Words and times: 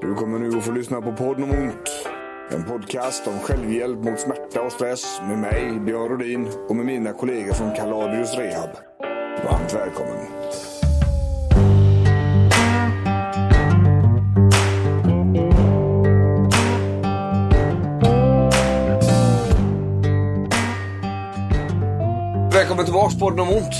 Du 0.00 0.14
kommer 0.14 0.38
nu 0.38 0.58
att 0.58 0.64
få 0.64 0.72
lyssna 0.72 1.00
på 1.00 1.12
podden 1.12 1.44
om 1.44 1.50
ont. 1.50 2.06
En 2.50 2.64
podcast 2.64 3.26
om 3.26 3.38
självhjälp 3.38 3.98
mot 3.98 4.20
smärta 4.20 4.62
och 4.62 4.72
stress 4.72 5.20
med 5.28 5.38
mig, 5.38 5.80
Björn 5.80 6.08
Rodin 6.08 6.48
och 6.68 6.76
med 6.76 6.86
mina 6.86 7.12
kollegor 7.12 7.52
från 7.52 7.74
Kaladius 7.74 8.34
Rehab. 8.34 8.70
Varmt 9.44 9.74
välkommen. 9.74 10.26
Välkommen 22.52 22.84
tillbaks 22.84 23.14
på 23.14 23.20
podden 23.20 23.40
om 23.40 23.48
ont. 23.48 23.74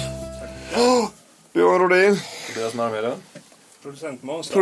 Björn 1.53 1.80
Rodin. 1.80 2.16
Tobias 2.55 2.75
Marmede. 2.75 3.12
Producent 3.89 4.23
Måns. 4.23 4.49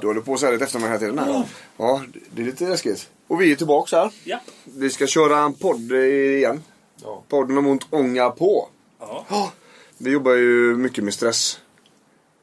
Du 0.00 0.06
håller 0.06 0.20
på 0.20 0.34
att 0.34 0.40
säga 0.40 0.52
lite 0.52 0.64
efter 0.64 0.78
mig 0.78 0.88
hela 0.88 0.98
tiden 0.98 1.18
här. 1.18 1.44
Ja, 1.76 2.02
det 2.30 2.42
är 2.42 2.46
lite 2.46 2.68
läskigt. 2.68 3.10
Och 3.26 3.40
vi 3.40 3.52
är 3.52 3.56
tillbaks 3.56 3.92
här. 3.92 4.10
Ja. 4.24 4.40
Vi 4.64 4.90
ska 4.90 5.06
köra 5.06 5.38
en 5.38 5.54
podd 5.54 5.92
igen. 5.92 6.62
Ja. 7.02 7.22
Podden 7.28 7.58
om 7.58 7.66
ont 7.66 7.86
ånga 7.90 8.30
på. 8.30 8.68
ja. 9.00 9.52
Vi 9.98 10.10
jobbar 10.10 10.32
ju 10.32 10.76
mycket 10.76 11.04
med 11.04 11.14
stress. 11.14 11.60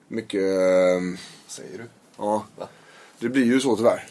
Mycket... 0.07 0.41
ehm, 0.41 1.17
Säger 1.47 1.77
du? 1.77 1.83
Ja. 2.17 2.45
Va? 2.57 2.67
Det 3.19 3.29
blir 3.29 3.45
ju 3.45 3.59
så 3.59 3.77
tyvärr. 3.77 4.07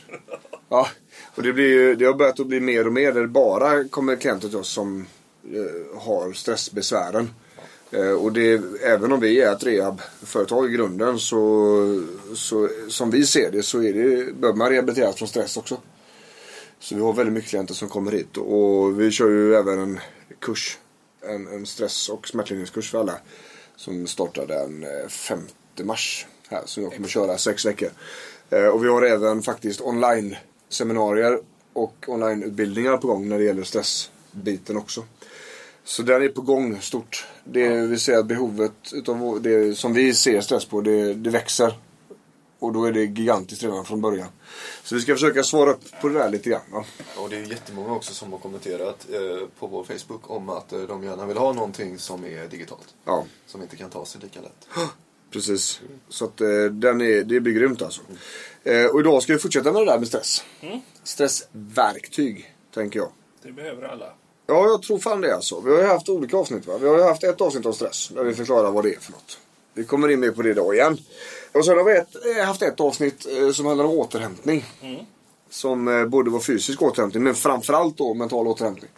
Ja. 0.69 0.89
Och 1.35 1.43
det, 1.43 1.53
blir 1.53 1.69
ju, 1.69 1.95
det 1.95 2.05
har 2.05 2.15
börjat 2.15 2.41
att 2.41 2.47
bli 2.47 2.61
mer 2.61 2.87
och 2.87 2.93
mer 2.93 3.13
där 3.13 3.21
det 3.21 3.29
bara 3.29 3.89
kommer 3.89 4.17
klienter 4.17 4.49
till 4.49 4.59
oss 4.59 4.69
som 4.69 5.07
eh, 5.45 6.01
har 6.01 6.33
stressbesvären. 6.33 7.31
Eh, 7.95 8.13
och 8.13 8.33
det, 8.33 8.63
även 8.83 9.13
om 9.13 9.21
vi 9.21 9.41
är 9.41 9.53
ett 9.53 9.65
rehabföretag 9.65 10.71
i 10.71 10.75
grunden 10.75 11.19
så, 11.19 12.05
så 12.35 12.69
som 12.89 13.11
vi 13.11 13.27
ser 13.27 13.51
det 13.51 13.63
så 13.63 13.83
är 13.83 13.93
det, 13.93 14.33
behöver 14.33 14.59
man 14.59 14.71
rehabiliteras 14.71 15.17
från 15.17 15.29
stress 15.29 15.57
också. 15.57 15.77
Så 16.79 16.95
vi 16.95 17.01
har 17.01 17.13
väldigt 17.13 17.35
mycket 17.35 17.51
klienter 17.51 17.75
som 17.75 17.89
kommer 17.89 18.13
hit 18.13 18.37
och 18.37 19.01
vi 19.01 19.11
kör 19.11 19.29
ju 19.29 19.55
även 19.55 19.79
en 19.79 20.01
kurs. 20.39 20.79
En, 21.21 21.47
en 21.47 21.67
stress 21.67 22.09
och 22.09 22.29
smärtlindringskurs 22.29 22.91
för 22.91 22.99
alla. 22.99 23.15
Som 23.77 24.07
startar 24.07 24.47
den 24.47 24.83
eh, 24.83 25.09
5 25.09 25.39
mars. 25.83 26.27
Här, 26.49 26.63
som 26.65 26.83
jag 26.83 26.93
kommer 26.93 27.09
köra 27.09 27.39
sex 27.39 27.67
veckor. 27.67 27.89
Eh, 28.51 28.67
och 28.67 28.85
vi 28.85 28.89
har 28.89 29.03
även 29.03 29.43
faktiskt 29.43 29.81
online 29.81 30.37
seminarier 30.69 31.41
och 31.73 31.95
online-utbildningar 32.07 32.97
på 32.97 33.07
gång 33.07 33.29
när 33.29 33.39
det 33.39 33.45
gäller 33.45 33.63
stressbiten 33.63 34.77
också. 34.77 35.05
Så 35.85 36.03
den 36.03 36.23
är 36.23 36.29
på 36.29 36.41
gång 36.41 36.81
stort. 36.81 37.27
Det, 37.45 37.87
Vi 37.87 37.99
ser 37.99 38.19
att 38.19 38.27
behovet 38.27 38.73
utav 38.93 39.43
det 39.43 39.79
som 39.79 39.93
vi 39.93 40.15
ser 40.15 40.41
stress 40.41 40.65
på, 40.65 40.81
det, 40.81 41.15
det 41.15 41.31
växer. 41.31 41.79
Och 42.59 42.73
då 42.73 42.85
är 42.85 42.93
det 42.93 43.05
gigantiskt 43.05 43.63
redan 43.63 43.85
från 43.85 44.01
början. 44.01 44.29
Så 44.85 44.95
vi 44.95 45.01
ska 45.01 45.15
försöka 45.15 45.43
svara 45.43 45.71
upp 45.71 46.01
på 46.01 46.09
det 46.09 46.19
där 46.19 46.31
lite 46.31 46.51
grann. 46.51 46.61
Va? 46.73 46.85
Och 47.17 47.31
det 47.31 47.37
är 47.37 47.41
jättemånga 47.41 47.93
också 47.93 48.15
som 48.15 48.33
har 48.33 48.39
kommenterat 48.39 49.07
eh, 49.13 49.49
på 49.59 49.67
vår 49.67 49.85
Facebook 49.85 50.31
om 50.31 50.49
att 50.49 50.73
eh, 50.73 50.81
de 50.81 51.05
gärna 51.05 51.27
vill 51.27 51.37
ha 51.37 51.53
någonting 51.53 51.99
som 51.99 52.25
är 52.25 52.49
digitalt. 52.49 52.95
Ja, 53.05 53.25
Som 53.47 53.63
inte 53.63 53.77
kan 53.77 53.91
ta 53.91 54.05
sig 54.05 54.21
lika 54.21 54.41
lätt. 54.41 54.69
precis. 55.31 55.81
Så 56.09 56.25
att 56.25 56.41
eh, 56.41 56.65
den 56.73 57.01
är, 57.01 57.25
det 57.25 57.41
blir 57.41 57.53
grymt 57.53 57.83
alltså. 57.83 58.03
Eh, 58.65 58.87
och 58.87 59.01
idag 59.01 59.23
ska 59.23 59.33
vi 59.33 59.39
fortsätta 59.39 59.73
med 59.73 59.83
det 59.83 59.87
där 59.93 59.99
med 59.99 60.09
stress. 60.09 60.45
Stressverktyg, 61.03 62.55
tänker 62.75 62.99
jag. 62.99 63.11
Det 63.43 63.53
behöver 63.53 63.83
alla. 63.83 64.13
Ja, 64.47 64.67
jag 64.67 64.83
tror 64.83 64.99
fan 64.99 65.21
det 65.21 65.35
alltså. 65.35 65.61
Vi 65.61 65.71
har 65.71 65.79
ju 65.79 65.87
haft 65.87 66.09
olika 66.09 66.37
avsnitt 66.37 66.67
va? 66.67 66.79
Vi 66.79 66.89
har 66.89 66.97
ju 66.97 67.03
haft 67.03 67.25
ett 67.25 67.41
avsnitt 67.41 67.67
om 67.67 67.73
stress. 67.73 68.09
Där 68.09 68.25
vi 68.25 68.35
förklarar 68.35 68.71
vad 68.71 68.85
det 68.85 68.95
är 68.95 69.01
för 69.01 69.13
något. 69.13 69.39
Vi 69.75 69.85
kommer 69.85 70.09
in 70.09 70.21
mer 70.21 70.31
på 70.31 70.43
det 70.43 70.51
idag 70.51 70.75
igen. 70.75 70.99
Och 71.53 71.65
sen 71.65 71.77
har 71.77 71.85
vi 71.85 71.97
ett, 71.97 72.37
eh, 72.37 72.45
haft 72.45 72.63
ett 72.63 72.81
avsnitt 72.81 73.27
eh, 73.27 73.51
som 73.51 73.67
handlar 73.67 73.85
om 73.85 73.91
återhämtning. 73.91 74.65
Som 75.51 75.89
eh, 75.89 76.07
borde 76.07 76.31
vara 76.31 76.43
fysisk 76.43 76.83
återhämtning 76.83 77.23
men 77.23 77.35
framförallt 77.35 77.97
då 77.97 78.15
mental 78.15 78.47
återhämtning. 78.47 78.91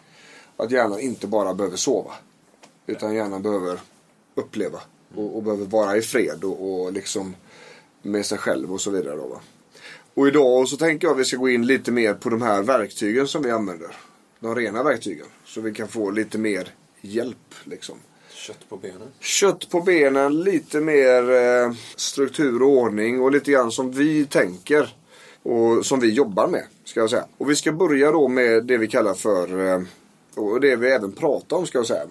Att 0.57 0.71
hjärnan 0.71 0.99
inte 0.99 1.27
bara 1.27 1.53
behöver 1.53 1.77
sova. 1.77 2.11
Utan 2.87 3.15
hjärnan 3.15 3.41
behöver 3.41 3.79
uppleva. 4.35 4.79
Och, 5.15 5.35
och 5.35 5.43
behöver 5.43 5.65
vara 5.65 5.97
i 5.97 6.01
fred 6.01 6.43
och, 6.43 6.81
och 6.81 6.93
liksom 6.93 7.35
med 8.01 8.25
sig 8.25 8.37
själv 8.37 8.73
och 8.73 8.81
så 8.81 8.91
vidare. 8.91 9.15
Då, 9.15 9.27
va? 9.27 9.39
Och 10.13 10.27
idag 10.27 10.67
så 10.67 10.77
tänker 10.77 11.07
jag 11.07 11.13
att 11.13 11.19
vi 11.19 11.25
ska 11.25 11.37
gå 11.37 11.49
in 11.49 11.65
lite 11.65 11.91
mer 11.91 12.13
på 12.13 12.29
de 12.29 12.41
här 12.41 12.61
verktygen 12.61 13.27
som 13.27 13.41
vi 13.41 13.51
använder. 13.51 13.95
De 14.39 14.55
rena 14.55 14.83
verktygen. 14.83 15.25
Så 15.45 15.61
vi 15.61 15.73
kan 15.73 15.87
få 15.87 16.11
lite 16.11 16.37
mer 16.37 16.73
hjälp 17.01 17.55
liksom. 17.63 17.97
Kött 18.29 18.69
på 18.69 18.77
benen. 18.77 19.07
Kött 19.19 19.69
på 19.69 19.81
benen, 19.81 20.43
lite 20.43 20.81
mer 20.81 21.31
eh, 21.31 21.73
struktur 21.95 22.63
och 22.63 22.69
ordning 22.69 23.21
och 23.21 23.31
lite 23.31 23.51
grann 23.51 23.71
som 23.71 23.91
vi 23.91 24.25
tänker. 24.25 24.95
Och 25.43 25.85
som 25.85 25.99
vi 25.99 26.09
jobbar 26.09 26.47
med, 26.47 26.63
ska 26.83 26.99
jag 26.99 27.09
säga. 27.09 27.25
Och 27.37 27.49
vi 27.49 27.55
ska 27.55 27.71
börja 27.71 28.11
då 28.11 28.27
med 28.27 28.63
det 28.63 28.77
vi 28.77 28.87
kallar 28.87 29.13
för, 29.13 29.67
eh, 29.67 29.81
och 30.35 30.61
det 30.61 30.75
vi 30.75 30.89
även 30.89 31.11
pratar 31.11 31.57
om 31.57 31.67
ska 31.67 31.77
jag 31.77 31.87
säga. 31.87 32.05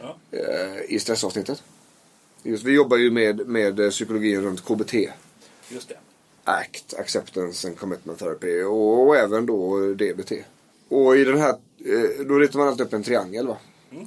Ja. 0.00 0.16
Eh, 0.30 0.82
I 0.88 0.98
stressavsnittet. 0.98 1.62
Just, 2.42 2.64
vi 2.64 2.72
jobbar 2.72 2.96
ju 2.96 3.10
med, 3.10 3.48
med 3.48 3.80
eh, 3.80 3.90
psykologin 3.90 4.42
runt 4.42 4.64
KBT. 4.64 4.94
Just 5.68 5.88
det. 5.88 5.96
ACT, 6.44 6.94
Acceptance 6.98 7.68
and 7.68 7.78
Commitment 7.78 8.18
Therapy 8.18 8.62
och, 8.62 9.06
och 9.06 9.16
även 9.16 9.46
då 9.46 9.78
DBT. 9.94 10.32
Och 10.92 11.16
i 11.16 11.24
den 11.24 11.38
här, 11.38 11.50
eh, 11.84 12.26
då 12.26 12.38
ritar 12.38 12.58
man 12.58 12.68
alltid 12.68 12.86
upp 12.86 12.92
en 12.92 13.02
triangel 13.02 13.46
va. 13.46 13.56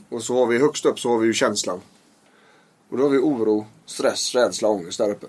Och 0.09 0.23
så 0.23 0.35
har 0.35 0.47
vi 0.47 0.57
högst 0.57 0.85
upp 0.85 0.99
så 0.99 1.09
har 1.09 1.17
vi 1.17 1.27
ju 1.27 1.33
känslan. 1.33 1.81
Och 2.89 2.97
då 2.97 3.03
har 3.03 3.09
vi 3.09 3.17
oro, 3.17 3.65
stress, 3.85 4.35
rädsla, 4.35 4.69
ångest 4.69 4.97
där 4.97 5.11
uppe. 5.11 5.27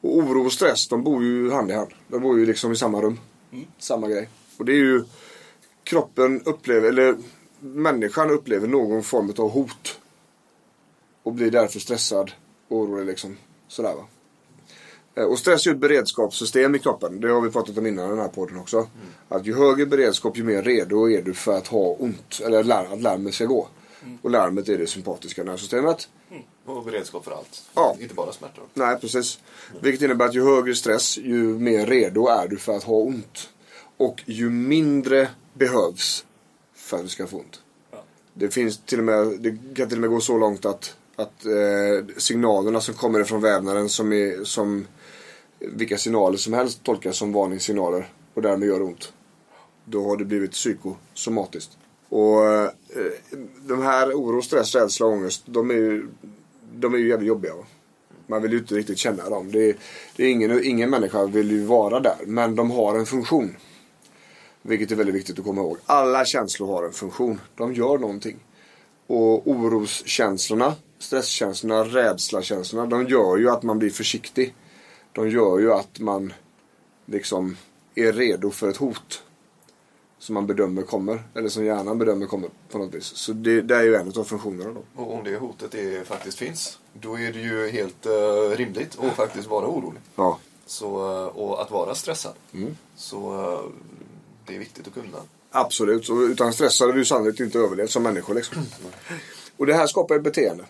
Och 0.00 0.16
oro 0.16 0.44
och 0.44 0.52
stress 0.52 0.88
de 0.88 1.04
bor 1.04 1.24
ju 1.24 1.50
hand 1.50 1.70
i 1.70 1.74
hand. 1.74 1.90
De 2.08 2.22
bor 2.22 2.38
ju 2.38 2.46
liksom 2.46 2.72
i 2.72 2.76
samma 2.76 3.02
rum. 3.02 3.20
Samma 3.78 4.08
grej. 4.08 4.28
Och 4.58 4.64
det 4.64 4.72
är 4.72 4.76
ju 4.76 5.04
kroppen 5.84 6.42
upplever, 6.44 6.88
eller 6.88 7.16
människan 7.60 8.30
upplever 8.30 8.68
någon 8.68 9.02
form 9.02 9.32
av 9.38 9.50
hot. 9.50 10.00
Och 11.22 11.32
blir 11.32 11.50
därför 11.50 11.80
stressad, 11.80 12.30
orolig 12.68 13.06
liksom. 13.06 13.36
Sådär 13.68 13.94
va. 13.94 14.06
Eh, 15.18 15.24
Och 15.24 15.38
stress 15.38 15.66
är 15.66 15.70
ju 15.70 15.74
ett 15.74 15.80
beredskapssystem 15.80 16.74
i 16.74 16.78
kroppen. 16.78 17.20
Det 17.20 17.28
har 17.28 17.40
vi 17.40 17.50
pratat 17.50 17.78
om 17.78 17.86
innan 17.86 18.06
i 18.06 18.08
den 18.08 18.18
här 18.18 18.28
podden 18.28 18.58
också. 18.58 18.86
Att 19.28 19.46
ju 19.46 19.54
högre 19.54 19.86
beredskap 19.86 20.38
ju 20.38 20.44
mer 20.44 20.62
redo 20.62 21.10
är 21.10 21.22
du 21.22 21.34
för 21.34 21.56
att 21.56 21.66
ha 21.66 21.96
ont. 21.98 22.40
Eller 22.44 22.64
larm, 22.64 22.92
att 22.92 23.02
larmet 23.02 23.34
ska 23.34 23.44
gå. 23.44 23.68
Och 24.22 24.30
larmet 24.30 24.68
är 24.68 24.78
det 24.78 24.86
sympatiska 24.86 25.44
nervsystemet. 25.44 26.08
Och 26.66 26.84
beredskap 26.84 27.24
för 27.24 27.32
allt. 27.32 27.62
Ja. 27.74 27.96
Inte 28.00 28.14
bara 28.14 28.32
smärtor. 28.32 28.64
Nej, 28.74 28.96
precis. 29.00 29.38
Vilket 29.82 30.02
innebär 30.02 30.24
att 30.24 30.34
ju 30.34 30.44
högre 30.44 30.74
stress, 30.74 31.18
ju 31.18 31.42
mer 31.42 31.86
redo 31.86 32.26
är 32.26 32.48
du 32.48 32.56
för 32.56 32.76
att 32.76 32.82
ha 32.84 32.94
ont. 32.94 33.48
Och 33.96 34.22
ju 34.26 34.50
mindre 34.50 35.28
behövs 35.54 36.24
för 36.74 36.96
att 36.96 37.02
du 37.02 37.08
ska 37.08 37.26
få 37.26 37.36
ont. 37.36 37.60
Ja. 37.90 37.98
Det 38.34 38.48
finns 38.48 38.78
till 38.78 38.98
och 38.98 39.04
med, 39.04 39.26
det 39.40 39.58
kan 39.76 39.88
till 39.88 39.98
och 39.98 40.00
med 40.00 40.10
gå 40.10 40.20
så 40.20 40.38
långt 40.38 40.64
att, 40.66 40.96
att 41.16 41.44
eh, 41.46 42.06
signalerna 42.16 42.80
som 42.80 42.94
kommer 42.94 43.20
ifrån 43.20 43.40
vävnaden 43.40 43.88
som, 43.88 44.12
är, 44.12 44.44
som 44.44 44.86
vilka 45.58 45.98
signaler 45.98 46.36
som 46.36 46.52
helst 46.52 46.84
tolkas 46.84 47.16
som 47.16 47.32
varningssignaler 47.32 48.08
och 48.34 48.42
därmed 48.42 48.68
gör 48.68 48.82
ont. 48.82 49.12
Då 49.84 50.04
har 50.04 50.16
det 50.16 50.24
blivit 50.24 50.52
psykosomatiskt. 50.52 51.78
Och 52.08 52.46
eh, 52.46 52.70
de 53.66 53.82
här 53.82 54.12
oro, 54.12 54.42
stress, 54.42 54.74
rädsla 54.74 55.06
och 55.06 55.12
ångest, 55.12 55.42
de 55.46 55.70
är 55.70 55.74
ju, 55.74 56.08
de 56.74 56.94
är 56.94 56.98
ju 56.98 57.08
jävligt 57.08 57.28
jobbiga. 57.28 57.54
Va? 57.54 57.64
Man 58.26 58.42
vill 58.42 58.52
ju 58.52 58.58
inte 58.58 58.74
riktigt 58.74 58.98
känna 58.98 59.28
dem. 59.28 59.52
Det 59.52 59.70
är, 59.70 59.76
det 60.16 60.24
är 60.24 60.30
ingen, 60.30 60.64
ingen 60.64 60.90
människa 60.90 61.26
vill 61.26 61.50
ju 61.50 61.64
vara 61.64 62.00
där. 62.00 62.16
Men 62.26 62.54
de 62.54 62.70
har 62.70 62.98
en 62.98 63.06
funktion. 63.06 63.56
Vilket 64.62 64.90
är 64.90 64.96
väldigt 64.96 65.14
viktigt 65.14 65.38
att 65.38 65.44
komma 65.44 65.60
ihåg. 65.60 65.78
Alla 65.86 66.24
känslor 66.24 66.66
har 66.66 66.84
en 66.84 66.92
funktion. 66.92 67.40
De 67.54 67.74
gör 67.74 67.98
någonting. 67.98 68.36
Och 69.06 69.48
oroskänslorna, 69.48 70.74
stresskänslorna, 70.98 71.84
rädslakänslorna. 71.84 72.86
De 72.86 73.06
gör 73.06 73.36
ju 73.36 73.50
att 73.50 73.62
man 73.62 73.78
blir 73.78 73.90
försiktig. 73.90 74.54
De 75.12 75.30
gör 75.30 75.58
ju 75.58 75.72
att 75.72 75.98
man 75.98 76.32
liksom 77.06 77.56
är 77.94 78.12
redo 78.12 78.50
för 78.50 78.68
ett 78.68 78.76
hot. 78.76 79.22
Som 80.18 80.34
man 80.34 80.46
bedömer 80.46 80.82
kommer. 80.82 81.22
Eller 81.34 81.48
som 81.48 81.64
hjärnan 81.64 81.98
bedömer 81.98 82.26
kommer 82.26 82.50
på 82.70 82.78
något 82.78 82.94
vis. 82.94 83.04
Så 83.04 83.32
det, 83.32 83.60
det 83.60 83.76
är 83.76 83.82
ju 83.82 83.94
en 83.94 84.12
av 84.16 84.24
funktionerna 84.24 84.70
då. 84.72 85.02
Och 85.02 85.14
om 85.14 85.24
det 85.24 85.36
hotet 85.36 85.74
är, 85.74 86.04
faktiskt 86.04 86.38
finns. 86.38 86.78
Då 86.92 87.18
är 87.18 87.32
det 87.32 87.38
ju 87.38 87.70
helt 87.70 88.06
eh, 88.06 88.56
rimligt 88.56 88.98
att 88.98 89.16
faktiskt 89.16 89.48
vara 89.48 89.66
orolig. 89.66 90.00
Ja. 90.16 90.38
Så, 90.66 90.86
eh, 90.86 91.26
och 91.26 91.62
att 91.62 91.70
vara 91.70 91.94
stressad. 91.94 92.34
Mm. 92.54 92.76
Så 92.96 93.40
eh, 93.40 93.70
det 94.46 94.54
är 94.54 94.58
viktigt 94.58 94.86
att 94.86 94.94
kunna. 94.94 95.18
Absolut. 95.50 96.06
Så 96.06 96.22
utan 96.22 96.52
stress 96.52 96.80
hade 96.80 96.92
du 96.92 97.04
sannolikt 97.04 97.40
inte 97.40 97.58
överlevt 97.58 97.90
som 97.90 98.02
människa. 98.02 98.32
Liksom. 98.32 98.62
Och 99.56 99.66
det 99.66 99.74
här 99.74 99.86
skapar 99.86 100.14
ett 100.14 100.22
beteende. 100.22 100.64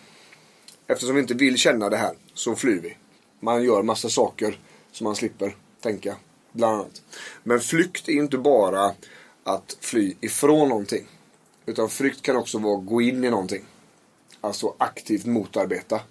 Eftersom 0.87 1.15
vi 1.15 1.21
inte 1.21 1.33
vill 1.33 1.57
känna 1.57 1.89
det 1.89 1.97
här 1.97 2.15
så 2.33 2.55
flyr 2.55 2.81
vi. 2.81 2.97
Man 3.39 3.63
gör 3.63 3.83
massa 3.83 4.09
saker 4.09 4.59
som 4.91 5.05
man 5.05 5.15
slipper 5.15 5.55
tänka. 5.81 6.15
Bland 6.51 6.75
annat. 6.75 7.01
Men 7.43 7.59
flykt 7.59 8.09
är 8.09 8.13
inte 8.13 8.37
bara 8.37 8.93
att 9.43 9.77
fly 9.79 10.15
ifrån 10.21 10.69
någonting. 10.69 11.07
Utan 11.65 11.89
flykt 11.89 12.21
kan 12.21 12.35
också 12.35 12.57
vara 12.57 12.77
att 12.77 12.85
gå 12.85 13.01
in 13.01 13.23
i 13.23 13.29
någonting. 13.29 13.65
Alltså 14.41 14.75
aktivt 14.77 15.25
motarbeta. 15.25 16.01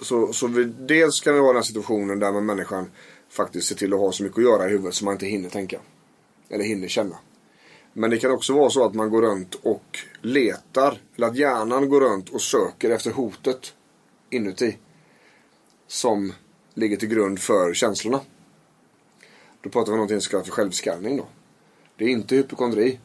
Så, 0.00 0.32
så 0.32 0.46
vi, 0.46 0.64
dels 0.64 1.20
kan 1.20 1.34
vi 1.34 1.40
ha 1.40 1.46
den 1.46 1.56
här 1.56 1.62
situationen 1.62 2.18
där 2.18 2.32
man 2.32 2.46
människan 2.46 2.90
faktiskt 3.28 3.68
ser 3.68 3.74
till 3.74 3.92
att 3.92 4.00
ha 4.00 4.12
så 4.12 4.22
mycket 4.22 4.38
att 4.38 4.44
göra 4.44 4.66
i 4.66 4.70
huvudet 4.70 4.94
så 4.94 5.04
man 5.04 5.14
inte 5.14 5.26
hinner 5.26 5.48
tänka. 5.48 5.80
Eller 6.48 6.64
hinner 6.64 6.88
känna. 6.88 7.16
Men 7.92 8.10
det 8.10 8.18
kan 8.18 8.30
också 8.30 8.52
vara 8.52 8.70
så 8.70 8.84
att 8.84 8.94
man 8.94 9.10
går 9.10 9.22
runt 9.22 9.54
och 9.54 9.98
letar. 10.22 11.00
Eller 11.16 11.26
att 11.26 11.36
hjärnan 11.36 11.88
går 11.88 12.00
runt 12.00 12.28
och 12.28 12.42
söker 12.42 12.90
efter 12.90 13.10
hotet 13.10 13.74
inuti. 14.30 14.76
Som 15.88 16.32
ligger 16.74 16.96
till 16.96 17.08
grund 17.08 17.38
för 17.38 17.74
känslorna. 17.74 18.20
Då 19.62 19.70
pratar 19.70 19.86
vi 19.86 19.92
om 19.92 19.96
någonting 19.96 20.20
som 20.20 20.30
kallas 20.30 20.46
för 20.46 20.52
självskanning 20.52 21.16
då. 21.16 21.26
Det 21.96 22.04
är 22.04 22.08
inte 22.08 22.36
hypokondri. 22.36 23.00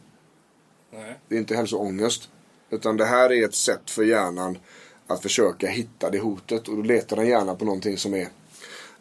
Nej. 0.92 1.20
Det 1.28 1.36
är 1.36 1.40
inte 1.40 1.56
hälsoångest. 1.56 2.30
Utan 2.70 2.98
det 2.98 3.06
här 3.06 3.32
är 3.32 3.46
ett 3.46 3.56
sätt 3.56 3.90
för 3.90 4.04
hjärnan 4.04 4.58
att 5.08 5.22
försöka 5.22 5.68
hitta 5.68 6.10
det 6.10 6.20
hotet. 6.20 6.68
Och 6.68 6.76
då 6.76 6.82
letar 6.82 7.16
den 7.16 7.28
gärna 7.28 7.56
på 7.56 7.66
någonting 7.66 7.98
som 7.98 8.14
är 8.14 8.28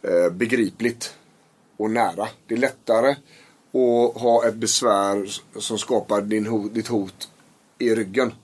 eh, 0.02 0.30
begripligt 0.30 1.14
och 1.76 1.90
nära. 1.90 2.28
Det 2.46 2.54
är 2.54 2.58
lättare 2.58 3.10
att 3.10 4.20
ha 4.22 4.48
ett 4.48 4.54
besvär 4.54 5.40
som 5.60 5.78
skapar 5.78 6.20
din 6.20 6.46
hot, 6.46 6.74
ditt 6.74 6.88
hot 6.88 7.28
i 7.78 7.94
ryggen. 7.94 8.34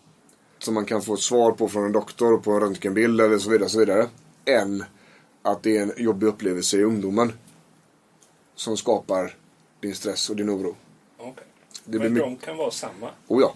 Som 0.58 0.74
man 0.74 0.84
kan 0.84 1.02
få 1.02 1.14
ett 1.14 1.20
svar 1.20 1.52
på 1.52 1.68
från 1.68 1.84
en 1.84 1.92
doktor 1.92 2.38
på 2.38 2.52
en 2.52 2.60
röntgenbild 2.60 3.20
eller 3.20 3.38
så 3.38 3.50
vidare. 3.50 3.68
Så 3.68 3.78
vidare 3.78 4.06
än 4.44 4.84
att 5.50 5.62
det 5.62 5.76
är 5.76 5.82
en 5.82 5.92
jobbig 5.96 6.26
upplevelse 6.26 6.76
i 6.76 6.82
ungdomen. 6.82 7.32
Som 8.54 8.76
skapar 8.76 9.34
din 9.80 9.94
stress 9.94 10.30
och 10.30 10.36
din 10.36 10.50
oro. 10.50 10.76
Okej. 11.18 11.44
Det 11.84 11.98
blir 11.98 12.10
Men 12.10 12.18
de 12.18 12.36
kan 12.36 12.56
vara 12.56 12.70
samma. 12.70 13.10
Oh 13.26 13.40
ja. 13.40 13.54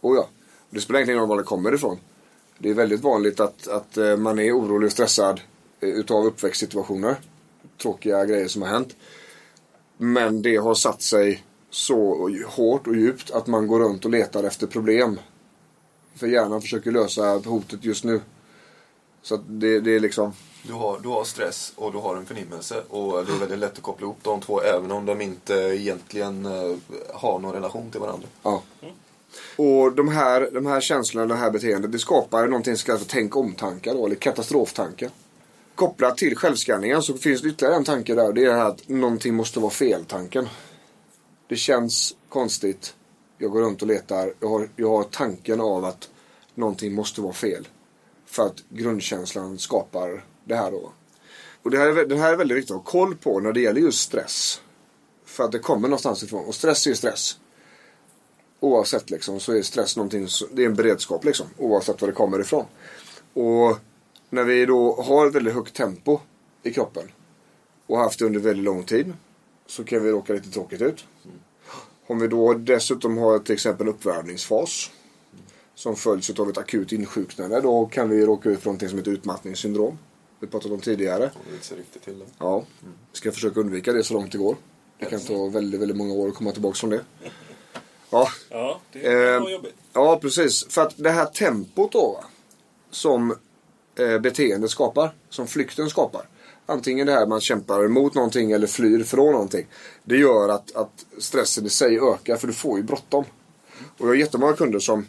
Oh 0.00 0.16
ja. 0.16 0.28
Det 0.70 0.80
spelar 0.80 0.98
egentligen 0.98 1.18
ingen 1.18 1.28
roll 1.28 1.36
var 1.36 1.42
det 1.42 1.48
kommer 1.48 1.74
ifrån. 1.74 1.98
Det 2.58 2.70
är 2.70 2.74
väldigt 2.74 3.00
vanligt 3.00 3.40
att, 3.40 3.68
att 3.68 3.96
eh, 3.96 4.16
man 4.16 4.38
är 4.38 4.52
orolig 4.52 4.86
och 4.86 4.92
stressad 4.92 5.40
eh, 5.80 5.88
utav 5.88 6.26
uppväxtsituationer. 6.26 7.16
Tråkiga 7.82 8.24
grejer 8.24 8.48
som 8.48 8.62
har 8.62 8.68
hänt. 8.68 8.96
Men 9.96 10.42
det 10.42 10.56
har 10.56 10.74
satt 10.74 11.02
sig 11.02 11.44
så 11.70 12.28
hårt 12.46 12.86
och 12.86 12.96
djupt 12.96 13.30
att 13.30 13.46
man 13.46 13.66
går 13.66 13.80
runt 13.80 14.04
och 14.04 14.10
letar 14.10 14.44
efter 14.44 14.66
problem. 14.66 15.20
För 16.14 16.26
hjärnan 16.26 16.62
försöker 16.62 16.90
lösa 16.90 17.38
hotet 17.38 17.84
just 17.84 18.04
nu. 18.04 18.20
Så 19.22 19.34
att 19.34 19.40
det, 19.46 19.80
det 19.80 19.96
är 19.96 20.00
liksom... 20.00 20.32
Du 20.62 20.72
har, 20.72 20.98
du 20.98 21.08
har 21.08 21.24
stress 21.24 21.72
och 21.76 21.92
du 21.92 21.98
har 21.98 22.16
en 22.16 22.26
förnimmelse 22.26 22.82
och 22.88 23.26
det 23.26 23.32
är 23.32 23.38
väldigt 23.38 23.58
lätt 23.58 23.72
att 23.72 23.82
koppla 23.82 24.04
ihop 24.04 24.18
de 24.22 24.40
två 24.40 24.60
även 24.60 24.90
om 24.90 25.06
de 25.06 25.20
inte 25.20 25.54
egentligen 25.54 26.46
eh, 26.46 26.76
har 27.14 27.38
någon 27.38 27.52
relation 27.52 27.90
till 27.90 28.00
varandra. 28.00 28.28
Ja. 28.42 28.62
Och 29.56 29.92
de 29.92 30.08
här, 30.08 30.50
de 30.52 30.66
här 30.66 30.80
känslorna, 30.80 31.26
det 31.26 31.40
här 31.40 31.50
beteendet, 31.50 31.92
det 31.92 31.98
skapar 31.98 32.46
någonting 32.46 32.76
som 32.76 32.86
kallas 32.86 33.02
för 33.02 33.10
tänk 33.10 33.36
om-tankar 33.36 33.94
då, 33.94 34.06
eller 34.06 34.16
katastroftankar. 34.16 35.10
Kopplat 35.74 36.16
till 36.16 36.36
självskanningen 36.36 37.02
så 37.02 37.14
finns 37.14 37.42
det 37.42 37.48
ytterligare 37.48 37.76
en 37.76 37.84
tanke 37.84 38.14
där. 38.14 38.32
Det 38.32 38.44
är 38.44 38.64
att 38.64 38.88
någonting 38.88 39.34
måste 39.34 39.60
vara 39.60 39.70
fel-tanken. 39.70 40.48
Det 41.48 41.56
känns 41.56 42.14
konstigt. 42.28 42.94
Jag 43.38 43.50
går 43.50 43.60
runt 43.60 43.82
och 43.82 43.88
letar. 43.88 44.32
Jag 44.40 44.48
har, 44.48 44.68
jag 44.76 44.88
har 44.88 45.02
tanken 45.02 45.60
av 45.60 45.84
att 45.84 46.08
någonting 46.54 46.94
måste 46.94 47.20
vara 47.20 47.32
fel. 47.32 47.68
För 48.26 48.46
att 48.46 48.62
grundkänslan 48.68 49.58
skapar 49.58 50.24
det 50.48 50.56
här 50.56 50.70
då. 50.70 50.92
Och 51.62 51.70
det 51.70 51.78
här, 51.78 51.86
är, 51.86 52.06
det 52.06 52.16
här 52.16 52.32
är 52.32 52.36
väldigt 52.36 52.56
viktigt 52.56 52.70
att 52.70 52.76
ha 52.76 52.84
koll 52.84 53.16
på 53.16 53.40
när 53.40 53.52
det 53.52 53.60
gäller 53.60 53.80
just 53.80 54.00
stress. 54.00 54.60
För 55.24 55.44
att 55.44 55.52
det 55.52 55.58
kommer 55.58 55.88
någonstans 55.88 56.22
ifrån. 56.22 56.44
Och 56.44 56.54
stress 56.54 56.86
är 56.86 56.94
stress 56.94 57.36
oavsett 58.60 59.10
liksom, 59.10 59.40
så 59.40 59.52
är 59.52 59.62
stress 59.62 59.96
någonting, 59.96 60.28
det 60.52 60.62
är 60.62 60.66
en 60.66 60.74
beredskap 60.74 61.24
liksom, 61.24 61.46
oavsett 61.56 62.00
var 62.00 62.08
det 62.08 62.14
kommer 62.14 62.40
ifrån. 62.40 62.64
Och 63.34 63.78
när 64.30 64.44
vi 64.44 64.66
då 64.66 65.02
har 65.02 65.26
ett 65.26 65.34
väldigt 65.34 65.54
högt 65.54 65.74
tempo 65.76 66.20
i 66.62 66.72
kroppen 66.72 67.02
och 67.86 67.98
haft 67.98 68.18
det 68.18 68.24
under 68.24 68.40
väldigt 68.40 68.64
lång 68.64 68.84
tid 68.84 69.12
så 69.66 69.84
kan 69.84 70.02
vi 70.02 70.10
råka 70.10 70.32
lite 70.32 70.50
tråkigt 70.50 70.82
ut. 70.82 71.04
Om 72.06 72.18
vi 72.18 72.28
då 72.28 72.54
dessutom 72.54 73.18
har 73.18 73.38
till 73.38 73.54
exempel 73.54 73.86
en 73.86 73.94
uppvärmningsfas 73.94 74.90
som 75.74 75.96
följs 75.96 76.30
av 76.30 76.50
ett 76.50 76.58
akut 76.58 76.92
insjuknande 76.92 77.60
då 77.60 77.86
kan 77.86 78.08
vi 78.08 78.26
råka 78.26 78.48
ut 78.48 78.58
för 78.58 78.66
någonting 78.66 78.88
som 78.88 78.98
heter 78.98 79.10
utmattningssyndrom. 79.10 79.98
Vi 80.40 80.46
pratade 80.46 80.74
om 80.74 80.80
tidigare. 80.80 81.30
Det 81.58 81.64
ser 81.64 81.76
riktigt 81.76 82.02
till 82.02 82.18
det. 82.18 82.24
Ja, 82.38 82.64
vi 83.12 83.18
ska 83.18 83.32
försöka 83.32 83.60
undvika 83.60 83.92
det 83.92 84.04
så 84.04 84.14
långt 84.14 84.32
det 84.32 84.38
går. 84.38 84.56
Det 84.98 85.06
kan 85.06 85.20
ta 85.20 85.46
väldigt, 85.48 85.80
väldigt 85.80 85.96
många 85.96 86.14
år 86.14 86.28
att 86.28 86.34
komma 86.34 86.52
tillbaka 86.52 86.74
från 86.74 86.90
det. 86.90 87.00
Ja, 88.10 88.28
Ja, 88.50 88.80
det 88.92 89.06
Eh, 89.06 89.40
var 89.40 89.50
jobbigt. 89.50 89.74
Ja, 89.92 90.18
precis. 90.22 90.66
För 90.68 90.82
att 90.82 90.94
det 90.96 91.10
här 91.10 91.26
tempot 91.26 91.92
då, 91.92 92.12
va, 92.12 92.24
som 92.90 93.36
eh, 93.98 94.18
beteendet 94.18 94.70
skapar, 94.70 95.14
som 95.28 95.46
flykten 95.46 95.90
skapar. 95.90 96.22
Antingen 96.66 97.06
det 97.06 97.12
här 97.12 97.26
man 97.26 97.40
kämpar 97.40 97.84
emot 97.84 98.14
någonting 98.14 98.52
eller 98.52 98.66
flyr 98.66 99.04
från 99.04 99.32
någonting. 99.32 99.66
Det 100.04 100.16
gör 100.16 100.48
att, 100.48 100.76
att 100.76 101.06
stressen 101.18 101.66
i 101.66 101.70
sig 101.70 101.98
ökar 101.98 102.36
för 102.36 102.46
du 102.46 102.52
får 102.52 102.78
ju 102.78 102.82
bråttom. 102.84 103.24
Och 103.98 104.00
jag 104.00 104.06
har 104.06 104.14
jättemånga 104.14 104.52
kunder 104.52 104.78
som, 104.78 105.06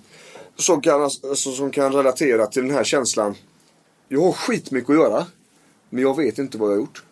som, 0.56 0.81
kan, 0.81 1.02
alltså, 1.04 1.36
som 1.36 1.72
kan 1.72 1.94
relatera 1.94 2.48
till 2.48 2.64
den 2.64 2.76
här 2.76 2.84
känslan. 2.84 3.36
Jag 4.11 4.21
har 4.21 4.31
skitmycket 4.31 4.89
att 4.89 4.95
göra, 4.95 5.25
men 5.89 6.03
jag 6.03 6.17
vet 6.17 6.38
inte 6.38 6.57
vad 6.57 6.69
jag 6.69 6.75
har 6.75 6.81
gjort. 6.81 7.03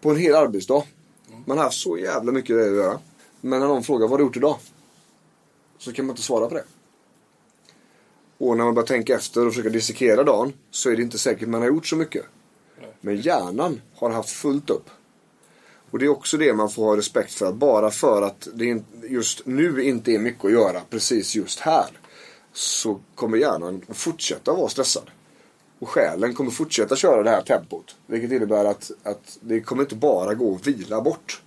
På 0.00 0.10
en 0.10 0.16
hel 0.16 0.34
arbetsdag. 0.34 0.82
Man 1.44 1.58
har 1.58 1.64
haft 1.64 1.78
så 1.78 1.98
jävla 1.98 2.32
mycket 2.32 2.56
att 2.56 2.66
göra. 2.66 2.98
Men 3.40 3.60
när 3.60 3.66
någon 3.66 3.84
frågar 3.84 4.08
vad 4.08 4.10
har 4.10 4.18
du 4.18 4.24
gjort 4.24 4.36
idag? 4.36 4.56
så 5.78 5.92
kan 5.92 6.06
man 6.06 6.12
inte 6.12 6.22
svara 6.22 6.48
på 6.48 6.54
det. 6.54 6.64
Och 8.38 8.56
när 8.56 8.64
man 8.64 8.74
börjar 8.74 8.86
tänka 8.86 9.14
efter 9.14 9.46
och 9.46 9.52
försöka 9.52 9.68
dissekera 9.68 10.24
dagen 10.24 10.52
så 10.70 10.90
är 10.90 10.96
det 10.96 11.02
inte 11.02 11.18
säkert 11.18 11.48
man 11.48 11.60
har 11.60 11.68
gjort 11.68 11.86
så 11.86 11.96
mycket. 11.96 12.24
Men 13.00 13.16
hjärnan 13.16 13.80
har 13.94 14.10
haft 14.10 14.30
fullt 14.30 14.70
upp. 14.70 14.90
Och 15.90 15.98
det 15.98 16.04
är 16.04 16.08
också 16.08 16.36
det 16.36 16.54
man 16.54 16.70
får 16.70 16.84
ha 16.84 16.96
respekt 16.96 17.34
för. 17.34 17.52
Bara 17.52 17.90
för 17.90 18.22
att 18.22 18.48
det 18.54 18.82
just 19.08 19.46
nu 19.46 19.82
inte 19.82 20.12
är 20.12 20.18
mycket 20.18 20.44
att 20.44 20.52
göra 20.52 20.80
precis 20.90 21.34
just 21.34 21.60
här. 21.60 21.86
Så 22.52 23.00
kommer 23.14 23.38
hjärnan 23.38 23.82
att 23.88 23.96
fortsätta 23.96 24.52
vara 24.52 24.68
stressad. 24.68 25.10
Och 25.78 25.88
själen 25.88 26.34
kommer 26.34 26.50
fortsätta 26.50 26.96
köra 26.96 27.22
det 27.22 27.30
här 27.30 27.42
tempot. 27.42 27.96
Vilket 28.06 28.32
innebär 28.32 28.64
att, 28.64 28.90
att 29.02 29.38
det 29.40 29.60
kommer 29.60 29.82
inte 29.82 29.94
bara 29.94 30.34
gå 30.34 30.54
att 30.54 30.66
vila 30.66 31.00
bort. 31.00 31.42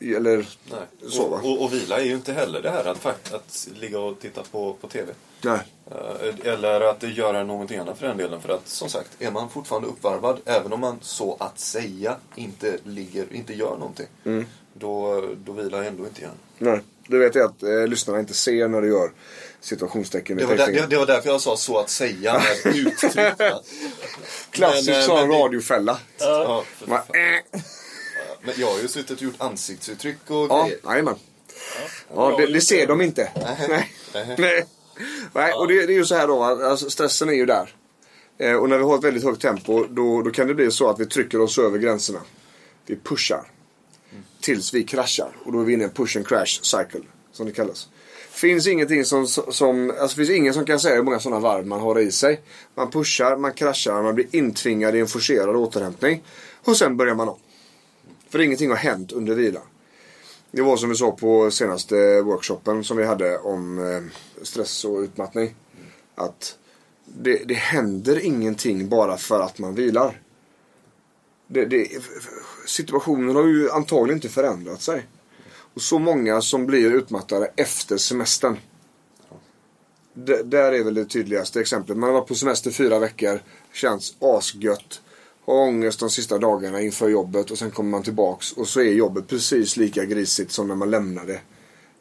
Eller 0.00 0.36
Nej. 0.70 1.10
så 1.10 1.28
va? 1.28 1.40
Och, 1.42 1.52
och, 1.52 1.62
och 1.64 1.72
vila 1.74 2.00
är 2.00 2.04
ju 2.04 2.14
inte 2.14 2.32
heller 2.32 2.62
det 2.62 2.70
här 2.70 2.84
att, 2.84 2.98
fakt- 2.98 3.34
att 3.34 3.68
ligga 3.74 3.98
och 4.00 4.20
titta 4.20 4.42
på, 4.50 4.72
på 4.80 4.88
TV. 4.88 5.12
Nej. 5.44 5.58
Eh, 5.90 6.52
Eller 6.52 6.80
att 6.80 7.02
göra 7.02 7.44
någonting 7.44 7.78
annat 7.78 7.98
för 7.98 8.06
den 8.06 8.16
delen. 8.16 8.40
För 8.40 8.48
att 8.48 8.68
som 8.68 8.88
sagt, 8.88 9.10
är 9.22 9.30
man 9.30 9.50
fortfarande 9.50 9.88
uppvarvad, 9.88 10.40
även 10.44 10.72
om 10.72 10.80
man 10.80 10.98
så 11.02 11.36
att 11.40 11.58
säga 11.58 12.16
inte 12.34 12.78
ligger, 12.84 13.26
inte 13.32 13.54
gör 13.54 13.76
någonting. 13.78 14.06
Mm. 14.24 14.46
Då, 14.72 15.22
då 15.44 15.52
vilar 15.52 15.78
jag 15.78 15.86
ändå 15.86 16.04
inte 16.04 16.20
hjärnan. 16.20 16.36
Nej, 16.58 16.80
det 17.08 17.18
vet 17.18 17.34
jag 17.34 17.44
att 17.50 17.62
eh, 17.62 17.86
lyssnarna 17.86 18.20
inte 18.20 18.34
ser 18.34 18.68
när 18.68 18.80
du 18.82 18.88
gör 18.88 19.10
situationstecken 19.66 20.36
Det 20.36 20.46
var, 20.46 20.56
där, 20.56 20.72
det, 20.72 20.86
det 20.86 20.96
var 20.96 21.06
därför 21.06 21.30
jag 21.30 21.40
sa 21.40 21.56
så 21.56 21.78
att 21.78 21.90
säga? 21.90 22.42
Klassisk 24.50 24.88
eh, 24.88 25.00
sån 25.00 25.30
radiofälla. 25.30 25.98
Ja, 26.18 26.64
Man, 26.84 26.98
äh. 26.98 27.60
Men 28.42 28.54
jag 28.56 28.66
har 28.66 28.78
ju 28.78 28.88
suttit 28.88 29.16
och 29.16 29.22
gjort 29.22 29.34
ansiktsuttryck 29.38 30.16
och 30.26 30.46
Ja, 30.50 30.62
grejer. 30.64 30.78
jajamän. 30.84 31.14
Ja, 32.14 32.36
det, 32.38 32.46
det 32.46 32.60
ser 32.60 32.86
de 32.86 33.00
inte. 33.02 33.30
Nej. 33.34 33.90
Nej. 34.38 34.66
Nej, 35.32 35.52
och 35.52 35.68
det, 35.68 35.86
det 35.86 35.92
är 35.92 35.96
ju 35.96 36.04
så 36.04 36.14
här 36.14 36.26
då, 36.26 36.42
alltså 36.44 36.90
stressen 36.90 37.28
är 37.28 37.32
ju 37.32 37.46
där. 37.46 37.74
Eh, 38.38 38.52
och 38.52 38.68
när 38.68 38.78
vi 38.78 38.84
har 38.84 38.98
ett 38.98 39.04
väldigt 39.04 39.24
högt 39.24 39.42
tempo 39.42 39.84
då, 39.90 40.22
då 40.22 40.30
kan 40.30 40.46
det 40.46 40.54
bli 40.54 40.70
så 40.70 40.90
att 40.90 41.00
vi 41.00 41.06
trycker 41.06 41.40
oss 41.40 41.58
över 41.58 41.78
gränserna. 41.78 42.20
Vi 42.86 42.96
pushar. 42.96 43.50
Tills 44.40 44.74
vi 44.74 44.84
kraschar. 44.84 45.36
Och 45.44 45.52
då 45.52 45.60
är 45.60 45.64
vi 45.64 45.72
inne 45.72 45.82
i 45.82 45.86
en 45.86 45.92
push 45.92 46.16
and 46.16 46.26
crash 46.28 46.46
cycle. 46.62 47.00
Som 47.32 47.46
det 47.46 47.52
kallas. 47.52 47.88
Finns 48.36 48.66
ingenting 48.66 49.04
som, 49.04 49.26
som, 49.26 49.92
alltså 50.00 50.16
finns 50.16 50.30
ingen 50.30 50.54
som 50.54 50.64
kan 50.64 50.80
säga 50.80 50.94
hur 50.94 51.02
många 51.02 51.20
sådana 51.20 51.40
varv 51.40 51.66
man 51.66 51.80
har 51.80 52.00
i 52.00 52.12
sig. 52.12 52.40
Man 52.74 52.90
pushar, 52.90 53.36
man 53.36 53.52
kraschar, 53.52 54.02
man 54.02 54.14
blir 54.14 54.26
intvingad 54.30 54.96
i 54.96 55.00
en 55.00 55.06
forcerad 55.06 55.56
återhämtning. 55.56 56.22
Och 56.64 56.76
sen 56.76 56.96
börjar 56.96 57.14
man 57.14 57.28
om. 57.28 57.38
För 58.28 58.40
ingenting 58.40 58.70
har 58.70 58.76
hänt 58.76 59.12
under 59.12 59.34
vilan. 59.34 59.62
Det 60.50 60.62
var 60.62 60.76
som 60.76 60.88
vi 60.88 60.94
sa 60.94 61.10
på 61.10 61.50
senaste 61.50 62.22
workshopen 62.22 62.84
som 62.84 62.96
vi 62.96 63.04
hade 63.04 63.38
om 63.38 63.78
eh, 63.78 64.02
stress 64.42 64.84
och 64.84 64.98
utmattning. 64.98 65.54
Att 66.14 66.58
det, 67.04 67.42
det 67.44 67.54
händer 67.54 68.24
ingenting 68.24 68.88
bara 68.88 69.16
för 69.16 69.40
att 69.40 69.58
man 69.58 69.74
vilar. 69.74 70.20
Det, 71.46 71.64
det, 71.64 71.88
situationen 72.66 73.36
har 73.36 73.46
ju 73.46 73.70
antagligen 73.70 74.16
inte 74.16 74.28
förändrat 74.28 74.82
sig. 74.82 75.06
Och 75.76 75.82
så 75.82 75.98
många 75.98 76.40
som 76.40 76.66
blir 76.66 76.90
utmattade 76.94 77.50
efter 77.56 77.96
semestern. 77.96 78.56
D- 80.14 80.42
där 80.44 80.72
är 80.72 80.84
väl 80.84 80.94
det 80.94 81.04
tydligaste 81.04 81.60
exemplet. 81.60 81.96
Man 81.96 82.08
har 82.10 82.20
varit 82.20 82.28
på 82.28 82.34
semester 82.34 82.70
fyra 82.70 82.98
veckor. 82.98 83.40
Känns 83.72 84.14
asgött. 84.20 85.00
Har 85.44 85.54
ångest 85.54 86.00
de 86.00 86.10
sista 86.10 86.38
dagarna 86.38 86.80
inför 86.82 87.08
jobbet 87.08 87.50
och 87.50 87.58
sen 87.58 87.70
kommer 87.70 87.90
man 87.90 88.02
tillbaks 88.02 88.52
och 88.52 88.68
så 88.68 88.80
är 88.80 88.92
jobbet 88.92 89.26
precis 89.28 89.76
lika 89.76 90.04
grisigt 90.04 90.52
som 90.52 90.68
när 90.68 90.74
man 90.74 90.90
lämnade 90.90 91.40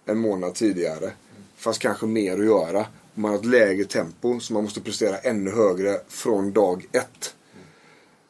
en 0.06 0.18
månad 0.18 0.54
tidigare. 0.56 1.12
Fast 1.58 1.80
kanske 1.80 2.06
mer 2.06 2.40
att 2.40 2.46
göra. 2.46 2.86
Man 3.14 3.32
har 3.32 3.40
ett 3.40 3.46
lägre 3.46 3.86
tempo 3.86 4.40
så 4.40 4.54
man 4.54 4.64
måste 4.64 4.82
prestera 4.82 5.18
ännu 5.18 5.52
högre 5.52 6.00
från 6.08 6.52
dag 6.54 6.86
ett. 6.92 7.36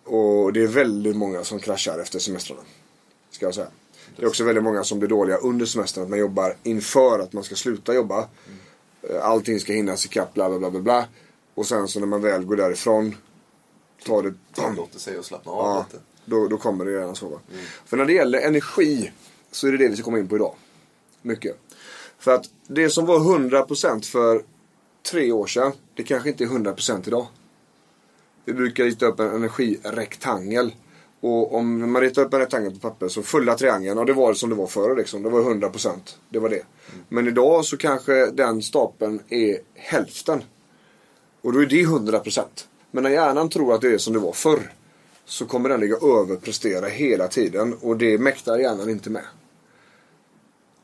Och 0.03 0.53
det 0.53 0.63
är 0.63 0.67
väldigt 0.67 1.15
många 1.15 1.43
som 1.43 1.59
kraschar 1.59 1.99
efter 1.99 2.19
semestrarna. 2.19 2.61
Ska 3.31 3.45
jag 3.45 3.55
säga. 3.55 3.67
Det 4.17 4.23
är 4.23 4.27
också 4.27 4.43
väldigt 4.43 4.63
många 4.63 4.83
som 4.83 4.99
blir 4.99 5.09
dåliga 5.09 5.37
under 5.37 5.65
semestern. 5.65 6.03
Att 6.03 6.09
man 6.09 6.19
jobbar 6.19 6.55
inför 6.63 7.19
att 7.19 7.33
man 7.33 7.43
ska 7.43 7.55
sluta 7.55 7.93
jobba. 7.93 8.27
Eh, 9.09 9.25
Allting 9.25 9.59
ska 9.59 9.73
hinnas 9.73 10.05
ikapp, 10.05 10.33
bla 10.33 10.49
bla 10.49 10.59
bla 10.59 10.69
bla 10.71 10.79
bla. 10.79 11.05
Och 11.53 11.65
sen 11.65 11.87
så 11.87 11.99
när 11.99 12.07
man 12.07 12.21
väl 12.21 12.45
går 12.45 12.55
därifrån. 12.55 13.15
Tar 14.05 14.23
det... 14.23 14.33
Tillåter 14.53 14.99
sig 14.99 15.17
att 15.17 15.25
slappna 15.25 15.51
av 15.51 15.57
Ja, 15.75 15.85
lite. 15.91 16.03
då, 16.25 16.47
då 16.47 16.57
kommer 16.57 16.85
det 16.85 16.91
gärna 16.91 17.15
så. 17.15 17.27
Va? 17.29 17.39
För 17.85 17.97
när 17.97 18.05
det 18.05 18.13
gäller 18.13 18.39
energi 18.39 19.11
så 19.51 19.67
är 19.67 19.71
det 19.71 19.77
det 19.77 19.87
vi 19.87 19.95
ska 19.95 20.03
komma 20.03 20.19
in 20.19 20.27
på 20.27 20.35
idag. 20.35 20.55
Mycket. 21.21 21.57
För 22.19 22.31
att 22.35 22.45
det 22.67 22.89
som 22.89 23.05
var 23.05 23.19
100% 23.19 24.11
för 24.11 24.43
tre 25.11 25.31
år 25.31 25.47
sedan, 25.47 25.71
det 25.95 26.03
kanske 26.03 26.29
inte 26.29 26.43
är 26.43 26.47
100% 26.47 27.07
idag. 27.07 27.27
Vi 28.45 28.53
brukar 28.53 28.83
rita 28.83 29.05
upp 29.05 29.19
en 29.19 29.29
energirektangel. 29.35 30.75
Och 31.27 31.55
om 31.55 31.91
man 31.91 32.01
ritar 32.01 32.21
upp 32.21 32.33
en 32.33 32.39
rektangel 32.39 32.71
på 32.71 32.79
papper 32.79 33.07
så 33.07 33.21
fulla 33.23 33.55
triangeln, 33.55 33.97
och 33.97 34.05
det 34.05 34.13
var 34.13 34.33
som 34.33 34.49
det 34.49 34.55
var 34.55 34.67
förr 34.67 34.95
liksom. 34.95 35.23
Det 35.23 35.29
var 35.29 35.41
100%. 35.41 35.91
Det 36.29 36.39
var 36.39 36.49
det. 36.49 36.63
Men 37.09 37.27
idag 37.27 37.65
så 37.65 37.77
kanske 37.77 38.25
den 38.25 38.61
stapeln 38.61 39.19
är 39.29 39.59
hälften. 39.73 40.43
Och 41.41 41.53
då 41.53 41.61
är 41.61 41.65
det 41.65 41.83
100%. 41.83 42.43
Men 42.91 43.03
när 43.03 43.09
hjärnan 43.09 43.49
tror 43.49 43.73
att 43.73 43.81
det 43.81 43.93
är 43.93 43.97
som 43.97 44.13
det 44.13 44.19
var 44.19 44.31
förr. 44.31 44.71
Så 45.25 45.45
kommer 45.45 45.69
den 45.69 45.79
ligga 45.79 45.95
och 45.95 46.19
överprestera 46.19 46.87
hela 46.87 47.27
tiden. 47.27 47.73
Och 47.81 47.97
det 47.97 48.17
mäktar 48.17 48.57
hjärnan 48.57 48.89
inte 48.89 49.09
med. 49.09 49.25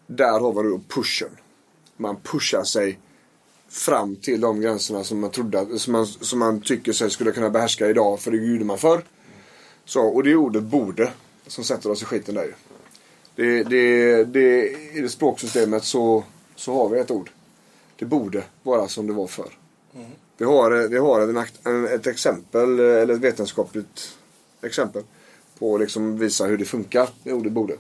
Där 0.08 0.40
har 0.40 0.64
vi 0.64 0.70
då 0.70 0.82
pushen. 0.88 1.38
Man 1.98 2.16
pushar 2.24 2.64
sig 2.64 3.00
fram 3.70 4.16
till 4.16 4.42
de 4.42 4.62
gränserna 4.62 5.04
som 5.04 5.20
man 5.20 5.32
trodde 5.32 5.80
som 5.80 5.94
man, 5.94 6.06
som 6.06 6.40
man 6.40 6.62
tycker 6.62 6.94
sig 6.94 7.10
skulle 7.10 7.32
kunna 7.32 7.50
behärska 7.50 7.90
idag. 7.90 8.20
För 8.20 8.32
det 8.32 8.38
gjorde 8.38 8.66
man 8.66 8.78
förr. 8.78 9.04
Så, 9.92 10.02
och 10.02 10.24
det 10.24 10.32
är 10.32 10.36
ordet 10.36 10.64
borde 10.64 11.12
som 11.48 11.64
sätter 11.64 11.92
oss 11.92 12.02
i 12.02 12.06
skiten 12.06 12.36
där 12.36 12.44
ju. 12.44 12.54
Det, 13.36 13.64
det, 13.64 14.24
det, 14.24 14.70
I 14.70 15.02
det 15.02 15.10
språksystemet 15.10 15.84
så, 15.84 16.24
så 16.56 16.74
har 16.74 16.90
vi 16.90 17.00
ett 17.00 17.12
ord. 17.12 17.32
Det 17.96 18.06
borde 18.06 18.44
vara 18.64 18.88
som 18.88 19.08
det 19.08 19.14
var 19.14 19.28
förr. 19.28 19.58
Vi 20.38 20.46
har, 20.46 20.88
vi 20.88 20.98
har 20.98 21.22
en, 21.22 21.46
en, 21.64 21.88
ett 21.88 22.08
exempel, 22.08 22.80
eller 22.80 23.14
ett 23.14 23.20
vetenskapligt 23.20 24.18
exempel 24.62 25.04
på 25.60 25.76
att 25.76 25.82
liksom 25.82 26.18
visa 26.18 26.46
hur 26.46 26.58
det 26.58 26.66
funkar 26.66 27.10
med 27.24 27.34
ordet 27.34 27.52
borde. 27.52 27.76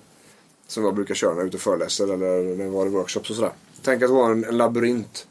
Som 0.67 0.83
jag 0.83 0.95
brukar 0.95 1.15
köra 1.15 1.29
när 1.29 1.37
jag 1.37 1.43
är 1.43 1.47
ute 1.47 1.57
och 1.57 1.61
föreläser 1.61 2.03
eller 2.03 2.55
när 2.55 2.65
jag 2.65 2.71
var 2.71 2.85
i 2.85 2.89
workshops 2.89 3.29
och 3.29 3.35
sådär. 3.35 3.53
Tänk 3.83 4.03
att 4.03 4.09
du 4.09 4.13
har 4.13 4.31
en, 4.31 4.43
en 4.43 4.57
labyrint. 4.57 5.27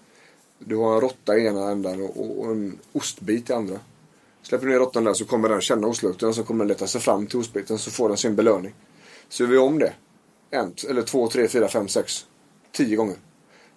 Du 0.59 0.77
har 0.77 0.95
en 0.95 1.01
råtta 1.01 1.39
i 1.39 1.47
ena 1.47 1.71
änden 1.71 2.03
och, 2.03 2.41
och 2.41 2.51
en 2.51 2.79
ostbit 2.93 3.51
i 3.51 3.53
andra. 3.53 3.79
Släpper 4.43 4.67
du 4.67 4.73
ner 4.73 4.79
råttan 4.79 5.05
där 5.05 5.15
så 5.15 5.25
kommer 5.25 5.49
den 5.49 5.61
känna 5.61 5.87
ostlukten 5.87 6.35
så 6.35 6.45
kommer 6.45 6.65
den 6.65 6.69
leta 6.69 6.87
sig 6.87 7.01
fram 7.01 7.27
till 7.27 7.39
ostbiten 7.39 7.79
så 7.79 7.91
får 7.91 8.09
den 8.09 8.19
sin 8.19 8.37
belöning. 8.37 8.75
Så 9.29 9.43
gör 9.43 9.51
vi 9.51 9.59
om 9.59 9.79
det. 9.79 9.93
En, 10.51 10.75
eller 10.89 11.03
två, 11.03 11.29
tre, 11.29 11.49
fyra, 11.49 11.69
fem, 11.69 11.89
sex, 11.89 12.27
tio 12.73 12.97
gånger. 12.97 13.17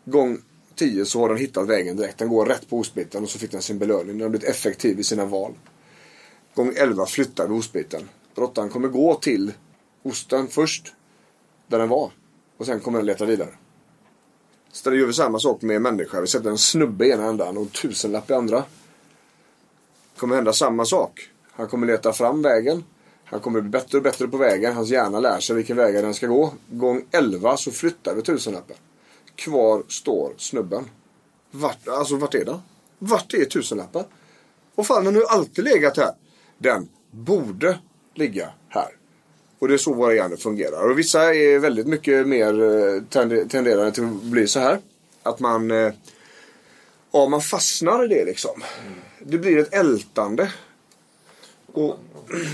Gång 0.06 0.42
tio 0.76 1.06
så 1.06 1.20
har 1.20 1.30
den 1.30 1.38
hittat 1.38 1.68
vägen 1.68 1.98
direkt. 1.98 2.18
Den 2.18 2.30
går 2.30 2.46
rätt 2.46 2.70
på 2.70 2.80
ostbiten 2.80 3.24
och 3.24 3.30
så 3.30 3.40
fick 3.40 3.52
den 3.52 3.62
sin 3.62 3.80
belöning. 3.80 4.08
Den 4.08 4.22
har 4.22 4.30
blivit 4.30 4.50
effektiv 4.50 5.00
i 5.00 5.04
sina 5.04 5.26
val. 5.26 5.54
Gång 6.56 6.74
11 6.76 7.06
flyttar 7.06 7.48
vi 7.48 7.54
ostbiten. 7.54 8.10
Råttan 8.36 8.70
kommer 8.70 8.88
gå 8.88 9.16
till 9.16 9.54
osten 10.04 10.48
först. 10.48 10.94
Där 11.68 11.80
den 11.80 11.90
var. 11.90 12.12
Och 12.58 12.66
sen 12.66 12.80
kommer 12.80 13.00
den 13.00 13.06
leta 13.06 13.26
vidare. 13.26 13.50
Så 14.72 14.90
där 14.90 14.98
gör 14.98 15.08
vi 15.08 15.14
samma 15.14 15.40
sak 15.40 15.62
med 15.62 15.82
människa. 15.82 16.22
Vi 16.22 16.28
sätter 16.28 16.50
en 16.50 16.58
snubbe 16.58 17.08
i 17.08 17.12
ena 17.12 17.26
ändan 17.26 17.58
och 17.58 17.64
en 17.64 17.70
tusenlapp 17.70 18.30
i 18.30 18.34
andra 18.34 18.64
kommer 20.18 20.36
hända 20.36 20.54
samma 20.54 20.86
sak. 20.86 21.30
Han 21.52 21.68
kommer 21.68 21.88
leta 21.88 22.14
fram 22.14 22.42
vägen. 22.42 22.84
Han 23.26 23.40
kommer 23.40 23.62
bli 23.62 23.70
bättre 23.70 23.98
och 23.98 24.04
bättre 24.04 24.28
på 24.28 24.38
vägen. 24.38 24.76
Hans 24.76 24.90
hjärna 24.90 25.20
lär 25.20 25.40
sig 25.40 25.56
vilken 25.56 25.78
väg 25.78 25.94
den 25.94 26.14
ska 26.14 26.28
gå. 26.28 26.54
Gång 26.70 27.06
11 27.12 27.58
så 27.58 27.72
flyttar 27.72 28.16
vi 28.16 28.22
tusenlappen. 28.22 28.76
Kvar 29.36 29.84
står 29.88 30.34
snubben. 30.38 30.90
Vart, 31.52 31.88
alltså 31.88 32.16
vart 32.16 32.36
är 32.36 32.46
den? 32.46 32.60
Vart 33.00 33.34
är 33.34 33.46
tusenlappen? 33.46 34.04
Och 34.76 34.88
fan 34.88 35.04
den 35.04 35.16
har 35.16 35.22
ju 35.22 35.28
alltid 35.28 35.64
legat 35.66 35.98
här. 35.98 36.12
Den 36.58 36.90
borde 37.12 37.80
ligga 38.16 38.50
här. 38.70 38.90
Och 39.60 39.68
det 39.68 39.74
är 39.74 39.78
så 39.78 39.94
våra 39.94 40.14
hjärnor 40.14 40.36
fungerar. 40.36 40.90
Och 40.92 41.00
vissa 41.00 41.36
är 41.36 41.60
väldigt 41.60 41.88
mycket 41.88 42.28
mer 42.28 42.62
eh, 42.62 43.02
tenderande 43.48 43.92
till 43.92 44.04
att 44.04 44.22
bli 44.24 44.48
så 44.48 44.60
här. 44.60 44.80
Att 45.24 45.40
man, 45.40 45.72
eh, 45.72 45.94
ja 47.12 47.28
man 47.28 47.42
fastnar 47.42 48.06
i 48.06 48.08
det 48.08 48.26
liksom. 48.26 48.64
Det 49.26 49.38
blir 49.38 49.58
ett 49.58 49.74
ältande. 49.74 50.52
Och, 51.74 52.00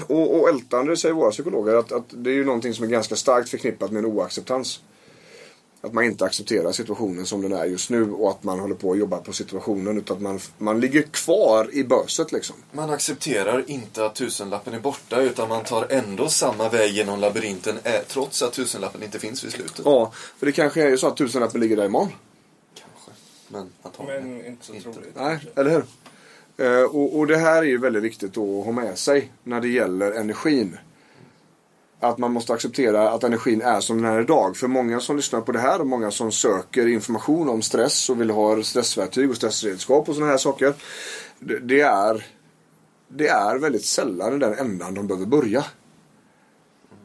och, 0.08 0.40
och 0.40 0.50
ältande 0.50 0.98
säger 0.98 1.16
våra 1.16 1.32
psykologer 1.32 1.76
att, 1.76 1.92
att 1.92 2.06
det 2.10 2.30
är 2.30 2.34
ju 2.34 2.46
någonting 2.46 2.74
som 2.74 2.86
är 2.86 2.90
ganska 2.90 3.16
starkt 3.16 3.50
förknippat 3.50 3.92
med 3.92 4.00
en 4.00 4.06
oacceptans. 4.06 4.82
Att 5.82 5.94
man 5.94 6.04
inte 6.04 6.26
accepterar 6.26 6.72
situationen 6.72 7.26
som 7.26 7.42
den 7.42 7.54
är 7.54 7.66
just 7.66 7.90
nu 7.90 8.12
och 8.12 8.30
att 8.30 8.44
man 8.44 8.60
håller 8.60 8.76
på 8.76 8.92
att 8.92 8.98
jobba 8.98 9.18
på 9.18 9.34
situationen 9.34 9.98
utan 9.98 10.18
att 10.18 10.24
man, 10.24 10.40
man 10.58 10.80
ligger 10.80 11.02
kvar 11.02 11.70
i 11.74 11.84
böset 11.84 12.32
liksom. 12.32 12.56
Man 12.72 12.90
accepterar 12.90 13.64
inte 13.68 14.06
att 14.06 14.16
tusenlappen 14.16 14.74
är 14.74 14.80
borta 14.80 15.22
utan 15.22 15.50
man 15.50 15.64
tar 15.64 15.88
ändå 15.90 16.30
samma 16.30 16.70
väg 16.70 16.92
genom 16.92 17.20
labyrinten 17.20 17.80
eh, 17.84 17.94
trots 18.08 18.42
att 18.42 18.54
tusenlappen 18.54 19.04
inte 19.04 19.20
finns 19.20 19.44
vid 19.44 19.52
slutet. 19.52 19.82
Ja, 19.86 20.12
för 20.38 20.46
det 20.46 20.52
kanske 20.52 20.84
är 20.84 20.90
ju 20.90 20.98
så 20.98 21.08
att 21.08 21.18
tusenlappen 21.18 21.62
ligger 21.62 21.76
där 21.76 21.86
imorgon. 21.86 22.10
Kanske. 22.76 23.12
Men 23.48 23.70
antagligen 23.82 24.38
Men 24.38 24.46
inte 24.46 24.66
så 24.66 24.74
inte. 24.74 24.94
troligt. 24.94 25.16
Nej, 25.16 25.40
eller 25.56 25.72
hur? 25.72 25.84
Eh, 26.60 26.82
och, 26.82 27.20
och 27.20 27.28
det 27.28 27.38
här 27.38 27.58
är 27.58 27.68
ju 27.68 27.78
väldigt 27.78 28.04
viktigt 28.04 28.38
att 28.38 28.66
ha 28.66 28.72
med 28.72 28.98
sig 28.98 29.32
när 29.44 29.62
det 29.62 29.68
gäller 29.68 30.12
energin. 30.12 30.78
Att 32.00 32.18
man 32.18 32.34
måste 32.34 32.54
acceptera 32.54 33.10
att 33.10 33.24
energin 33.24 33.62
är 33.62 33.80
som 33.80 34.02
den 34.02 34.12
är 34.12 34.22
idag. 34.22 34.58
För 34.58 34.68
många 34.68 35.00
som 35.00 35.16
lyssnar 35.16 35.42
på 35.42 35.52
det 35.52 35.60
här 35.60 35.82
och 35.82 35.88
många 35.88 36.12
som 36.12 36.32
söker 36.32 36.88
information 36.88 37.50
om 37.50 37.62
stress 37.62 38.10
och 38.10 38.22
vill 38.22 38.30
ha 38.30 38.64
stressverktyg 38.64 39.30
och 39.30 39.36
stressredskap 39.36 40.10
och 40.10 40.16
sådana 40.16 40.32
här 40.32 40.38
saker. 40.38 40.74
Det, 41.40 41.60
det, 41.60 41.82
är, 41.82 42.26
det 43.08 43.28
är 43.28 43.58
väldigt 43.58 43.86
sällan 43.86 44.36
i 44.36 44.40
den 44.40 44.54
ändan 44.54 44.94
de 44.94 45.08
behöver 45.08 45.26
börja. 45.26 45.66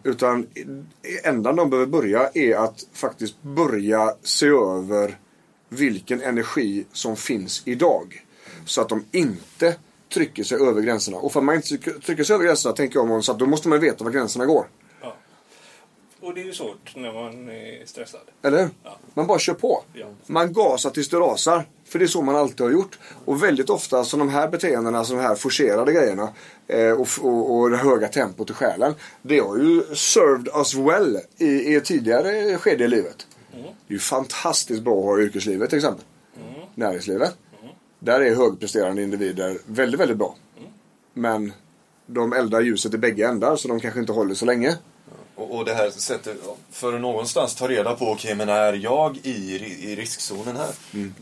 Utan 0.03 0.47
ändan 1.25 1.57
de 1.57 1.71
behöver 1.71 1.91
börja 1.91 2.31
är 2.35 2.57
att 2.57 2.87
faktiskt 2.93 3.43
börja 3.43 4.15
se 4.23 4.47
över 4.47 5.19
vilken 5.69 6.23
energi 6.23 6.87
som 6.93 7.17
finns 7.17 7.63
idag. 7.65 8.24
Så 8.67 8.81
att 8.81 8.89
de 8.89 9.05
inte 9.13 9.77
trycker 10.15 10.45
sig 10.45 10.59
över 10.61 10.83
gränserna. 10.83 11.17
Och 11.17 11.33
för 11.33 11.41
att 11.41 11.45
man 11.45 11.55
inte 11.55 11.69
trycker- 11.79 12.25
sig 12.25 12.35
över 12.35 12.45
gränserna 12.45 12.75
tänker 12.75 12.99
jag 12.99 13.11
om 13.11 13.23
så 13.23 13.33
att 13.33 13.39
då 13.39 13.47
måste 13.47 13.69
man 13.69 13.81
veta 13.81 14.05
var 14.05 14.11
gränserna 14.11 14.47
går. 14.47 14.67
Ja. 15.03 15.17
Och 16.21 16.35
det 16.35 16.41
är 16.41 16.45
ju 16.45 16.53
svårt 16.53 16.97
när 16.97 17.13
man 17.13 17.49
är 17.49 17.87
stressad. 17.87 18.21
Eller 18.43 18.59
hur? 18.59 18.69
Ja. 18.85 18.99
Man 19.15 19.27
bara 19.27 19.39
kör 19.39 19.55
på. 19.55 19.83
Ja. 19.93 20.07
Man 20.27 20.53
gasar 20.53 20.91
tills 20.91 21.09
det 21.09 21.17
rasar. 21.17 21.65
För 21.85 21.99
det 21.99 22.05
är 22.05 22.07
så 22.07 22.23
man 22.23 22.37
alltid 22.37 22.61
har 22.61 22.71
gjort. 22.73 22.99
Och 23.25 23.43
väldigt 23.43 23.71
ofta 23.71 24.05
så 24.05 24.17
de 24.17 24.29
här 24.29 24.49
beteendena, 24.49 25.05
så 25.05 25.15
de 25.15 25.21
här 25.21 25.35
forcerade 25.35 25.93
grejerna 25.93 26.29
eh, 26.67 26.91
och, 26.91 27.09
och, 27.23 27.55
och 27.55 27.71
det 27.71 27.77
höga 27.77 28.09
tempot 28.09 28.51
i 28.51 28.53
själen. 28.53 28.95
Det 29.23 29.39
har 29.39 29.57
ju 29.57 29.83
served 29.95 30.49
us 30.57 30.75
well 30.75 31.19
i, 31.37 31.75
i 31.75 31.81
tidigare 31.81 32.59
skede 32.59 32.85
i 32.85 32.89
livet. 32.89 33.27
Det 33.53 33.59
är 33.61 33.93
ju 33.93 33.99
fantastiskt 33.99 34.83
bra 34.83 34.99
att 34.99 35.05
ha 35.05 35.21
i 35.21 35.23
yrkeslivet 35.23 35.71
till 35.71 35.79
exempel. 35.79 36.05
Näringslivet. 36.75 37.37
Där 38.05 38.21
är 38.21 38.35
högpresterande 38.35 39.03
individer 39.03 39.59
väldigt, 39.67 40.01
väldigt 40.01 40.17
bra. 40.17 40.35
Men 41.13 41.53
de 42.07 42.33
eldar 42.33 42.61
ljuset 42.61 42.95
i 42.95 42.99
bägge 42.99 43.29
ändar 43.29 43.57
så 43.57 43.69
de 43.69 43.81
kanske 43.81 44.01
inte 44.01 44.13
håller 44.13 44.35
så 44.35 44.45
länge. 44.45 44.77
Och, 45.35 45.57
och 45.57 45.65
det 45.65 45.75
här 45.75 45.91
sättet, 45.91 46.37
för 46.71 46.95
att 46.95 47.01
någonstans 47.01 47.55
ta 47.55 47.69
reda 47.69 47.97
på, 47.97 48.11
okej 48.11 48.35
men 48.35 48.49
är 48.49 48.73
jag 48.73 49.17
i, 49.23 49.57
i 49.91 49.97
riskzonen 49.97 50.57
här? 50.57 50.71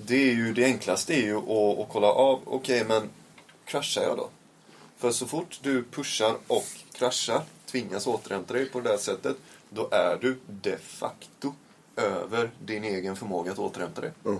Det 0.06 0.30
är 0.30 0.34
ju 0.34 0.52
det 0.52 0.64
enklaste 0.64 1.14
är 1.14 1.22
ju 1.22 1.36
att, 1.36 1.78
att 1.78 1.88
kolla 1.92 2.06
av, 2.06 2.40
okej 2.44 2.84
men 2.88 3.02
kraschar 3.64 4.02
jag 4.02 4.16
då? 4.16 4.28
För 4.98 5.10
så 5.10 5.26
fort 5.26 5.58
du 5.62 5.84
pushar 5.84 6.34
och 6.46 6.66
kraschar, 6.92 7.42
tvingas 7.66 8.06
återhämta 8.06 8.54
dig 8.54 8.66
på 8.66 8.80
det 8.80 8.88
där 8.88 8.96
sättet, 8.96 9.36
då 9.70 9.88
är 9.90 10.18
du 10.20 10.36
de 10.46 10.76
facto 10.76 11.54
över 11.96 12.50
din 12.64 12.84
egen 12.84 13.16
förmåga 13.16 13.52
att 13.52 13.58
återhämta 13.58 14.00
dig. 14.00 14.10
Mm. 14.24 14.38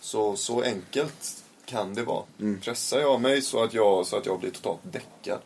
Så, 0.00 0.36
så 0.36 0.62
enkelt 0.62 1.39
kan 1.70 1.94
det 1.94 2.02
vara. 2.02 2.22
Pressar 2.62 3.00
jag 3.00 3.20
mig 3.20 3.42
så 3.42 3.62
att 3.62 3.74
jag, 3.74 4.06
så 4.06 4.16
att 4.16 4.26
jag 4.26 4.40
blir 4.40 4.50
totalt 4.50 4.80
däckad, 4.82 5.38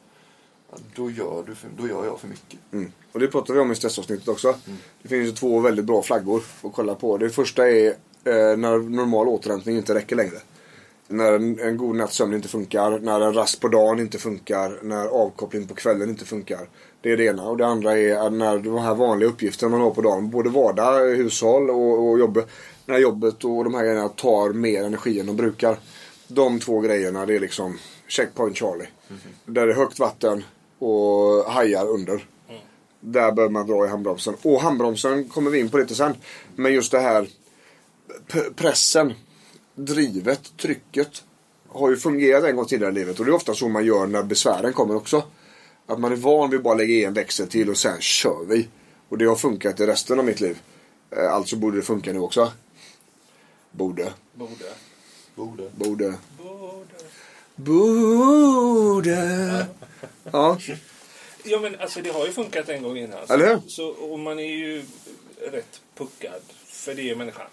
då 0.94 1.10
gör, 1.10 1.44
du 1.46 1.54
för, 1.54 1.68
då 1.78 1.88
gör 1.88 2.04
jag 2.04 2.20
för 2.20 2.28
mycket. 2.28 2.58
Mm. 2.72 2.92
Och 3.12 3.20
det 3.20 3.28
pratar 3.28 3.54
vi 3.54 3.60
om 3.60 3.72
i 3.72 3.74
stressavsnittet 3.74 4.28
också. 4.28 4.54
Det 5.02 5.08
finns 5.08 5.28
ju 5.28 5.32
två 5.32 5.60
väldigt 5.60 5.84
bra 5.84 6.02
flaggor 6.02 6.42
att 6.62 6.72
kolla 6.72 6.94
på. 6.94 7.18
Det 7.18 7.30
första 7.30 7.70
är 7.70 7.86
eh, 8.24 8.56
när 8.56 8.78
normal 8.78 9.28
återhämtning 9.28 9.76
inte 9.76 9.94
räcker 9.94 10.16
längre. 10.16 10.38
När 11.08 11.32
en, 11.32 11.60
en 11.60 11.76
god 11.76 11.96
natts 11.96 12.16
sömn 12.16 12.34
inte 12.34 12.48
funkar, 12.48 12.98
när 12.98 13.20
en 13.20 13.34
rast 13.34 13.60
på 13.60 13.68
dagen 13.68 14.00
inte 14.00 14.18
funkar, 14.18 14.78
när 14.82 15.06
avkoppling 15.06 15.66
på 15.66 15.74
kvällen 15.74 16.08
inte 16.08 16.24
funkar. 16.24 16.68
Det 17.00 17.12
är 17.12 17.16
det 17.16 17.24
ena. 17.24 17.42
Och 17.42 17.56
det 17.56 17.66
andra 17.66 17.98
är 17.98 18.30
när 18.30 18.58
de 18.58 18.78
här 18.78 18.94
vanliga 18.94 19.28
uppgifterna 19.28 19.70
man 19.70 19.80
har 19.80 19.90
på 19.90 20.00
dagen, 20.00 20.30
både 20.30 20.50
vardag, 20.50 21.16
hushåll 21.16 21.70
och, 21.70 22.08
och 22.08 22.18
jobb. 22.18 22.42
När 22.86 22.98
jobbet 22.98 23.44
och 23.44 23.64
de 23.64 23.74
här 23.74 23.82
grejerna 23.82 24.08
tar 24.08 24.52
mer 24.52 24.84
energi 24.84 25.20
än 25.20 25.26
de 25.26 25.36
brukar. 25.36 25.78
De 26.28 26.60
två 26.60 26.80
grejerna, 26.80 27.26
det 27.26 27.36
är 27.36 27.40
liksom 27.40 27.78
checkpoint 28.08 28.58
Charlie. 28.58 28.88
Där 29.46 29.66
det 29.66 29.72
är 29.72 29.76
högt 29.76 29.98
vatten, 29.98 30.44
och 30.78 31.44
hajar 31.52 31.86
under. 31.88 32.26
Där 33.00 33.32
bör 33.32 33.48
man 33.48 33.66
dra 33.66 33.86
i 33.86 33.88
handbromsen. 33.88 34.36
Och 34.42 34.60
handbromsen 34.60 35.28
kommer 35.28 35.50
vi 35.50 35.58
in 35.58 35.68
på 35.68 35.78
lite 35.78 35.94
sen. 35.94 36.14
Men 36.56 36.72
just 36.72 36.92
det 36.92 37.00
här 37.00 37.28
pressen, 38.56 39.14
drivet, 39.74 40.56
trycket 40.56 41.22
har 41.68 41.90
ju 41.90 41.96
fungerat 41.96 42.44
en 42.44 42.56
gång 42.56 42.66
tidigare 42.66 42.92
i 42.92 42.94
livet. 42.94 43.18
Och 43.18 43.24
det 43.24 43.30
är 43.30 43.34
ofta 43.34 43.54
så 43.54 43.68
man 43.68 43.84
gör 43.84 44.06
när 44.06 44.22
besvären 44.22 44.72
kommer 44.72 44.96
också. 44.96 45.22
Att 45.86 46.00
man 46.00 46.12
är 46.12 46.16
van 46.16 46.50
vid 46.50 46.58
att 46.58 46.64
bara 46.64 46.74
lägga 46.74 46.94
i 46.94 47.04
en 47.04 47.14
växel 47.14 47.48
till 47.48 47.70
och 47.70 47.76
sen 47.76 48.00
kör 48.00 48.44
vi. 48.48 48.68
Och 49.08 49.18
det 49.18 49.24
har 49.24 49.36
funkat 49.36 49.80
i 49.80 49.86
resten 49.86 50.18
av 50.18 50.24
mitt 50.24 50.40
liv. 50.40 50.58
Eh, 51.10 51.32
alltså 51.32 51.56
borde 51.56 51.76
det 51.76 51.82
funka 51.82 52.12
nu 52.12 52.18
också. 52.18 52.52
Borde. 53.70 54.12
Borde. 54.34 54.64
Borde. 55.34 55.62
Borde. 55.76 56.14
Borde. 57.56 59.66
Ja. 60.32 60.58
Ja 61.44 61.60
men 61.60 61.76
alltså 61.80 62.00
det 62.00 62.10
har 62.10 62.26
ju 62.26 62.32
funkat 62.32 62.68
en 62.68 62.82
gång 62.82 62.96
innan. 62.98 63.18
Eller 63.28 63.48
hur? 63.48 63.60
Så, 63.68 63.86
och 63.88 64.18
man 64.18 64.38
är 64.38 64.56
ju 64.56 64.82
rätt 65.52 65.80
puckad. 65.96 66.40
För 66.66 66.94
det 66.94 67.10
är 67.10 67.16
människan. 67.16 67.46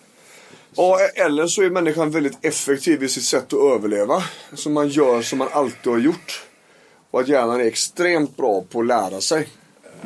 ja. 0.76 1.00
Eller 1.16 1.48
så 1.48 1.62
är 1.62 1.70
människan 1.70 2.12
väldigt 2.12 2.46
effektiv 2.46 3.04
i 3.04 3.10
sitt 3.10 3.24
sätt 3.24 3.54
att 3.54 3.76
överleva. 3.76 4.24
Så 4.54 4.70
man 4.70 4.90
gör 4.90 5.22
som 5.22 5.40
man 5.40 5.48
alltid 5.52 5.92
har 5.92 6.00
gjort. 6.00 6.46
Och 7.12 7.20
att 7.20 7.28
hjärnan 7.28 7.62
är 7.62 7.66
extremt 7.66 8.38
bra 8.38 8.64
på 8.70 8.80
att 8.80 8.88
lära 8.88 9.22
sig. 9.22 9.48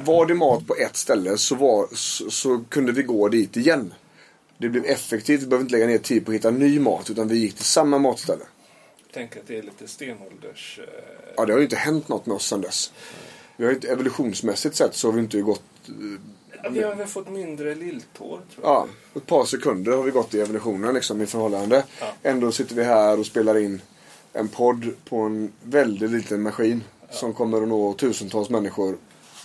Var 0.06 0.26
det 0.26 0.34
mat 0.34 0.68
på 0.68 0.76
ett 0.76 0.96
ställe 0.96 1.38
så, 1.38 1.56
var, 1.56 1.88
så, 1.94 2.32
så 2.32 2.64
kunde 2.70 2.92
vi 2.92 3.04
gå 3.04 3.28
dit 3.28 3.58
igen. 3.58 3.94
Det 4.58 4.70
blev 4.70 4.86
effektivt. 4.86 5.42
Vi 5.42 5.48
behöver 5.48 5.64
inte 5.64 5.76
lägga 5.76 5.88
ner 5.88 5.98
tid 5.98 6.26
på 6.26 6.32
att 6.32 6.36
hitta 6.36 6.52
ny 6.52 6.80
mat. 6.80 7.10
Utan 7.10 7.28
vi 7.28 7.38
gick 7.38 7.56
till 7.56 7.66
samma 7.66 7.98
matställe. 8.00 8.44
Tänk 9.14 9.38
att 9.38 9.48
det 9.48 9.58
är 9.58 9.64
lite 9.64 9.88
stenålders... 9.88 10.80
Eh, 10.84 10.86
Ja, 11.38 11.46
det 11.46 11.54
har 11.54 11.60
ju 11.60 11.64
inte 11.64 11.76
hänt 11.76 12.08
något 12.08 12.26
med 12.26 12.36
oss 12.36 12.48
sedan 12.48 12.62
dess. 12.62 12.92
Vi 13.58 13.66
har 13.66 13.72
inte 13.74 13.88
evolutionsmässigt 13.88 14.76
sett 14.76 14.96
så 14.96 15.08
har 15.08 15.14
vi 15.14 15.20
inte 15.20 15.42
gått... 15.42 15.62
ja, 16.64 16.70
vi 16.70 16.84
har 16.84 16.96
väl 16.96 17.08
fått 17.08 17.30
mindre 17.30 17.76
lilltår 17.76 18.28
tror 18.54 18.66
jag. 18.66 18.72
Ja, 18.72 18.88
ett 19.16 19.26
par 19.26 19.46
sekunder 19.46 19.92
har 19.92 20.04
vi 20.04 20.12
gått 20.12 20.34
i 20.34 20.42
evolutionen 20.42 20.94
liksom 20.94 21.22
i 21.22 21.26
förhållande. 21.26 21.84
Ja. 22.00 22.06
Ändå 22.24 22.52
sitter 22.52 22.76
vi 22.76 22.84
här 22.84 23.20
och 23.20 23.26
spelar 23.26 23.58
in 23.58 23.82
en 24.34 24.48
podd 24.48 24.94
på 25.10 25.18
en 25.20 25.52
väldigt 25.64 26.12
liten 26.12 26.42
maskin. 26.42 26.84
Som 27.12 27.34
kommer 27.34 27.62
att 27.62 27.68
nå 27.68 27.94
tusentals 27.94 28.50
människor 28.50 28.98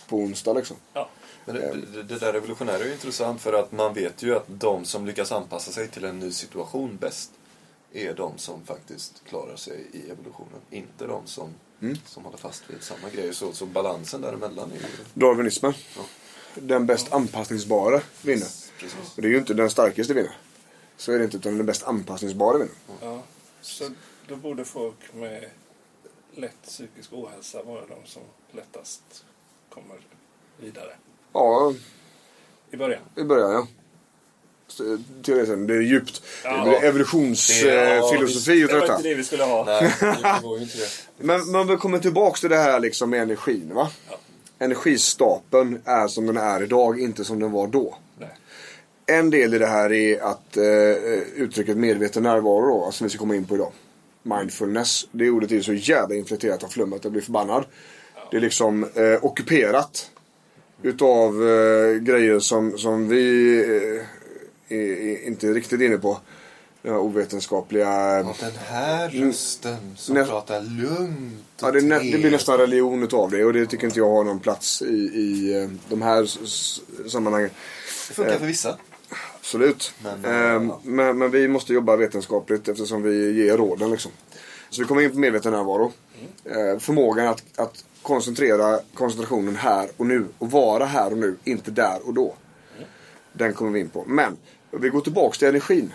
på 0.09 0.17
onsdag 0.17 0.53
liksom. 0.53 0.77
Ja. 0.93 1.09
Men 1.53 1.81
det, 1.81 1.87
det, 1.93 2.03
det 2.03 2.19
där 2.19 2.33
revolutionära 2.33 2.79
är 2.79 2.85
ju 2.85 2.93
intressant 2.93 3.41
för 3.41 3.53
att 3.53 3.73
man 3.73 3.95
vet 3.95 4.23
ju 4.23 4.37
att 4.37 4.45
de 4.47 4.85
som 4.85 5.07
lyckas 5.07 5.33
anpassa 5.33 5.73
sig 5.73 5.89
till 5.89 6.05
en 6.05 6.19
ny 6.19 6.33
situation 6.33 6.97
bäst 6.97 7.31
är 7.93 8.15
de 8.15 8.39
som 8.39 8.65
faktiskt 8.65 9.23
klarar 9.29 9.57
sig 9.57 9.87
i 9.93 10.11
evolutionen. 10.11 10.61
Inte 10.71 11.07
de 11.07 11.27
som, 11.27 11.55
som 12.07 12.25
håller 12.25 12.39
fast 12.39 12.71
vid 12.71 12.83
samma 12.83 13.09
grej. 13.11 13.35
Så, 13.35 13.53
så 13.53 13.67
balansen 13.67 14.21
däremellan 14.21 14.73
är 14.73 14.77
ju... 14.77 15.05
Darwinismen. 15.15 15.75
Ja. 15.97 16.03
Den 16.55 16.87
bäst 16.87 17.13
anpassningsbara 17.13 18.01
vinner. 18.23 18.49
Precis. 18.79 19.17
Och 19.17 19.23
det 19.23 19.29
är 19.29 19.33
ju 19.33 19.39
inte 19.39 19.55
den 19.55 19.71
starkaste 19.71 20.15
vinner. 20.15 20.37
Så 20.97 21.13
är 21.13 21.19
det 21.19 21.25
inte, 21.25 21.37
utan 21.37 21.57
den 21.57 21.67
bäst 21.67 21.83
anpassningsbara 21.83 22.59
vinner. 22.59 22.75
ja. 23.01 23.23
Så 23.61 23.91
då 24.29 24.37
borde 24.37 24.65
folk 24.65 25.15
med 25.15 25.51
lätt 26.35 26.63
psykisk 26.63 27.13
ohälsa 27.13 27.63
vara 27.63 27.87
de 27.87 27.97
som 28.07 28.23
lättast 28.53 29.25
kommer 29.69 29.97
vidare. 30.57 30.93
Ja, 31.33 31.73
I 32.73 32.77
början. 32.77 33.01
i 33.17 33.23
början 33.25 33.53
ja. 33.53 33.67
Teoretiskt, 35.23 35.69
det 35.69 35.75
är 35.75 35.81
djupt. 35.81 36.23
Ja. 36.45 36.57
Det 36.57 36.63
blir 36.71 36.85
evolutionsfilosofi 36.89 38.53
Det 38.59 38.65
utav 38.65 38.75
var 38.75 38.81
detta. 38.81 38.97
inte 38.97 39.09
det 39.09 39.15
vi 39.15 39.25
skulle 39.25 39.45
ha. 39.45 39.65
Nej, 39.65 39.93
det 40.01 40.41
går 40.43 40.57
ju 40.59 40.63
inte 40.65 40.77
det. 40.79 40.89
Men 41.19 41.51
man 41.51 41.67
vill 41.69 41.77
komma 41.79 41.99
tillbaks 41.99 42.41
till 42.41 42.51
det 42.51 42.57
här 42.57 42.81
liksom 42.81 43.11
med 43.11 43.23
energin 43.23 43.71
va? 43.75 43.91
Ja. 44.11 44.17
Energistapeln 44.59 45.81
är 45.85 46.09
som 46.09 46.27
den 46.27 46.37
är 46.37 46.63
idag, 46.63 47.01
inte 47.01 47.25
som 47.25 47.41
den 47.41 47.53
var 47.53 47.67
då. 47.67 47.97
Nej. 48.19 48.29
En 49.07 49.31
del 49.31 49.55
i 49.55 49.59
det 49.59 49.67
här 49.67 49.93
är 49.93 50.21
att 50.23 50.57
eh, 50.57 50.65
uttrycket 51.43 51.77
medveten 51.77 52.23
närvaro 52.23 52.71
då, 52.85 52.91
som 52.93 53.05
vi 53.05 53.11
ska 53.11 53.19
komma 53.19 53.37
in 53.37 53.45
på 53.45 53.55
idag. 53.55 53.73
Mindfulness. 54.23 55.07
Det 55.13 55.31
ordet 55.31 55.53
är 55.53 55.61
så 55.61 55.73
jävla 55.73 56.15
infekterat 56.15 56.65
av 56.65 56.69
flum 56.69 56.93
att 56.93 57.05
jag 57.05 57.13
blir 57.13 57.23
förbannad. 57.23 57.65
Det 58.31 58.37
är 58.37 58.41
liksom 58.41 58.85
eh, 58.85 59.25
ockuperat. 59.25 60.11
Utav 60.83 61.49
eh, 61.49 61.95
grejer 61.97 62.39
som, 62.39 62.79
som 62.79 63.09
vi 63.09 63.55
eh, 64.69 64.77
är, 64.79 64.83
är 64.83 65.27
inte 65.27 65.47
riktigt 65.53 65.81
inne 65.81 65.99
på. 65.99 66.21
Den 66.83 66.93
här 66.93 67.01
ovetenskapliga... 67.01 68.21
Och 68.21 68.37
den 68.41 68.53
här 68.69 69.09
rösten 69.09 69.95
som 69.97 70.15
Nä- 70.15 70.25
pratar 70.25 70.63
lugnt 70.63 71.63
och 71.63 71.69
Ja, 71.69 71.71
det, 71.73 71.81
nä, 71.81 71.99
det 71.99 72.19
blir 72.19 72.31
nästan 72.31 72.59
religion 72.59 73.03
utav 73.03 73.31
det 73.31 73.45
och 73.45 73.53
det 73.53 73.67
tycker 73.67 73.87
inte 73.87 73.99
jag 73.99 74.11
har 74.11 74.25
någon 74.25 74.41
plats 74.41 74.83
i, 74.83 74.95
i 74.95 75.63
eh, 75.63 75.69
de 75.89 76.03
här 76.03 76.27
sammanhangen. 77.09 77.51
Det 78.09 78.15
funkar 78.15 78.39
för 78.39 78.47
vissa. 78.47 78.79
Absolut. 79.41 79.95
Men, 80.03 80.21
Men, 80.21 80.69
ja. 80.69 80.81
men, 80.85 81.19
men 81.19 81.31
vi 81.31 81.49
måste 81.49 81.73
jobba 81.73 81.97
vetenskapligt 81.97 82.69
eftersom 82.69 83.03
vi 83.03 83.45
ger 83.45 83.57
råden. 83.57 83.91
Liksom. 83.91 84.11
Så 84.71 84.83
vi 84.83 84.89
kommer 84.89 85.03
in 85.03 85.11
på 85.11 85.19
medveten 85.19 85.53
närvaro. 85.53 85.93
Mm. 86.45 86.81
förmågan 86.81 87.27
att, 87.27 87.43
att 87.57 87.85
koncentrera 88.03 88.81
koncentrationen 88.95 89.57
här 89.57 89.89
och 89.97 90.07
nu 90.07 90.25
och 90.39 90.51
vara 90.51 90.85
här 90.85 91.11
och 91.13 91.19
nu, 91.19 91.37
inte 91.45 91.71
där 91.71 91.99
och 92.07 92.15
då. 92.15 92.35
Den 93.33 93.55
kommer 93.55 93.71
vi 93.71 93.81
in 93.81 93.89
på. 93.89 94.05
Men 94.07 94.37
vi 94.71 94.89
går 94.89 95.01
tillbaks 95.01 95.39
till 95.39 95.49
energin. 95.49 95.95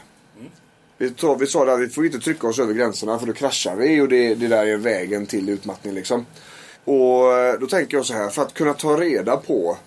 Vi, 0.98 1.10
tar, 1.10 1.36
vi 1.36 1.48
sa 1.48 1.74
att 1.74 1.80
vi 1.80 1.90
får 1.90 2.06
inte 2.06 2.20
trycka 2.20 2.48
oss 2.48 2.60
över 2.60 2.74
gränserna 2.74 3.20
för 3.20 3.28
då 3.28 3.34
kraschar 3.34 3.76
vi 3.76 4.02
och 4.02 4.10
det, 4.10 4.36
det 4.36 4.48
där 4.48 4.66
är 4.66 4.78
vägen 4.78 5.26
till 5.26 5.50
utmattning. 5.50 5.94
Liksom. 5.94 6.26
Och 6.84 7.38
eh, 7.38 7.60
då 7.60 7.68
tänker 7.68 7.98
jag 7.98 8.06
så 8.06 8.14
här, 8.14 8.30
för 8.30 8.42
att 8.42 8.54
kunna 8.54 8.74
ta 8.74 8.98
reda 8.98 9.38
på 9.38 9.78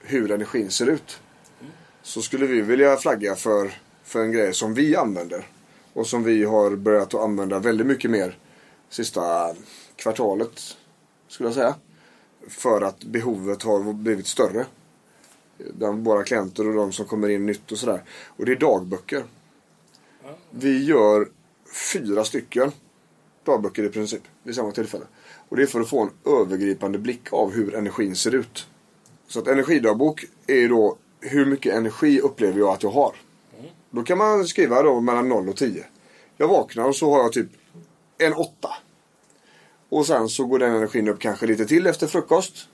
hur 0.00 0.30
energin 0.30 0.70
ser 0.70 0.86
ut 0.86 1.20
så 2.02 2.22
skulle 2.22 2.46
vi 2.46 2.60
vilja 2.60 2.96
flagga 2.96 3.34
för, 3.34 3.72
för 4.04 4.20
en 4.20 4.32
grej 4.32 4.54
som 4.54 4.74
vi 4.74 4.96
använder. 4.96 5.46
Och 5.92 6.06
som 6.06 6.24
vi 6.24 6.44
har 6.44 6.76
börjat 6.76 7.14
att 7.14 7.20
använda 7.20 7.58
väldigt 7.58 7.86
mycket 7.86 8.10
mer 8.10 8.38
sista 8.90 9.54
kvartalet, 9.96 10.76
skulle 11.28 11.46
jag 11.46 11.54
säga. 11.54 11.74
För 12.48 12.82
att 12.82 13.04
behovet 13.04 13.62
har 13.62 13.92
blivit 13.92 14.26
större. 14.26 14.66
Bland 15.74 16.04
våra 16.04 16.24
klienter 16.24 16.68
och 16.68 16.74
de 16.74 16.92
som 16.92 17.06
kommer 17.06 17.28
in 17.28 17.46
nytt 17.46 17.72
och 17.72 17.78
sådär. 17.78 18.02
Och 18.26 18.46
det 18.46 18.52
är 18.52 18.56
dagböcker. 18.56 19.24
Vi 20.50 20.84
gör 20.84 21.28
fyra 21.92 22.24
stycken 22.24 22.72
dagböcker 23.44 23.84
i 23.84 23.88
princip 23.88 24.22
vid 24.42 24.54
samma 24.54 24.72
tillfälle. 24.72 25.04
Och 25.48 25.56
det 25.56 25.62
är 25.62 25.66
för 25.66 25.80
att 25.80 25.88
få 25.88 26.00
en 26.00 26.32
övergripande 26.32 26.98
blick 26.98 27.32
av 27.32 27.52
hur 27.52 27.74
energin 27.74 28.16
ser 28.16 28.34
ut. 28.34 28.66
Så 29.26 29.38
att 29.38 29.48
energidagbok 29.48 30.24
är 30.46 30.54
ju 30.54 30.68
då 30.68 30.96
hur 31.20 31.46
mycket 31.46 31.74
energi 31.74 32.20
upplever 32.20 32.58
jag 32.58 32.68
att 32.68 32.82
jag 32.82 32.90
har. 32.90 33.14
Då 33.90 34.02
kan 34.02 34.18
man 34.18 34.46
skriva 34.46 34.82
då 34.82 35.00
mellan 35.00 35.28
0 35.28 35.48
och 35.48 35.56
10. 35.56 35.84
Jag 36.36 36.48
vaknar 36.48 36.88
och 36.88 36.96
så 36.96 37.12
har 37.12 37.18
jag 37.18 37.32
typ 37.32 37.48
en 38.18 38.34
8. 38.34 38.68
Och 39.88 40.06
sen 40.06 40.28
så 40.28 40.44
går 40.44 40.58
den 40.58 40.74
energin 40.74 41.08
upp 41.08 41.20
kanske 41.20 41.46
lite 41.46 41.66
till 41.66 41.86
efter 41.86 42.06
frukost. 42.06 42.68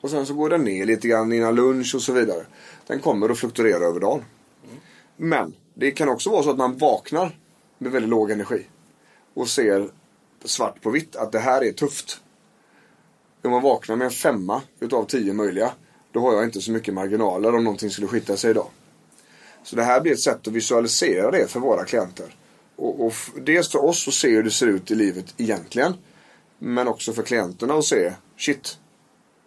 Och 0.00 0.10
sen 0.10 0.26
så 0.26 0.34
går 0.34 0.50
den 0.50 0.64
ner 0.64 0.86
lite 0.86 1.08
grann 1.08 1.32
innan 1.32 1.54
lunch 1.54 1.94
och 1.94 2.02
så 2.02 2.12
vidare. 2.12 2.46
Den 2.86 3.00
kommer 3.00 3.28
att 3.28 3.38
fluktuera 3.38 3.84
över 3.84 4.00
dagen. 4.00 4.24
Men 5.16 5.54
det 5.74 5.90
kan 5.90 6.08
också 6.08 6.30
vara 6.30 6.42
så 6.42 6.50
att 6.50 6.56
man 6.56 6.78
vaknar 6.78 7.38
med 7.78 7.92
väldigt 7.92 8.10
låg 8.10 8.30
energi. 8.30 8.66
Och 9.34 9.48
ser 9.48 9.88
svart 10.44 10.82
på 10.82 10.90
vitt 10.90 11.16
att 11.16 11.32
det 11.32 11.38
här 11.38 11.64
är 11.64 11.72
tufft. 11.72 12.20
Om 13.42 13.50
man 13.50 13.62
vaknar 13.62 13.96
med 13.96 14.04
en 14.04 14.10
femma 14.10 14.62
utav 14.80 15.04
tio 15.04 15.32
möjliga. 15.32 15.72
Då 16.12 16.20
har 16.20 16.34
jag 16.34 16.44
inte 16.44 16.60
så 16.60 16.72
mycket 16.72 16.94
marginaler 16.94 17.54
om 17.54 17.64
någonting 17.64 17.90
skulle 17.90 18.06
skita 18.06 18.36
sig 18.36 18.50
idag. 18.50 18.66
Så 19.62 19.76
det 19.76 19.82
här 19.82 20.00
blir 20.00 20.12
ett 20.12 20.20
sätt 20.20 20.46
att 20.46 20.52
visualisera 20.52 21.30
det 21.30 21.50
för 21.50 21.60
våra 21.60 21.84
klienter. 21.84 22.36
Och, 22.76 23.06
och 23.06 23.14
dels 23.42 23.68
för 23.68 23.84
oss 23.84 24.08
att 24.08 24.14
se 24.14 24.28
hur 24.28 24.42
det 24.42 24.50
ser 24.50 24.66
ut 24.66 24.90
i 24.90 24.94
livet 24.94 25.34
egentligen. 25.36 25.94
Men 26.58 26.88
också 26.88 27.12
för 27.12 27.22
klienterna 27.22 27.74
att 27.74 27.84
se, 27.84 28.12
shit, 28.36 28.78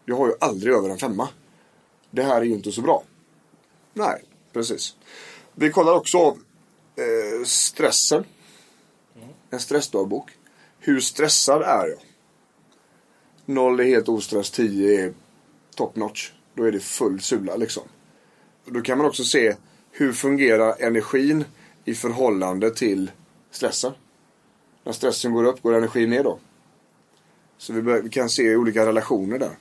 jag 0.05 0.15
har 0.15 0.27
ju 0.27 0.33
aldrig 0.39 0.73
över 0.73 0.89
en 0.89 0.97
femma. 0.97 1.29
Det 2.11 2.23
här 2.23 2.41
är 2.41 2.45
ju 2.45 2.53
inte 2.53 2.71
så 2.71 2.81
bra. 2.81 3.03
Nej, 3.93 4.23
precis. 4.53 4.95
Vi 5.55 5.71
kollar 5.71 5.93
också 5.93 6.17
eh, 6.17 7.45
stressen. 7.45 8.23
En 9.49 9.59
stressdagbok. 9.59 10.31
Hur 10.79 10.99
stressad 10.99 11.61
är 11.61 11.87
jag? 11.87 11.99
Noll 13.45 13.79
är 13.79 13.83
helt 13.83 14.09
ostress, 14.09 14.51
10 14.51 15.05
är 15.05 15.13
top 15.75 15.95
notch. 15.95 16.31
Då 16.53 16.63
är 16.63 16.71
det 16.71 16.79
full 16.79 17.21
sula 17.21 17.55
liksom. 17.55 17.83
Då 18.65 18.81
kan 18.81 18.97
man 18.97 19.07
också 19.07 19.23
se 19.23 19.55
hur 19.91 20.13
fungerar 20.13 20.75
energin 20.79 21.45
i 21.85 21.93
förhållande 21.93 22.75
till 22.75 23.11
stressen. 23.51 23.93
När 24.83 24.93
stressen 24.93 25.33
går 25.33 25.43
upp, 25.43 25.61
går 25.61 25.73
energin 25.73 26.09
ner 26.09 26.23
då? 26.23 26.39
Så 27.57 27.73
vi, 27.73 27.81
bör, 27.81 28.01
vi 28.01 28.09
kan 28.09 28.29
se 28.29 28.55
olika 28.55 28.85
relationer 28.85 29.39
där. 29.39 29.51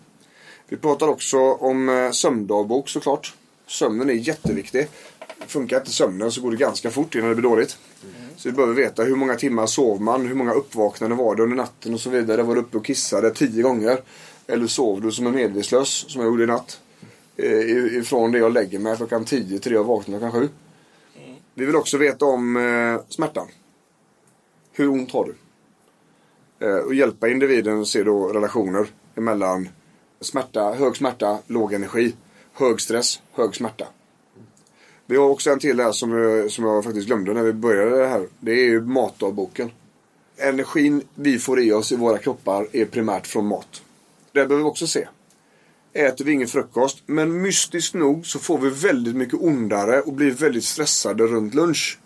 Vi 0.69 0.77
pratar 0.77 1.09
också 1.09 1.39
om 1.39 1.89
eh, 1.89 2.11
sömndagbok 2.11 2.89
såklart. 2.89 3.35
Sömnen 3.67 4.11
är 4.11 4.15
jätteviktig. 4.15 4.89
Funkar 5.47 5.77
inte 5.77 5.91
sömnen 5.91 6.33
så 6.33 6.41
går 6.41 6.51
det 6.51 6.57
ganska 6.57 6.91
fort 6.91 7.15
innan 7.15 7.29
det 7.29 7.35
blir 7.35 7.51
dåligt. 7.51 7.79
Så 8.37 8.49
vi 8.49 8.53
behöver 8.53 8.75
veta 8.75 9.05
hur 9.05 9.17
många 9.17 9.35
timmar 9.35 9.67
sov 9.67 10.01
man, 10.01 10.27
hur 10.27 10.35
många 10.35 10.53
uppvaknanden 10.53 11.19
var 11.19 11.35
det 11.35 11.43
under 11.43 11.57
natten 11.57 11.95
och 11.95 12.01
så 12.01 12.11
vidare. 12.11 12.43
Var 12.43 12.55
du 12.55 12.61
uppe 12.61 12.77
och 12.79 12.85
kissade 12.85 13.31
tio 13.31 13.63
gånger? 13.63 13.99
Eller 14.47 14.67
sover 14.67 15.01
du 15.01 15.13
som 15.13 15.27
en 15.27 15.35
medvetslös, 15.35 15.89
som 16.09 16.21
jag 16.21 16.31
gjorde 16.31 16.43
i 16.43 16.47
natt. 16.47 16.81
Eh, 17.37 17.97
ifrån 17.97 18.33
det 18.33 18.39
jag 18.39 18.53
lägger 18.53 18.79
mig 18.79 18.97
klockan 18.97 19.25
10 19.25 19.59
till 19.59 19.73
det 19.73 19.77
jag 19.77 19.85
vaknar 19.85 20.19
klockan 20.19 20.41
7. 20.41 20.49
Vi 21.55 21.67
vill 21.67 21.77
också 21.77 21.99
veta 21.99 22.25
om 22.25 22.57
eh, 22.57 23.01
smärtan. 23.09 23.49
Hur 24.73 24.89
ont 24.89 25.13
har 25.13 25.25
du? 25.25 25.35
Eh, 26.61 26.75
och 26.77 26.95
hjälpa 26.95 27.29
individen 27.29 27.81
att 27.81 27.87
se 27.89 28.03
då 28.03 28.29
relationer 28.29 28.87
emellan 29.15 29.69
smärta, 30.21 30.73
hög 30.75 30.97
smärta, 30.97 31.39
låg 31.47 31.73
energi, 31.73 32.15
hög 32.53 32.81
stress, 32.81 33.21
hög 33.33 33.55
smärta. 33.55 33.87
Vi 35.07 35.17
har 35.17 35.29
också 35.29 35.51
en 35.51 35.59
till 35.59 35.81
här 35.81 35.93
som, 35.93 36.13
jag- 36.13 36.51
som 36.51 36.65
jag 36.65 36.85
faktiskt 36.85 37.07
glömde 37.07 37.35
när 37.35 37.43
vi 37.43 37.53
började 37.53 37.99
det 37.99 38.07
här. 38.07 38.27
Det 38.41 38.53
är 38.53 38.65
ju 38.65 38.81
matdagboken. 38.81 39.71
Energin 40.37 41.03
vi 41.15 41.39
får 41.39 41.61
i 41.61 41.73
oss 41.73 41.93
i 41.93 41.97
våra 41.97 42.19
kroppar 42.19 42.69
är 42.73 42.85
primärt 42.85 43.27
från 43.27 43.47
mat. 43.47 43.83
Det 44.33 44.47
behöver 44.47 44.57
vi 44.57 44.63
också 44.63 44.87
se. 44.87 45.09
Äter 45.93 46.25
vi 46.25 46.33
ingen 46.33 46.49
frukost, 46.49 47.03
men 47.07 47.43
mystiskt 47.43 47.95
nog 47.95 48.27
så 48.27 48.39
får 48.39 48.59
vi 48.59 48.71
väldigt 48.71 49.17
mycket 49.17 49.41
ondare 49.41 50.01
och 50.01 50.13
blir 50.13 50.31
väldigt 50.31 50.65
stressade 50.65 51.27
runt 51.27 51.55
lunch. 51.55 51.99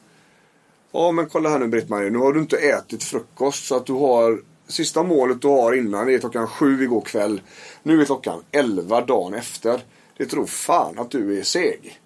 Ja 0.93 1.13
men 1.13 1.29
kolla 1.29 1.49
här 1.49 1.59
nu 1.59 1.69
Britt-Marie, 1.69 2.11
nu 2.11 2.19
har 2.19 2.33
du 2.33 2.41
inte 2.41 2.57
ätit 2.57 3.03
frukost 3.03 3.67
så 3.67 3.77
att 3.77 3.87
du 3.87 3.93
har 3.93 4.41
Sista 4.71 5.03
målet 5.03 5.43
du 5.43 5.49
har 5.49 5.73
innan 5.73 6.09
är 6.09 6.19
klockan 6.19 6.49
sju 6.49 6.83
igår 6.83 7.01
kväll. 7.01 7.41
Nu 7.83 8.01
är 8.01 8.05
klockan 8.05 8.43
elva 8.51 9.01
dagen 9.01 9.35
efter. 9.35 9.81
Det 10.17 10.27
tror 10.27 10.47
fan 10.47 10.99
att 10.99 11.11
du 11.11 11.39
är 11.39 11.43
seg. 11.43 12.01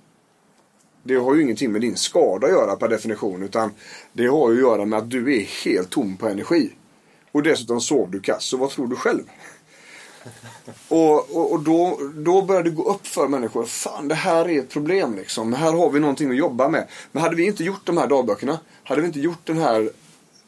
Det 1.03 1.17
har 1.17 1.35
ju 1.35 1.43
ingenting 1.43 1.73
med 1.73 1.81
din 1.81 1.97
skada 1.97 2.47
att 2.47 2.53
göra 2.53 2.77
per 2.77 2.89
definition 2.89 3.43
utan 3.43 3.73
det 4.13 4.27
har 4.27 4.51
ju 4.51 4.57
att 4.57 4.63
göra 4.63 4.85
med 4.85 4.99
att 4.99 5.11
du 5.11 5.37
är 5.37 5.65
helt 5.65 5.91
tom 5.91 6.17
på 6.17 6.29
energi. 6.29 6.73
Och 7.33 7.43
dessutom 7.43 7.81
sov 7.81 8.11
du 8.11 8.21
kass, 8.21 8.45
så 8.45 8.57
vad 8.57 8.71
tror 8.71 8.87
du 8.87 8.97
själv? 8.97 9.23
Och, 10.89 11.37
och, 11.37 11.53
och 11.53 11.61
då, 11.61 11.99
då 12.15 12.43
börjar 12.43 12.63
det 12.63 12.71
gå 12.71 12.91
upp 12.91 13.07
för 13.07 13.29
människor. 13.29 13.65
Fan, 13.65 14.09
det 14.09 14.15
här 14.15 14.49
är 14.49 14.59
ett 14.59 14.71
problem 14.71 15.17
liksom. 15.17 15.53
Här 15.53 15.73
har 15.73 15.91
vi 15.91 16.01
någonting 16.01 16.31
att 16.31 16.37
jobba 16.37 16.69
med. 16.69 16.89
Men 17.13 17.23
hade 17.23 17.37
vi 17.37 17.47
inte 17.47 17.65
gjort 17.65 17.87
de 17.87 17.97
här 17.97 18.07
dagböckerna, 18.07 18.59
hade 18.85 19.01
vi 19.01 19.07
inte 19.07 19.21
gjort 19.21 19.47
den 19.47 19.59
här 19.59 19.91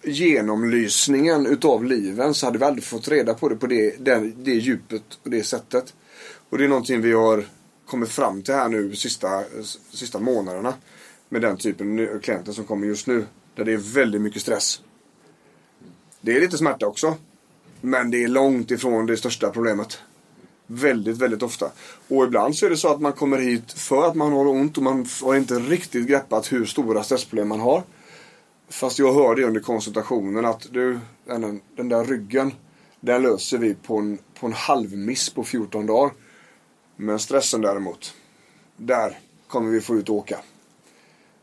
genomlysningen 0.02 1.46
utav 1.46 1.84
liven 1.84 2.34
så 2.34 2.46
hade 2.46 2.58
vi 2.58 2.64
aldrig 2.64 2.84
fått 2.84 3.08
reda 3.08 3.34
på 3.34 3.48
det 3.48 3.56
på 3.56 3.66
det, 3.66 4.04
det, 4.04 4.32
det 4.36 4.54
djupet 4.54 5.18
och 5.22 5.30
det 5.30 5.42
sättet. 5.42 5.94
Och 6.50 6.58
det 6.58 6.64
är 6.64 6.68
någonting 6.68 7.00
vi 7.00 7.12
har 7.12 7.44
kommit 7.86 8.08
fram 8.08 8.42
till 8.42 8.54
här 8.54 8.68
nu 8.68 8.96
sista, 8.96 9.44
sista 9.90 10.18
månaderna. 10.18 10.74
Med 11.28 11.42
den 11.42 11.56
typen 11.56 12.08
av 12.14 12.18
klienter 12.18 12.52
som 12.52 12.64
kommer 12.64 12.86
just 12.86 13.06
nu. 13.06 13.26
Där 13.54 13.64
det 13.64 13.72
är 13.72 13.94
väldigt 13.94 14.20
mycket 14.20 14.42
stress. 14.42 14.80
Det 16.20 16.36
är 16.36 16.40
lite 16.40 16.58
smärta 16.58 16.86
också. 16.86 17.14
Men 17.80 18.10
det 18.10 18.24
är 18.24 18.28
långt 18.28 18.70
ifrån 18.70 19.06
det 19.06 19.16
största 19.16 19.50
problemet. 19.50 19.98
Väldigt, 20.66 21.16
väldigt 21.16 21.42
ofta. 21.42 21.70
Och 22.08 22.24
ibland 22.24 22.56
så 22.56 22.66
är 22.66 22.70
det 22.70 22.76
så 22.76 22.88
att 22.88 23.00
man 23.00 23.12
kommer 23.12 23.38
hit 23.38 23.72
för 23.72 24.08
att 24.08 24.14
man 24.14 24.32
har 24.32 24.46
ont 24.46 24.76
och 24.76 24.82
man 24.82 25.06
har 25.22 25.36
inte 25.36 25.54
riktigt 25.54 26.06
greppat 26.06 26.52
hur 26.52 26.64
stora 26.64 27.02
stressproblem 27.02 27.48
man 27.48 27.60
har. 27.60 27.82
Fast 28.68 28.98
jag 28.98 29.12
hörde 29.12 29.44
under 29.44 29.60
konsultationen 29.60 30.44
att 30.44 30.66
du, 30.70 30.98
den, 31.24 31.60
den 31.76 31.88
där 31.88 32.04
ryggen, 32.04 32.52
den 33.00 33.22
löser 33.22 33.58
vi 33.58 33.74
på 33.74 33.96
en, 33.96 34.18
på 34.40 34.46
en 34.46 34.52
halvmiss 34.52 35.30
på 35.30 35.44
14 35.44 35.86
dagar. 35.86 36.12
Men 36.96 37.18
stressen 37.18 37.60
däremot, 37.60 38.14
där 38.76 39.18
kommer 39.46 39.70
vi 39.70 39.80
få 39.80 39.96
ut 39.96 40.08
och 40.08 40.14
åka. 40.16 40.38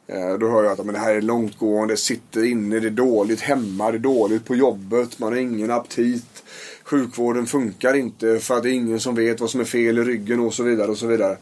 Eh, 0.07 0.33
då 0.33 0.49
hör 0.49 0.63
jag 0.63 0.79
att 0.79 0.85
men 0.85 0.93
det 0.93 0.99
här 0.99 1.15
är 1.15 1.21
långtgående, 1.21 1.97
sitter 1.97 2.43
inne, 2.45 2.79
det 2.79 2.87
är 2.87 2.91
dåligt 2.91 3.41
hemma, 3.41 3.91
det 3.91 3.97
är 3.97 3.99
dåligt 3.99 4.45
på 4.45 4.55
jobbet, 4.55 5.19
man 5.19 5.33
har 5.33 5.39
ingen 5.39 5.71
aptit. 5.71 6.43
Sjukvården 6.83 7.45
funkar 7.45 7.93
inte 7.93 8.39
för 8.39 8.57
att 8.57 8.63
det 8.63 8.69
är 8.69 8.73
ingen 8.73 8.99
som 8.99 9.15
vet 9.15 9.41
vad 9.41 9.49
som 9.49 9.61
är 9.61 9.65
fel 9.65 9.97
i 9.97 10.03
ryggen 10.03 10.39
och 10.39 10.53
så 10.53 10.63
vidare 10.63 10.91
och 10.91 10.97
så 10.97 11.07
vidare. 11.07 11.37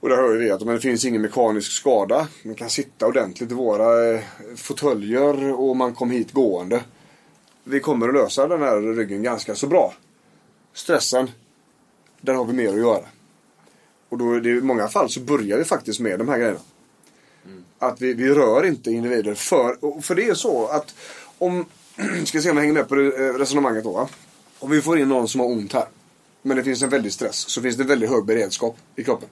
Och 0.00 0.08
där 0.08 0.16
hör 0.16 0.36
vi 0.36 0.50
att 0.50 0.60
men 0.60 0.74
det 0.74 0.80
finns 0.80 1.04
ingen 1.04 1.22
mekanisk 1.22 1.72
skada. 1.72 2.28
Man 2.42 2.54
kan 2.54 2.70
sitta 2.70 3.06
ordentligt 3.06 3.50
i 3.50 3.54
våra 3.54 4.14
eh, 4.14 4.20
fåtöljer 4.56 5.52
och 5.52 5.76
man 5.76 5.94
kom 5.94 6.10
hit 6.10 6.32
gående. 6.32 6.84
Vi 7.64 7.80
kommer 7.80 8.08
att 8.08 8.14
lösa 8.14 8.48
den 8.48 8.62
här 8.62 8.80
ryggen 8.80 9.22
ganska 9.22 9.54
så 9.54 9.66
bra. 9.66 9.94
Stressen, 10.74 11.30
där 12.20 12.34
har 12.34 12.44
vi 12.44 12.52
mer 12.52 12.68
att 12.68 12.78
göra. 12.78 13.04
Och 14.08 14.18
då 14.18 14.40
det, 14.40 14.50
i 14.50 14.60
många 14.60 14.88
fall 14.88 15.10
så 15.10 15.20
börjar 15.20 15.58
vi 15.58 15.64
faktiskt 15.64 16.00
med 16.00 16.18
de 16.18 16.28
här 16.28 16.38
grejerna. 16.38 16.60
Att 17.78 18.00
vi, 18.00 18.14
vi 18.14 18.28
rör 18.28 18.66
inte 18.66 18.90
individer 18.90 19.34
för, 19.34 20.00
för 20.00 20.14
det 20.14 20.28
är 20.28 20.34
så 20.34 20.66
att 20.66 20.94
om, 21.38 21.66
ska 22.24 22.40
se 22.40 22.50
om 22.50 22.56
jag 22.56 22.62
hänger 22.62 22.74
med 22.74 22.88
på 22.88 22.94
eh, 22.94 23.38
resonemanget 23.38 23.84
då. 23.84 23.92
Va? 23.92 24.08
Om 24.58 24.70
vi 24.70 24.82
får 24.82 24.98
in 24.98 25.08
någon 25.08 25.28
som 25.28 25.40
har 25.40 25.48
ont 25.48 25.72
här. 25.72 25.88
Men 26.42 26.56
det 26.56 26.64
finns 26.64 26.82
en 26.82 26.88
väldig 26.88 27.12
stress 27.12 27.36
så 27.36 27.62
finns 27.62 27.76
det 27.76 27.84
väldigt 27.84 28.10
hög 28.10 28.24
beredskap 28.24 28.76
i 28.96 29.04
kroppen. 29.04 29.28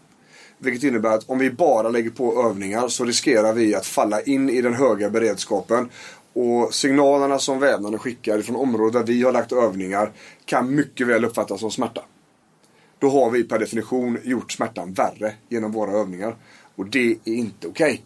Vilket 0.58 0.82
innebär 0.82 1.10
att 1.10 1.30
om 1.30 1.38
vi 1.38 1.50
bara 1.50 1.88
lägger 1.88 2.10
på 2.10 2.48
övningar 2.48 2.88
så 2.88 3.04
riskerar 3.04 3.52
vi 3.52 3.74
att 3.74 3.86
falla 3.86 4.20
in 4.20 4.50
i 4.50 4.62
den 4.62 4.74
höga 4.74 5.10
beredskapen. 5.10 5.90
Och 6.32 6.74
signalerna 6.74 7.38
som 7.38 7.58
vävnaden 7.60 7.98
skickar 7.98 8.42
från 8.42 8.56
områden 8.56 8.92
där 8.92 9.12
vi 9.12 9.22
har 9.22 9.32
lagt 9.32 9.52
övningar 9.52 10.12
kan 10.44 10.74
mycket 10.74 11.06
väl 11.06 11.24
uppfattas 11.24 11.60
som 11.60 11.70
smärta. 11.70 12.02
Då 12.98 13.10
har 13.10 13.30
vi 13.30 13.44
per 13.44 13.58
definition 13.58 14.18
gjort 14.24 14.52
smärtan 14.52 14.92
värre 14.92 15.34
genom 15.48 15.72
våra 15.72 15.92
övningar. 15.92 16.36
Och 16.76 16.86
det 16.86 17.10
är 17.24 17.32
inte 17.32 17.68
okej. 17.68 18.04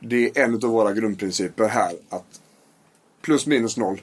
Det 0.00 0.38
är 0.38 0.44
en 0.44 0.54
av 0.54 0.60
våra 0.60 0.92
grundprinciper 0.92 1.68
här 1.68 1.92
att 2.08 2.40
plus 3.22 3.46
minus 3.46 3.76
noll 3.76 4.02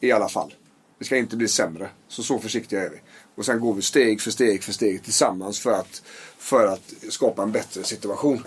i 0.00 0.12
alla 0.12 0.28
fall. 0.28 0.54
Det 0.98 1.04
ska 1.04 1.16
inte 1.16 1.36
bli 1.36 1.48
sämre. 1.48 1.88
Så 2.08 2.22
så 2.22 2.38
försiktiga 2.38 2.84
är 2.84 2.90
vi. 2.90 2.96
Och 3.40 3.46
sen 3.46 3.60
går 3.60 3.74
vi 3.74 3.82
steg 3.82 4.20
för 4.20 4.30
steg 4.30 4.62
för 4.62 4.72
steg 4.72 5.02
tillsammans 5.02 5.60
för 5.60 5.72
att, 5.72 6.02
för 6.38 6.66
att 6.66 6.94
skapa 7.08 7.42
en 7.42 7.52
bättre 7.52 7.84
situation. 7.84 8.46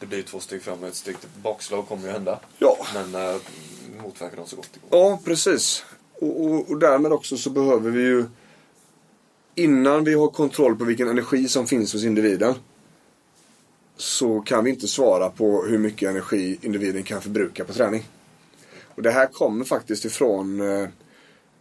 Det 0.00 0.06
blir 0.06 0.22
två 0.22 0.40
steg 0.40 0.62
fram 0.62 0.82
och 0.82 0.88
ett 0.88 0.94
steg 0.94 1.20
till. 1.20 1.28
Bakslag 1.42 1.88
kommer 1.88 2.06
ju 2.06 2.12
hända. 2.12 2.40
Ja. 2.58 2.76
Men 2.94 3.14
äh, 3.14 3.40
motverka 4.02 4.36
dem 4.36 4.46
så 4.46 4.56
gott 4.56 4.68
det 4.72 4.80
går. 4.88 5.00
Ja, 5.00 5.20
precis. 5.24 5.84
Och, 6.14 6.44
och, 6.44 6.70
och 6.70 6.78
därmed 6.78 7.12
också 7.12 7.36
så 7.36 7.50
behöver 7.50 7.90
vi 7.90 8.02
ju 8.02 8.24
innan 9.54 10.04
vi 10.04 10.14
har 10.14 10.28
kontroll 10.28 10.76
på 10.76 10.84
vilken 10.84 11.08
energi 11.08 11.48
som 11.48 11.66
finns 11.66 11.92
hos 11.92 12.04
individen 12.04 12.54
så 13.96 14.40
kan 14.40 14.64
vi 14.64 14.70
inte 14.70 14.88
svara 14.88 15.30
på 15.30 15.62
hur 15.62 15.78
mycket 15.78 16.10
energi 16.10 16.58
individen 16.62 17.02
kan 17.02 17.22
förbruka 17.22 17.64
på 17.64 17.72
träning. 17.72 18.08
Och 18.84 19.02
det 19.02 19.10
här 19.10 19.26
kommer 19.26 19.64
faktiskt 19.64 20.04
ifrån 20.04 20.60
eh, 20.60 20.66
eh, 20.66 20.88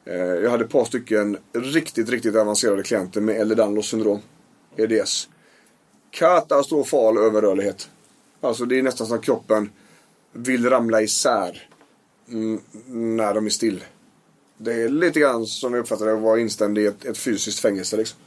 Eh, 0.09 0.15
jag 0.15 0.49
hade 0.49 0.65
ett 0.65 0.71
par 0.71 0.85
stycken 0.85 1.37
riktigt, 1.53 2.09
riktigt 2.09 2.35
avancerade 2.35 2.83
klienter 2.83 3.21
med 3.21 3.35
Ehlers-Danlos 3.41 3.81
syndrom, 3.81 4.19
EDS. 4.75 5.29
Katastrofal 6.11 7.17
överrörlighet. 7.17 7.89
Alltså 8.41 8.65
det 8.65 8.79
är 8.79 8.83
nästan 8.83 9.07
som 9.07 9.17
att 9.17 9.23
kroppen 9.23 9.69
vill 10.31 10.69
ramla 10.69 11.01
isär 11.01 11.69
mm, 12.29 12.59
när 13.15 13.33
de 13.33 13.45
är 13.45 13.49
still. 13.49 13.83
Det 14.57 14.73
är 14.73 14.89
lite 14.89 15.19
grann 15.19 15.45
som 15.45 15.73
jag 15.73 15.81
uppfattar 15.81 16.05
det 16.05 16.13
att 16.13 16.21
vara 16.21 16.39
instängd 16.39 16.77
i 16.77 16.85
ett, 16.85 17.05
ett 17.05 17.17
fysiskt 17.17 17.59
fängelse. 17.59 17.97
Liksom. 17.97 18.19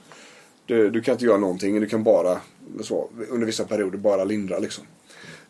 Du, 0.66 0.90
du 0.90 1.01
kan 1.01 1.12
inte 1.12 1.25
göra 1.25 1.38
någonting. 1.38 1.81
Du 1.81 1.87
kan 1.87 2.03
bara, 2.03 2.40
så, 2.81 3.11
under 3.29 3.47
vissa 3.47 3.64
perioder, 3.64 3.99
bara 3.99 4.25
lindra. 4.25 4.59
Liksom. 4.59 4.85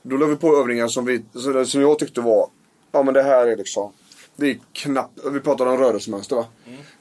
Då 0.03 0.17
la 0.17 0.27
vi 0.27 0.37
på 0.37 0.57
övningar 0.57 0.89
som, 0.89 1.05
vi, 1.05 1.23
som 1.67 1.81
jag 1.81 1.99
tyckte 1.99 2.21
var, 2.21 2.51
ja 2.93 3.03
men 3.03 3.15
det 3.15 3.23
här 3.23 3.47
är 3.47 3.57
liksom, 3.57 3.93
det 4.37 4.51
är 4.51 4.59
knappt, 4.73 5.19
vi 5.33 5.41
pratade 5.41 5.71
om 5.71 5.77
rörelsemönster 5.77 6.37
va? 6.37 6.47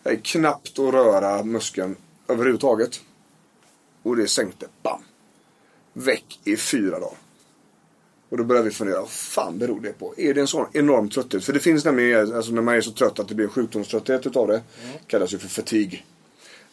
Det 0.04 0.10
är 0.10 0.15
knappt 0.15 0.80
att 0.80 0.94
röra 0.94 1.44
muskeln 1.44 1.96
överhuvudtaget. 2.28 3.02
Och 4.04 4.15
det 4.15 4.28
sänkte, 4.28 4.68
bam. 4.84 5.02
Väck 5.94 6.39
i 6.44 6.58
fyra 6.58 7.00
dagar. 7.00 7.18
Och 8.30 8.38
då 8.38 8.44
börjar 8.44 8.63
vi 8.63 8.72
fundera, 8.72 9.00
vad 9.00 9.10
fan 9.10 9.58
beror 9.58 9.82
det 9.82 10.00
på? 10.00 10.13
Är 10.18 10.34
det 10.34 10.42
en 10.42 10.48
sån 10.48 10.68
enorm 10.74 11.10
trötthet? 11.10 11.46
För 11.46 11.54
det 11.54 11.60
finns 11.60 11.86
nämligen, 11.86 12.36
alltså 12.36 12.52
när 12.52 12.62
man 12.62 12.76
är 12.76 12.82
så 12.82 12.92
trött 12.92 13.20
att 13.20 13.28
det 13.28 13.36
blir 13.36 13.46
en 13.46 13.52
sjukdomströtthet 13.52 14.26
utav 14.26 14.48
det. 14.48 14.62
Kallas 15.08 15.34
ju 15.34 15.38
för 15.38 15.48
fatig. 15.48 16.06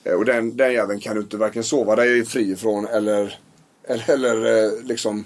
Eh, 0.05 0.15
och 0.15 0.25
den, 0.25 0.57
den 0.57 0.73
jäveln 0.73 1.01
kan 1.01 1.15
du 1.15 1.23
inte 1.23 1.37
varken 1.37 1.65
sova 1.65 1.97
dig 1.97 2.25
fri 2.25 2.51
ifrån 2.51 2.87
eller, 2.87 3.39
eller, 3.85 4.11
eller 4.11 4.65
eh, 4.65 4.83
liksom 4.83 5.25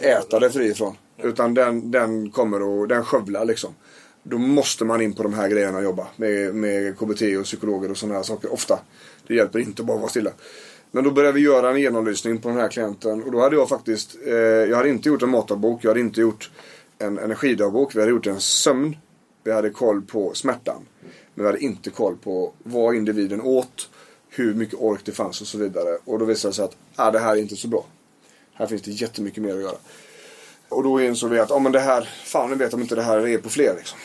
äta 0.00 0.40
dig 0.40 0.50
fri 0.50 0.70
ifrån. 0.70 0.96
Utan 1.18 1.54
den, 1.54 1.90
den 1.90 2.30
kommer 2.30 2.62
och 2.62 2.88
den 2.88 3.04
skövlar 3.04 3.44
liksom. 3.44 3.74
Då 4.26 4.38
måste 4.38 4.84
man 4.84 5.00
in 5.00 5.12
på 5.12 5.22
de 5.22 5.34
här 5.34 5.48
grejerna 5.48 5.78
och 5.78 5.84
jobba 5.84 6.06
med, 6.16 6.54
med 6.54 6.98
KBT 6.98 7.22
och 7.38 7.44
psykologer 7.44 7.90
och 7.90 7.96
sådana 7.96 8.14
här 8.14 8.22
saker. 8.22 8.52
Ofta. 8.52 8.78
Det 9.26 9.34
hjälper 9.34 9.58
inte 9.58 9.82
att 9.82 9.86
bara 9.86 9.98
vara 9.98 10.08
stilla. 10.08 10.30
Men 10.90 11.04
då 11.04 11.10
började 11.10 11.34
vi 11.34 11.40
göra 11.40 11.70
en 11.70 11.80
genomlysning 11.80 12.38
på 12.38 12.48
den 12.48 12.58
här 12.58 12.68
klienten. 12.68 13.22
Och 13.22 13.32
då 13.32 13.40
hade 13.40 13.56
jag 13.56 13.68
faktiskt, 13.68 14.16
eh, 14.26 14.34
jag 14.34 14.76
hade 14.76 14.88
inte 14.88 15.08
gjort 15.08 15.22
en 15.22 15.30
matdagbok, 15.30 15.84
jag 15.84 15.90
hade 15.90 16.00
inte 16.00 16.20
gjort 16.20 16.50
en 16.98 17.18
energidagbok. 17.18 17.96
Vi 17.96 18.00
hade 18.00 18.10
gjort 18.10 18.26
en 18.26 18.40
sömn. 18.40 18.96
Vi 19.44 19.52
hade 19.52 19.70
koll 19.70 20.02
på 20.02 20.34
smärtan. 20.34 20.86
Men 21.34 21.44
vi 21.44 21.46
hade 21.46 21.64
inte 21.64 21.90
koll 21.90 22.16
på 22.16 22.52
vad 22.62 22.94
individen 22.94 23.40
åt, 23.40 23.88
hur 24.28 24.54
mycket 24.54 24.74
ork 24.78 25.00
det 25.04 25.12
fanns 25.12 25.40
och 25.40 25.46
så 25.46 25.58
vidare. 25.58 25.98
Och 26.04 26.18
då 26.18 26.24
visade 26.24 26.50
det 26.52 26.56
sig 26.56 26.64
att 26.64 26.76
ah, 26.96 27.10
det 27.10 27.18
här 27.18 27.36
är 27.36 27.40
inte 27.40 27.56
så 27.56 27.68
bra. 27.68 27.84
Här 28.54 28.66
finns 28.66 28.82
det 28.82 28.90
jättemycket 28.90 29.42
mer 29.42 29.54
att 29.54 29.62
göra. 29.62 29.76
Och 30.68 30.82
då 30.82 31.00
insåg 31.00 31.30
vi 31.30 31.38
att, 31.38 31.50
ja 31.50 31.58
men 31.58 31.72
det 31.72 31.80
här, 31.80 32.08
fan 32.24 32.50
nu 32.50 32.56
vet 32.56 32.74
om 32.74 32.80
inte 32.80 32.94
det 32.94 33.02
här 33.02 33.28
är 33.28 33.38
på 33.38 33.48
fler 33.48 33.74
liksom. 33.76 33.98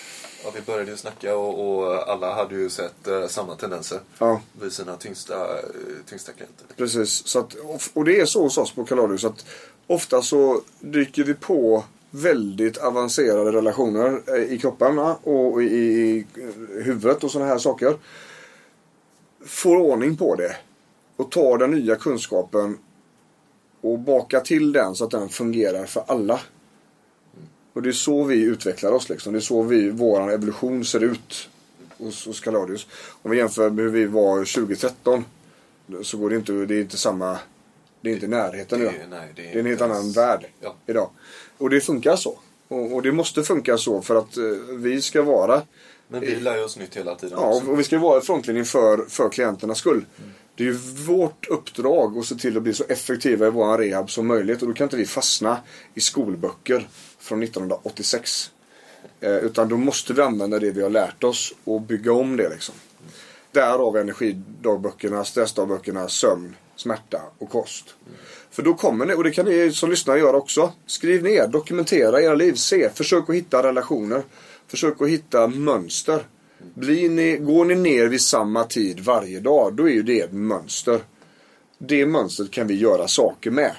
Ja, 0.44 0.52
vi 0.56 0.62
började 0.62 0.92
ju 0.92 0.98
snacka 0.98 1.36
och, 1.38 1.80
och 1.80 2.10
alla 2.10 2.36
hade 2.36 2.56
ju 2.56 2.70
sett 2.70 3.08
eh, 3.08 3.28
samma 3.28 3.56
tendenser 3.56 4.00
Ja, 4.20 4.42
vid 4.62 4.72
sina 4.74 4.98
tyngsta, 4.98 5.34
eh, 5.58 5.64
tyngsta 6.10 6.32
klienter. 6.32 6.66
precis. 6.78 7.28
Så 7.28 7.40
att, 7.40 7.56
och 7.94 8.06
det 8.06 8.20
är 8.20 8.26
så 8.26 8.42
hos 8.44 8.58
oss 8.58 8.72
på 8.72 8.86
Kaladius 8.86 9.26
att 9.26 9.46
ofta 9.88 10.22
så 10.22 10.62
dyker 10.80 11.24
vi 11.24 11.34
på 11.34 11.84
väldigt 12.12 12.78
avancerade 12.78 13.52
relationer 13.52 14.22
eh, 14.28 14.54
i 14.54 14.58
kropparna 14.58 15.16
och 15.24 15.64
i, 15.64 15.66
i 15.66 16.26
huvudet 16.84 17.24
och 17.24 17.32
sådana 17.32 17.50
här 17.52 17.58
saker. 17.58 17.98
Får 19.46 19.76
ordning 19.76 20.18
på 20.18 20.36
det 20.36 20.56
och 21.16 21.32
tar 21.32 21.58
den 21.58 21.72
nya 21.72 21.96
kunskapen 21.96 22.78
och 23.82 24.00
bakar 24.00 24.40
till 24.40 24.72
den 24.72 24.96
så 24.96 25.04
att 25.06 25.12
den 25.12 25.30
fungerar 25.30 25.86
för 25.86 26.04
alla. 26.08 26.40
Och 27.80 27.84
det 27.84 27.90
är 27.90 27.94
så 27.94 28.24
vi 28.24 28.42
utvecklar 28.44 28.92
oss 28.92 29.10
liksom. 29.10 29.34
Det 29.34 29.40
är 29.40 29.42
så 29.42 29.64
vi, 29.64 29.90
våran 29.90 30.30
evolution 30.30 30.86
ser 30.86 31.04
ut 31.04 31.50
hos, 31.98 32.26
hos 32.26 32.40
Kaladius. 32.40 32.88
Om 33.22 33.32
vi 33.32 33.38
jämför 33.38 33.70
med 33.70 33.84
hur 33.86 33.92
vi 33.92 34.06
var 34.06 34.38
2013 34.38 35.26
så 36.04 36.18
går 36.18 36.30
det 36.30 36.36
inte, 36.36 36.52
det 36.52 36.76
är 36.76 36.82
inte 36.82 36.98
samma, 36.98 37.40
det 38.02 38.10
är 38.10 38.14
inte 38.14 38.26
i 38.26 38.30
närheten 38.30 38.82
idag. 38.82 38.94
nej, 39.10 39.28
det, 39.36 39.42
Det 39.42 39.50
är 39.52 39.60
en 39.60 39.66
helt 39.66 39.82
annan 39.82 40.12
värld 40.12 40.46
Ja. 40.62 40.76
idag. 40.88 41.10
Och 41.58 41.70
det 41.70 41.82
funkar 41.82 42.16
så. 42.16 42.40
Och, 42.68 42.94
och 42.96 43.02
det 43.02 43.12
måste 43.12 43.44
funka 43.44 43.78
så 43.78 44.02
för 44.02 44.16
att 44.16 44.38
eh, 44.38 44.44
vi 44.76 45.02
ska 45.02 45.22
vara 45.22 45.62
Men 46.08 46.22
vi 46.22 46.36
lär 46.36 46.64
oss 46.66 46.78
nytt 46.78 46.98
hela 46.98 47.16
tiden 47.16 47.38
Ja, 47.42 47.56
också. 47.56 47.72
och 47.72 47.80
vi 47.80 47.84
ska 47.84 47.98
vara 48.00 48.18
i 48.18 48.22
frontlinjen 48.22 48.66
för, 48.66 49.06
för 49.10 49.30
klienternas 49.30 49.78
skull. 49.78 50.06
Det 50.60 50.64
är 50.64 50.68
ju 50.68 50.78
vårt 51.06 51.48
uppdrag 51.48 52.18
att 52.18 52.26
se 52.26 52.36
till 52.36 52.58
att 52.58 52.64
bli 52.64 52.74
så 52.74 52.84
effektiva 52.90 53.48
i 53.48 53.50
vår 53.50 53.78
rehab 53.78 54.12
som 54.12 54.28
möjligt. 54.28 54.62
Och 54.62 54.68
då 54.68 54.74
kan 54.74 54.86
inte 54.86 54.98
vi 54.98 55.06
fastna 55.06 55.58
i 55.94 56.00
skolböcker 56.00 56.88
från 57.20 57.44
1986. 57.44 58.52
Eh, 59.20 59.36
utan 59.36 59.70
då 59.70 59.78
måste 59.78 60.14
vi 60.14 60.22
använda 60.22 60.60
det 60.60 60.72
vi 60.72 60.82
har 60.82 60.90
lärt 60.90 61.24
oss 61.24 61.54
och 61.64 61.82
bygga 61.82 62.14
om 62.14 62.38
det 62.38 62.50
liksom. 62.50 62.76
Därav 63.52 63.98
energidagböckerna, 63.98 65.26
stressdagböckerna, 65.26 66.10
sömn, 66.10 66.56
smärta 66.76 67.22
och 67.38 67.50
kost. 67.50 67.96
För 68.52 68.64
då 68.64 68.74
kommer 68.74 69.06
ni, 69.06 69.14
och 69.14 69.24
det 69.24 69.32
kan 69.32 69.46
ni 69.46 69.72
som 69.72 69.90
lyssnar 69.90 70.18
göra 70.18 70.38
också. 70.38 70.74
Skriv 70.86 71.24
ner, 71.24 71.48
dokumentera 71.48 72.22
era 72.22 72.36
liv, 72.36 72.54
se, 72.54 72.90
försök 72.90 73.30
att 73.30 73.36
hitta 73.36 73.64
relationer. 73.64 74.24
Försök 74.68 75.02
att 75.02 75.10
hitta 75.10 75.48
mönster. 75.48 76.24
Blir 76.74 77.10
ni, 77.10 77.38
går 77.38 77.66
ni 77.66 77.76
ner 77.76 78.08
vid 78.08 78.22
samma 78.22 78.64
tid 78.64 79.00
varje 79.00 79.40
dag, 79.40 79.74
då 79.74 79.90
är 79.90 79.94
ju 79.94 80.04
det 80.04 80.20
ett 80.20 80.34
mönster. 80.34 81.00
Det 81.78 82.06
mönstret 82.06 82.52
kan 82.52 82.68
vi 82.68 82.76
göra 82.76 83.08
saker 83.08 83.52
med. 83.52 83.76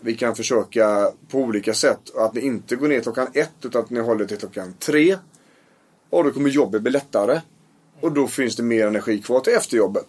Vi 0.00 0.14
kan 0.14 0.36
försöka 0.36 1.12
på 1.28 1.38
olika 1.38 1.74
sätt 1.74 2.16
att 2.16 2.34
ni 2.34 2.40
inte 2.40 2.76
går 2.76 2.88
ner 2.88 3.00
klockan 3.00 3.26
ett 3.32 3.52
utan 3.62 3.82
att 3.82 3.90
ni 3.90 4.00
håller 4.00 4.24
till 4.24 4.36
klockan 4.36 4.74
tre. 4.78 5.16
Och 6.10 6.24
då 6.24 6.30
kommer 6.30 6.50
jobbet 6.50 6.82
bli 6.82 6.92
lättare. 6.92 7.40
Och 8.00 8.12
då 8.12 8.26
finns 8.26 8.56
det 8.56 8.62
mer 8.62 8.86
energi 8.86 9.22
kvar 9.22 9.40
till 9.40 9.52
efterjobbet. 9.52 10.06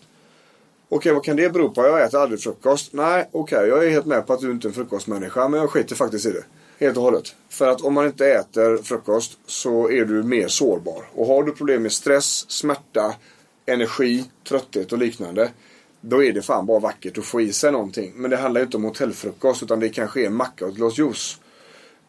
Okej, 0.90 1.14
vad 1.14 1.24
kan 1.24 1.36
det 1.36 1.50
bero 1.50 1.70
på? 1.70 1.82
Jag 1.82 2.04
äter 2.04 2.22
aldrig 2.22 2.42
frukost. 2.42 2.94
Nej, 2.94 3.30
okej, 3.32 3.68
jag 3.68 3.86
är 3.86 3.90
helt 3.90 4.06
med 4.06 4.28
på 4.28 4.34
att 4.34 4.40
du 4.40 4.52
inte 4.52 4.68
är 4.68 4.70
en 4.70 4.76
frukostmänniska, 4.76 5.48
men 5.48 5.60
jag 5.60 5.70
skiter 5.70 5.96
faktiskt 5.96 6.26
i 6.26 6.32
det. 6.32 6.44
Helt 6.80 6.98
och 6.98 7.04
hållet. 7.04 7.36
För 7.50 7.68
att 7.68 7.82
om 7.82 7.94
man 7.94 8.06
inte 8.06 8.28
äter 8.28 8.78
frukost 8.84 9.38
så 9.46 9.90
är 9.90 10.06
du 10.06 10.24
mer 10.24 10.48
sårbar. 10.48 11.04
Och 11.14 11.28
har 11.28 11.44
du 11.44 11.52
problem 11.52 11.82
med 11.82 11.92
stress, 11.92 12.52
smärta, 12.52 13.16
energi, 13.66 14.26
trötthet 14.48 14.92
och 14.92 14.98
liknande. 14.98 15.52
Då 16.02 16.24
är 16.24 16.34
det 16.34 16.42
fan 16.42 16.66
bara 16.66 16.80
vackert 16.80 17.18
att 17.18 17.26
få 17.26 17.42
i 17.42 17.54
sig 17.54 17.72
någonting. 17.72 18.14
Men 18.16 18.32
det 18.32 18.38
handlar 18.38 18.62
ju 18.62 18.66
inte 18.66 18.78
om 18.78 18.84
hotellfrukost 18.84 19.64
utan 19.64 19.80
det 19.80 19.90
kanske 19.90 20.22
är 20.22 20.26
en 20.26 20.36
macka 20.36 20.66
och 20.66 20.72
ett 20.72 20.78
glas 20.78 20.98
juice. 20.98 21.38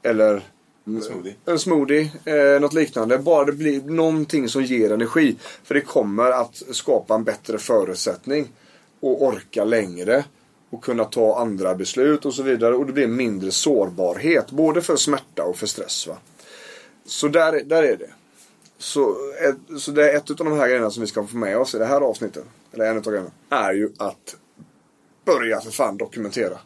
Eller 0.03 0.43
En 0.87 1.03
smoothie. 1.03 1.35
en 1.45 1.59
smoothie, 1.59 2.11
eh, 2.25 2.61
något 2.61 2.73
liknande. 2.73 3.19
Bara 3.19 3.45
det 3.45 3.53
blir 3.53 3.81
någonting 3.81 4.49
som 4.49 4.63
ger 4.65 4.93
energi. 4.93 5.37
För 5.65 5.75
det 5.75 5.81
kommer 5.81 6.31
att 6.31 6.63
skapa 6.71 7.15
en 7.15 7.25
bättre 7.25 7.59
förutsättning. 7.59 8.49
Och 9.01 9.23
orka 9.23 9.65
längre. 9.65 10.25
Och 10.71 10.85
kunna 10.85 11.05
ta 11.05 11.39
andra 11.39 11.75
beslut 11.75 12.27
och 12.27 12.35
så 12.35 12.43
vidare. 12.43 12.75
Och 12.75 12.87
det 12.87 12.93
blir 12.93 13.07
mindre 13.07 13.51
sårbarhet. 13.51 14.51
Både 14.51 14.83
för 14.83 14.97
smärta 14.97 15.43
och 15.43 15.57
för 15.57 15.67
stress. 15.67 16.07
Va? 16.07 16.17
Så 17.07 17.29
där, 17.29 17.65
där 17.65 17.83
är 17.83 17.97
det. 17.97 18.11
Så, 18.79 19.17
ett, 19.49 19.81
så 19.81 19.91
det 19.91 20.13
är 20.13 20.17
ett 20.17 20.31
av 20.31 20.37
de 20.37 20.53
här 20.53 20.69
grejerna 20.69 20.91
som 20.91 21.01
vi 21.01 21.07
ska 21.07 21.27
få 21.27 21.37
med 21.37 21.59
oss 21.59 21.75
i 21.75 21.79
det 21.79 21.87
här 21.87 22.01
avsnittet. 22.01 22.45
Eller 22.73 22.85
en 22.85 22.97
av 22.97 23.03
grejerna. 23.03 23.31
Är 23.51 23.73
ju 23.73 23.93
att 23.97 24.37
börja 25.25 25.61
för 25.61 25.71
fan 25.71 25.97
dokumentera. 25.97 26.59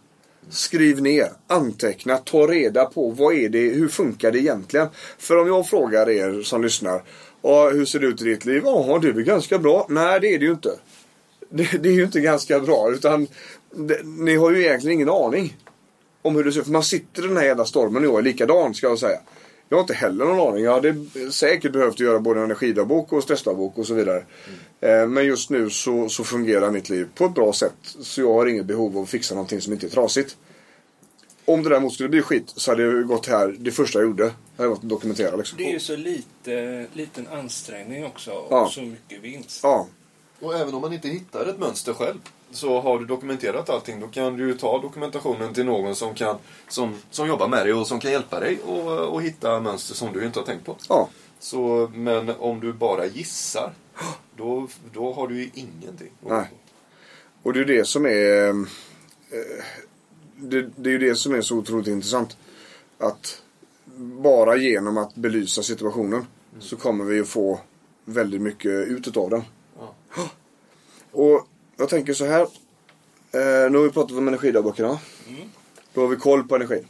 Skriv 0.51 1.03
ner, 1.03 1.33
anteckna, 1.47 2.17
ta 2.17 2.47
reda 2.47 2.85
på 2.85 3.11
vad 3.11 3.35
är 3.35 3.49
det, 3.49 3.59
hur 3.59 3.89
funkar 3.89 4.33
det 4.33 4.39
egentligen? 4.39 4.89
För 5.19 5.37
om 5.39 5.49
jag 5.49 5.69
frågar 5.69 6.11
er 6.11 6.43
som 6.43 6.63
lyssnar, 6.63 7.03
hur 7.73 7.85
ser 7.85 7.99
det 7.99 8.07
ut 8.07 8.23
i 8.23 8.25
ditt 8.25 8.45
liv? 8.45 8.63
Ja, 8.65 8.99
det 9.03 9.09
är 9.09 9.13
väl 9.13 9.23
ganska 9.23 9.59
bra. 9.59 9.87
Nej, 9.89 10.21
det 10.21 10.35
är 10.35 10.39
det 10.39 10.45
ju 10.45 10.51
inte. 10.51 10.79
Det, 11.55 11.83
det 11.83 11.89
är 11.89 11.93
ju 11.93 12.05
inte 12.05 12.21
ganska 12.21 12.61
bra, 12.61 12.93
utan 12.93 13.27
det, 13.71 14.01
ni 14.05 14.37
har 14.37 14.51
ju 14.51 14.61
egentligen 14.65 14.95
ingen 14.95 15.09
aning 15.09 15.57
om 16.23 16.37
hur 16.37 16.45
det 16.45 16.53
ser 16.53 16.61
ut. 16.61 16.67
För 16.67 16.73
man 16.73 16.83
sitter 16.85 17.25
i 17.25 17.29
den 17.29 17.37
här 17.37 17.45
jävla 17.45 17.65
stormen 17.65 18.03
jag 18.05 18.19
är 18.19 18.23
likadan, 18.23 18.75
ska 18.75 18.87
jag 18.87 18.99
säga. 18.99 19.19
Jag 19.69 19.77
har 19.77 19.83
inte 19.83 19.95
heller 19.95 20.25
någon 20.25 20.49
aning. 20.53 20.65
Jag 20.65 20.73
hade 20.73 20.95
säkert 21.31 21.73
behövt 21.73 22.01
göra 22.01 22.21
både 22.21 22.41
en 22.41 22.45
energidagbok 22.45 23.13
och 23.13 23.23
stressdagbok 23.23 23.79
och 23.79 23.87
så 23.87 23.95
vidare. 23.95 24.25
Eh, 24.81 25.07
Men 25.07 25.25
just 25.27 25.51
nu 25.51 25.71
så, 25.71 26.09
så 26.09 26.25
fungerar 26.25 26.71
mitt 26.71 26.89
liv 26.91 27.09
på 27.15 27.25
ett 27.25 27.35
bra 27.35 27.53
sätt. 27.53 27.73
Så 28.01 28.21
jag 28.21 28.33
har 28.35 28.47
inget 28.47 28.67
behov 28.67 28.97
av 28.97 29.03
att 29.03 29.09
fixa 29.09 29.35
någonting 29.35 29.61
som 29.61 29.73
inte 29.73 29.87
är 29.87 29.91
trasigt. 29.91 30.37
Om 31.45 31.63
det 31.63 31.69
däremot 31.71 31.93
skulle 31.93 32.09
bli 32.09 32.23
skit 32.23 32.53
så 32.57 32.71
hade 32.71 32.83
jag 32.83 33.07
gått 33.07 33.27
här, 33.27 33.55
det 33.59 33.71
första 33.71 33.99
jag 33.99 34.07
gjorde, 34.09 34.33
hade 34.57 34.69
varit 34.69 34.79
att 34.83 34.89
dokumentera 34.89 35.37
liksom. 35.37 35.59
Det 35.59 35.65
är 35.69 35.73
ju 35.73 35.81
så 35.81 35.97
lite, 35.97 36.87
liten 36.93 37.27
ansträngning 37.33 38.05
också 38.07 38.31
och 38.31 38.47
Ja. 38.51 38.71
så 38.75 38.81
mycket 38.83 39.23
vinst. 39.23 39.61
Ja, 39.63 39.87
Och 40.43 40.55
även 40.55 40.75
om 40.75 40.81
man 40.81 40.93
inte 40.93 41.09
hittar 41.09 41.47
ett 41.47 41.59
mönster 41.59 41.93
själv 41.95 42.19
så 42.51 42.81
har 42.81 42.99
du 42.99 43.07
dokumenterat 43.07 43.71
allting. 43.71 44.01
Då 44.01 44.07
kan 44.09 44.37
du 44.37 44.47
ju 44.49 44.55
ta 44.55 44.83
dokumentationen 44.83 45.55
till 45.55 45.65
någon 45.67 45.95
som, 45.97 46.15
kan, 46.15 46.37
som, 46.69 46.95
som 47.11 47.29
jobbar 47.29 47.49
med 47.49 47.67
dig 47.67 47.73
och 47.73 47.87
som 47.87 48.01
kan 48.01 48.11
hjälpa 48.13 48.41
dig 48.41 48.59
och, 48.67 48.99
och 48.99 49.23
hitta 49.23 49.61
mönster 49.61 49.95
som 49.95 50.13
du 50.13 50.25
inte 50.25 50.39
har 50.39 50.47
tänkt 50.47 50.65
på. 50.65 50.77
ja. 50.89 51.09
Så, 51.39 51.91
men 51.95 52.31
om 52.31 52.61
du 52.61 52.73
bara 52.73 53.07
gissar, 53.07 53.73
då, 54.37 54.69
då 54.93 55.13
har 55.13 55.29
du 55.29 55.43
ju 55.43 55.51
ingenting. 55.55 56.11
Nej. 56.21 56.51
Och 57.43 57.53
det 57.53 57.59
är 57.59 57.65
ju 57.67 57.77
det 57.77 57.85
som 57.85 58.07
är... 58.07 58.49
eh, 58.49 58.55
Det, 60.37 60.71
det 60.77 60.91
är 60.91 60.93
ju 60.93 60.99
det 60.99 61.15
som 61.15 61.35
är 61.35 61.41
så 61.43 61.57
otroligt 61.57 61.87
intressant. 61.87 62.37
Att 62.99 63.43
bara 64.23 64.57
genom 64.57 64.99
att 64.99 65.15
belysa 65.15 65.63
situationen 65.63 66.27
så 66.59 66.77
kommer 66.77 67.05
vi 67.05 67.21
att 67.21 67.29
få 67.29 67.61
väldigt 68.05 68.41
mycket 68.41 68.71
ut 68.89 69.09
utav 69.09 69.31
den. 69.31 69.43
Och 71.13 71.47
jag 71.77 71.89
tänker 71.89 72.15
så 72.15 72.25
här. 72.25 72.43
Eh, 73.33 73.71
nu 73.71 73.79
har 73.79 73.85
vi 73.85 73.91
pratat 73.91 74.17
om 74.17 74.29
energidagböckerna. 74.29 74.99
Då 75.95 76.01
har 76.01 76.09
vi 76.09 76.17
koll 76.17 76.49
på 76.49 76.57
energi. 76.57 76.85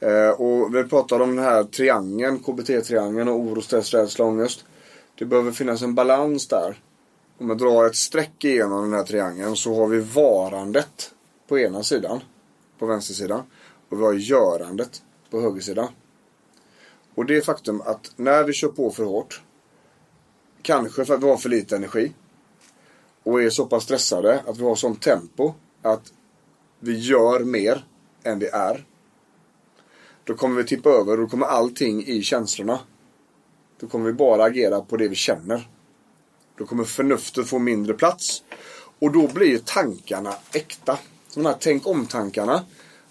Eh, 0.00 0.30
och 0.30 0.74
vi 0.74 0.84
pratar 0.84 1.20
om 1.20 1.36
den 1.36 1.44
här 1.44 1.64
triangeln, 1.64 2.38
KBT-triangeln 2.38 3.28
och 3.28 3.40
oro, 3.40 3.60
stress, 3.60 3.94
rädsla, 3.94 4.24
ångest. 4.24 4.64
Det 5.18 5.24
behöver 5.24 5.52
finnas 5.52 5.82
en 5.82 5.94
balans 5.94 6.48
där. 6.48 6.78
Om 7.38 7.48
jag 7.48 7.58
drar 7.58 7.86
ett 7.86 7.96
streck 7.96 8.44
igenom 8.44 8.82
den 8.82 8.92
här 8.92 9.06
triangeln 9.06 9.56
så 9.56 9.74
har 9.74 9.86
vi 9.86 10.00
varandet 10.00 11.14
på 11.48 11.58
ena 11.58 11.82
sidan, 11.82 12.20
på 12.78 12.86
vänstersidan. 12.86 13.42
Och 13.88 14.00
vi 14.00 14.04
har 14.04 14.12
görandet 14.12 15.02
på 15.30 15.40
högersidan. 15.40 15.88
Och 17.14 17.26
det 17.26 17.36
är 17.36 17.40
faktum 17.40 17.80
att 17.80 18.12
när 18.16 18.44
vi 18.44 18.52
kör 18.52 18.68
på 18.68 18.90
för 18.90 19.04
hårt, 19.04 19.42
kanske 20.62 21.04
för 21.04 21.14
att 21.14 21.22
vi 21.22 21.28
har 21.28 21.36
för 21.36 21.48
lite 21.48 21.76
energi, 21.76 22.12
och 23.28 23.42
är 23.42 23.50
så 23.50 23.66
pass 23.66 23.84
stressade 23.84 24.42
att 24.46 24.58
vi 24.58 24.64
har 24.64 24.74
sånt 24.74 25.02
tempo 25.02 25.54
att 25.82 26.12
vi 26.80 26.98
gör 26.98 27.40
mer 27.40 27.84
än 28.22 28.38
vi 28.38 28.46
är. 28.46 28.86
Då 30.24 30.34
kommer 30.34 30.56
vi 30.56 30.64
tippa 30.64 30.90
över 30.90 31.12
och 31.12 31.18
då 31.18 31.28
kommer 31.28 31.46
allting 31.46 32.06
i 32.06 32.22
känslorna. 32.22 32.80
Då 33.80 33.86
kommer 33.86 34.06
vi 34.06 34.12
bara 34.12 34.44
agera 34.44 34.80
på 34.80 34.96
det 34.96 35.08
vi 35.08 35.14
känner. 35.14 35.68
Då 36.58 36.66
kommer 36.66 36.84
förnuftet 36.84 37.48
få 37.48 37.58
mindre 37.58 37.94
plats. 37.94 38.42
Och 38.98 39.12
då 39.12 39.28
blir 39.28 39.58
tankarna 39.58 40.34
äkta. 40.52 40.98
Så 41.28 41.40
de 41.40 41.46
här 41.46 41.56
tänk 41.60 41.86
om-tankarna 41.86 42.64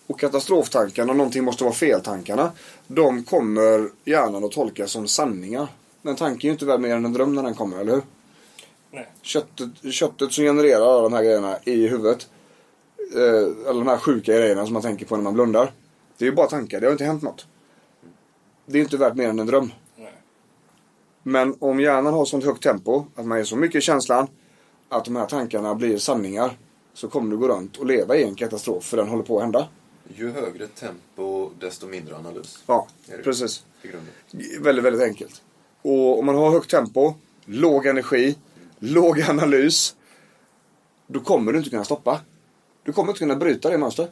och 0.07 0.19
katastroftankarna, 0.19 1.13
någonting 1.13 1.43
måste 1.43 1.63
vara 1.63 1.73
fel-tankarna. 1.73 2.51
De 2.87 3.23
kommer 3.23 3.89
hjärnan 4.05 4.43
att 4.43 4.51
tolka 4.51 4.87
som 4.87 5.07
sanningar. 5.07 5.67
Men 6.01 6.15
tanken 6.15 6.47
är 6.47 6.51
ju 6.51 6.53
inte 6.53 6.65
värd 6.65 6.79
mer 6.79 6.95
än 6.95 7.05
en 7.05 7.13
dröm 7.13 7.35
när 7.35 7.43
den 7.43 7.55
kommer, 7.55 7.77
eller 7.77 7.93
hur? 7.93 8.03
Nej. 8.97 9.07
köttet, 9.21 9.93
köttet 9.93 10.31
som 10.31 10.43
genererar 10.43 10.81
alla 10.81 11.01
de 11.01 11.13
här 11.13 11.23
grejerna 11.23 11.57
i 11.63 11.87
huvudet. 11.87 12.29
Eh, 13.15 13.69
alla 13.69 13.79
de 13.79 13.87
här 13.87 13.97
sjuka 13.97 14.33
grejerna 14.33 14.65
som 14.65 14.73
man 14.73 14.81
tänker 14.81 15.05
på 15.05 15.15
när 15.15 15.23
man 15.23 15.33
blundar. 15.33 15.71
Det 16.17 16.25
är 16.25 16.29
ju 16.29 16.35
bara 16.35 16.47
tankar, 16.47 16.79
det 16.79 16.87
har 16.87 16.91
inte 16.91 17.05
hänt 17.05 17.23
något. 17.23 17.47
Det 18.65 18.77
är 18.77 18.81
inte 18.81 18.97
värt 18.97 19.15
mer 19.15 19.27
än 19.29 19.39
en 19.39 19.47
dröm. 19.47 19.71
Nej. 19.95 20.13
Men 21.23 21.55
om 21.59 21.79
hjärnan 21.79 22.13
har 22.13 22.25
sånt 22.25 22.45
högt 22.45 22.63
tempo, 22.63 23.05
att 23.15 23.25
man 23.25 23.39
är 23.39 23.43
så 23.43 23.55
mycket 23.55 23.75
i 23.75 23.81
känslan, 23.81 24.27
att 24.89 25.05
de 25.05 25.15
här 25.15 25.25
tankarna 25.25 25.75
blir 25.75 25.97
sanningar. 25.97 26.57
Så 26.93 27.07
kommer 27.07 27.31
du 27.31 27.37
gå 27.37 27.47
runt 27.47 27.77
och 27.77 27.85
leva 27.85 28.17
i 28.17 28.23
en 28.23 28.35
katastrof, 28.35 28.83
för 28.83 28.97
den 28.97 29.07
håller 29.07 29.23
på 29.23 29.37
att 29.37 29.43
hända. 29.43 29.67
Ju 30.15 30.31
högre 30.31 30.67
tempo, 30.67 31.49
desto 31.59 31.87
mindre 31.87 32.15
analys. 32.15 32.63
Ja, 32.67 32.87
precis. 33.23 33.65
Väldigt, 34.59 34.85
väldigt 34.85 35.01
enkelt. 35.01 35.41
Och 35.81 36.19
om 36.19 36.25
man 36.25 36.35
har 36.35 36.51
högt 36.51 36.71
tempo, 36.71 37.13
låg 37.45 37.85
energi, 37.85 38.35
låg 38.79 39.21
analys. 39.21 39.95
Då 41.07 41.19
kommer 41.19 41.51
du 41.51 41.57
inte 41.57 41.69
kunna 41.69 41.83
stoppa. 41.85 42.21
Du 42.83 42.93
kommer 42.93 43.09
inte 43.09 43.19
kunna 43.19 43.35
bryta 43.35 43.69
det 43.69 43.77
mönstret. 43.77 44.11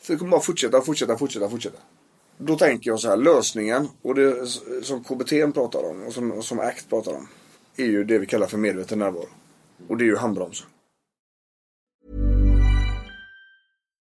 För 0.00 0.12
det 0.12 0.18
kommer 0.18 0.30
bara 0.30 0.40
fortsätta, 0.40 0.80
fortsätta, 0.80 1.16
fortsätta, 1.16 1.48
fortsätta. 1.50 1.78
Då 2.38 2.56
tänker 2.56 2.90
jag 2.90 3.00
så 3.00 3.08
här, 3.08 3.16
lösningen 3.16 3.88
och 4.02 4.14
det 4.14 4.46
som 4.82 5.04
KBT 5.04 5.54
pratar 5.54 5.90
om 5.90 6.02
och 6.06 6.12
som, 6.12 6.42
som 6.42 6.60
ACT 6.60 6.88
pratar 6.88 7.12
om. 7.12 7.28
Är 7.76 7.84
ju 7.84 8.04
det 8.04 8.18
vi 8.18 8.26
kallar 8.26 8.46
för 8.46 8.58
medveten 8.58 8.98
närvaro. 8.98 9.28
Och 9.88 9.96
det 9.96 10.04
är 10.04 10.06
ju 10.06 10.16
handbroms. 10.16 10.64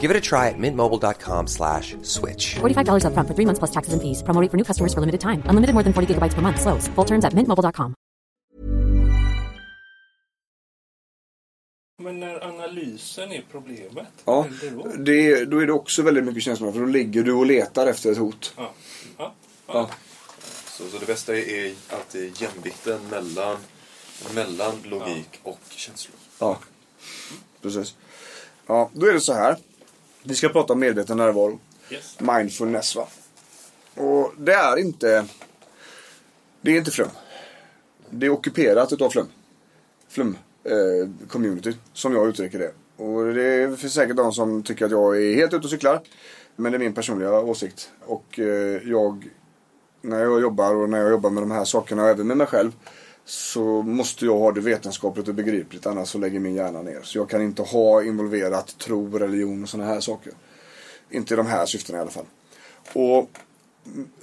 Give 0.00 0.10
it 0.12 0.16
a 0.16 0.20
try 0.20 0.48
at 0.50 0.58
mintmobile.com 0.58 1.48
slash 1.48 1.96
switch. 2.02 2.54
$45 2.60 3.02
upfront 3.10 3.26
for 3.26 3.34
three 3.34 3.46
months 3.46 3.58
plus 3.58 3.72
taxes 3.72 3.92
and 3.92 4.00
fees. 4.02 4.22
Promo 4.22 4.40
rate 4.40 4.50
for 4.52 4.56
new 4.56 4.64
customers 4.64 4.94
for 4.94 5.00
limited 5.00 5.20
time. 5.20 5.42
Unlimited 5.50 5.74
more 5.74 5.82
than 5.82 5.92
40 5.92 6.14
gigabytes 6.14 6.34
per 6.34 6.42
month. 6.42 6.60
Slows. 6.60 6.86
Full 6.94 7.04
terms 7.06 7.24
at 7.24 7.32
mintmobile.com. 7.34 7.94
Men 12.02 12.20
när 12.20 12.44
analysen 12.44 13.32
är 13.32 13.44
problemet, 13.50 14.06
Ja, 14.24 14.46
då? 14.72 14.92
det, 14.98 15.44
då 15.44 15.58
är 15.62 15.66
det 15.66 15.72
också 15.72 16.02
väldigt 16.02 16.24
mycket 16.24 16.42
känslor. 16.42 16.72
För 16.72 16.80
då 16.80 16.86
ligger 16.86 17.22
du 17.22 17.32
och 17.32 17.46
letar 17.46 17.86
efter 17.86 18.12
ett 18.12 18.18
hot. 18.18 18.54
Ja. 18.56 18.72
Ja. 19.18 19.34
Ja. 19.66 19.90
Så, 20.70 20.88
så 20.88 20.98
det 20.98 21.06
bästa 21.06 21.36
är, 21.36 21.48
är 21.66 21.74
alltid 21.90 22.40
jämvikten 22.42 23.00
mellan, 23.10 23.56
mellan 24.34 24.74
logik 24.84 25.40
och 25.42 25.60
känslor. 25.70 26.16
Ja, 26.38 26.58
precis. 27.62 27.94
Ja, 28.66 28.90
då 28.92 29.06
är 29.06 29.12
det 29.12 29.20
så 29.20 29.32
här. 29.32 29.56
Vi 30.28 30.34
ska 30.34 30.48
prata 30.48 30.72
om 30.72 30.80
medveten 30.80 31.16
närvaro. 31.16 31.58
Yes. 31.90 32.20
Mindfulness 32.20 32.96
va. 32.96 33.08
Och 33.94 34.32
det 34.38 34.52
är 34.52 34.76
inte... 34.76 35.26
Det 36.60 36.70
är 36.70 36.76
inte 36.76 36.90
flum. 36.90 37.08
Det 38.10 38.26
är 38.26 38.30
ockuperat 38.30 38.92
utav 38.92 39.10
flum. 39.10 39.26
Flum 40.08 40.38
eh, 40.64 41.28
community, 41.28 41.72
som 41.92 42.12
jag 42.12 42.28
uttrycker 42.28 42.58
det. 42.58 42.72
Och 43.04 43.34
det 43.34 43.80
finns 43.80 43.94
säkert 43.94 44.16
de 44.16 44.32
som 44.32 44.62
tycker 44.62 44.84
att 44.84 44.90
jag 44.90 45.22
är 45.22 45.34
helt 45.34 45.54
ute 45.54 45.64
och 45.64 45.70
cyklar. 45.70 46.00
Men 46.56 46.72
det 46.72 46.76
är 46.76 46.80
min 46.80 46.94
personliga 46.94 47.40
åsikt. 47.40 47.90
Och 48.00 48.38
eh, 48.38 48.88
jag, 48.88 49.28
när 50.00 50.20
jag 50.20 50.40
jobbar 50.40 50.74
och 50.74 50.88
när 50.88 50.98
jag 50.98 51.10
jobbar 51.10 51.30
med 51.30 51.42
de 51.42 51.50
här 51.50 51.64
sakerna 51.64 52.08
även 52.08 52.26
med 52.26 52.36
mig 52.36 52.46
själv. 52.46 52.72
Så 53.28 53.82
måste 53.82 54.24
jag 54.24 54.38
ha 54.38 54.52
det 54.52 54.60
vetenskapligt 54.60 55.28
och 55.28 55.34
begripligt 55.34 55.86
annars 55.86 56.08
så 56.08 56.18
lägger 56.18 56.40
min 56.40 56.54
hjärna 56.54 56.82
ner. 56.82 57.00
Så 57.02 57.18
jag 57.18 57.30
kan 57.30 57.42
inte 57.42 57.62
ha 57.62 58.02
involverat 58.04 58.78
tro, 58.78 59.18
religion 59.18 59.62
och 59.62 59.68
sådana 59.68 59.88
här 59.88 60.00
saker. 60.00 60.32
Inte 61.10 61.34
i 61.34 61.36
de 61.36 61.46
här 61.46 61.66
syftena 61.66 61.98
i 61.98 62.00
alla 62.00 62.10
fall. 62.10 62.26
Och 62.92 63.30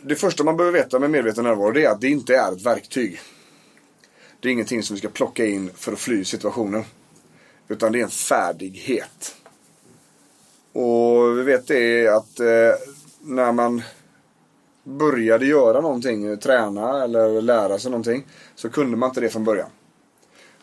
det 0.01 0.15
första 0.15 0.43
man 0.43 0.57
behöver 0.57 0.79
veta 0.79 0.99
med 0.99 1.09
medveten 1.09 1.43
närvaro 1.43 1.71
det 1.71 1.85
är 1.85 1.89
att 1.89 2.01
det 2.01 2.09
inte 2.09 2.35
är 2.35 2.51
ett 2.51 2.65
verktyg. 2.65 3.19
Det 4.39 4.47
är 4.47 4.51
ingenting 4.51 4.83
som 4.83 4.95
vi 4.95 4.99
ska 4.99 5.09
plocka 5.09 5.45
in 5.45 5.69
för 5.75 5.93
att 5.93 5.99
fly 5.99 6.25
situationen. 6.25 6.83
Utan 7.67 7.91
det 7.91 7.99
är 7.99 8.03
en 8.03 8.09
färdighet. 8.09 9.35
Och 10.73 11.37
vi 11.37 11.43
vet 11.43 11.67
det 11.67 12.07
att 12.07 12.39
eh, 12.39 12.45
när 13.21 13.51
man 13.51 13.81
började 14.83 15.45
göra 15.45 15.81
någonting, 15.81 16.37
träna 16.37 17.03
eller 17.03 17.41
lära 17.41 17.79
sig 17.79 17.91
någonting. 17.91 18.25
Så 18.55 18.69
kunde 18.69 18.97
man 18.97 19.09
inte 19.09 19.21
det 19.21 19.29
från 19.29 19.43
början. 19.43 19.69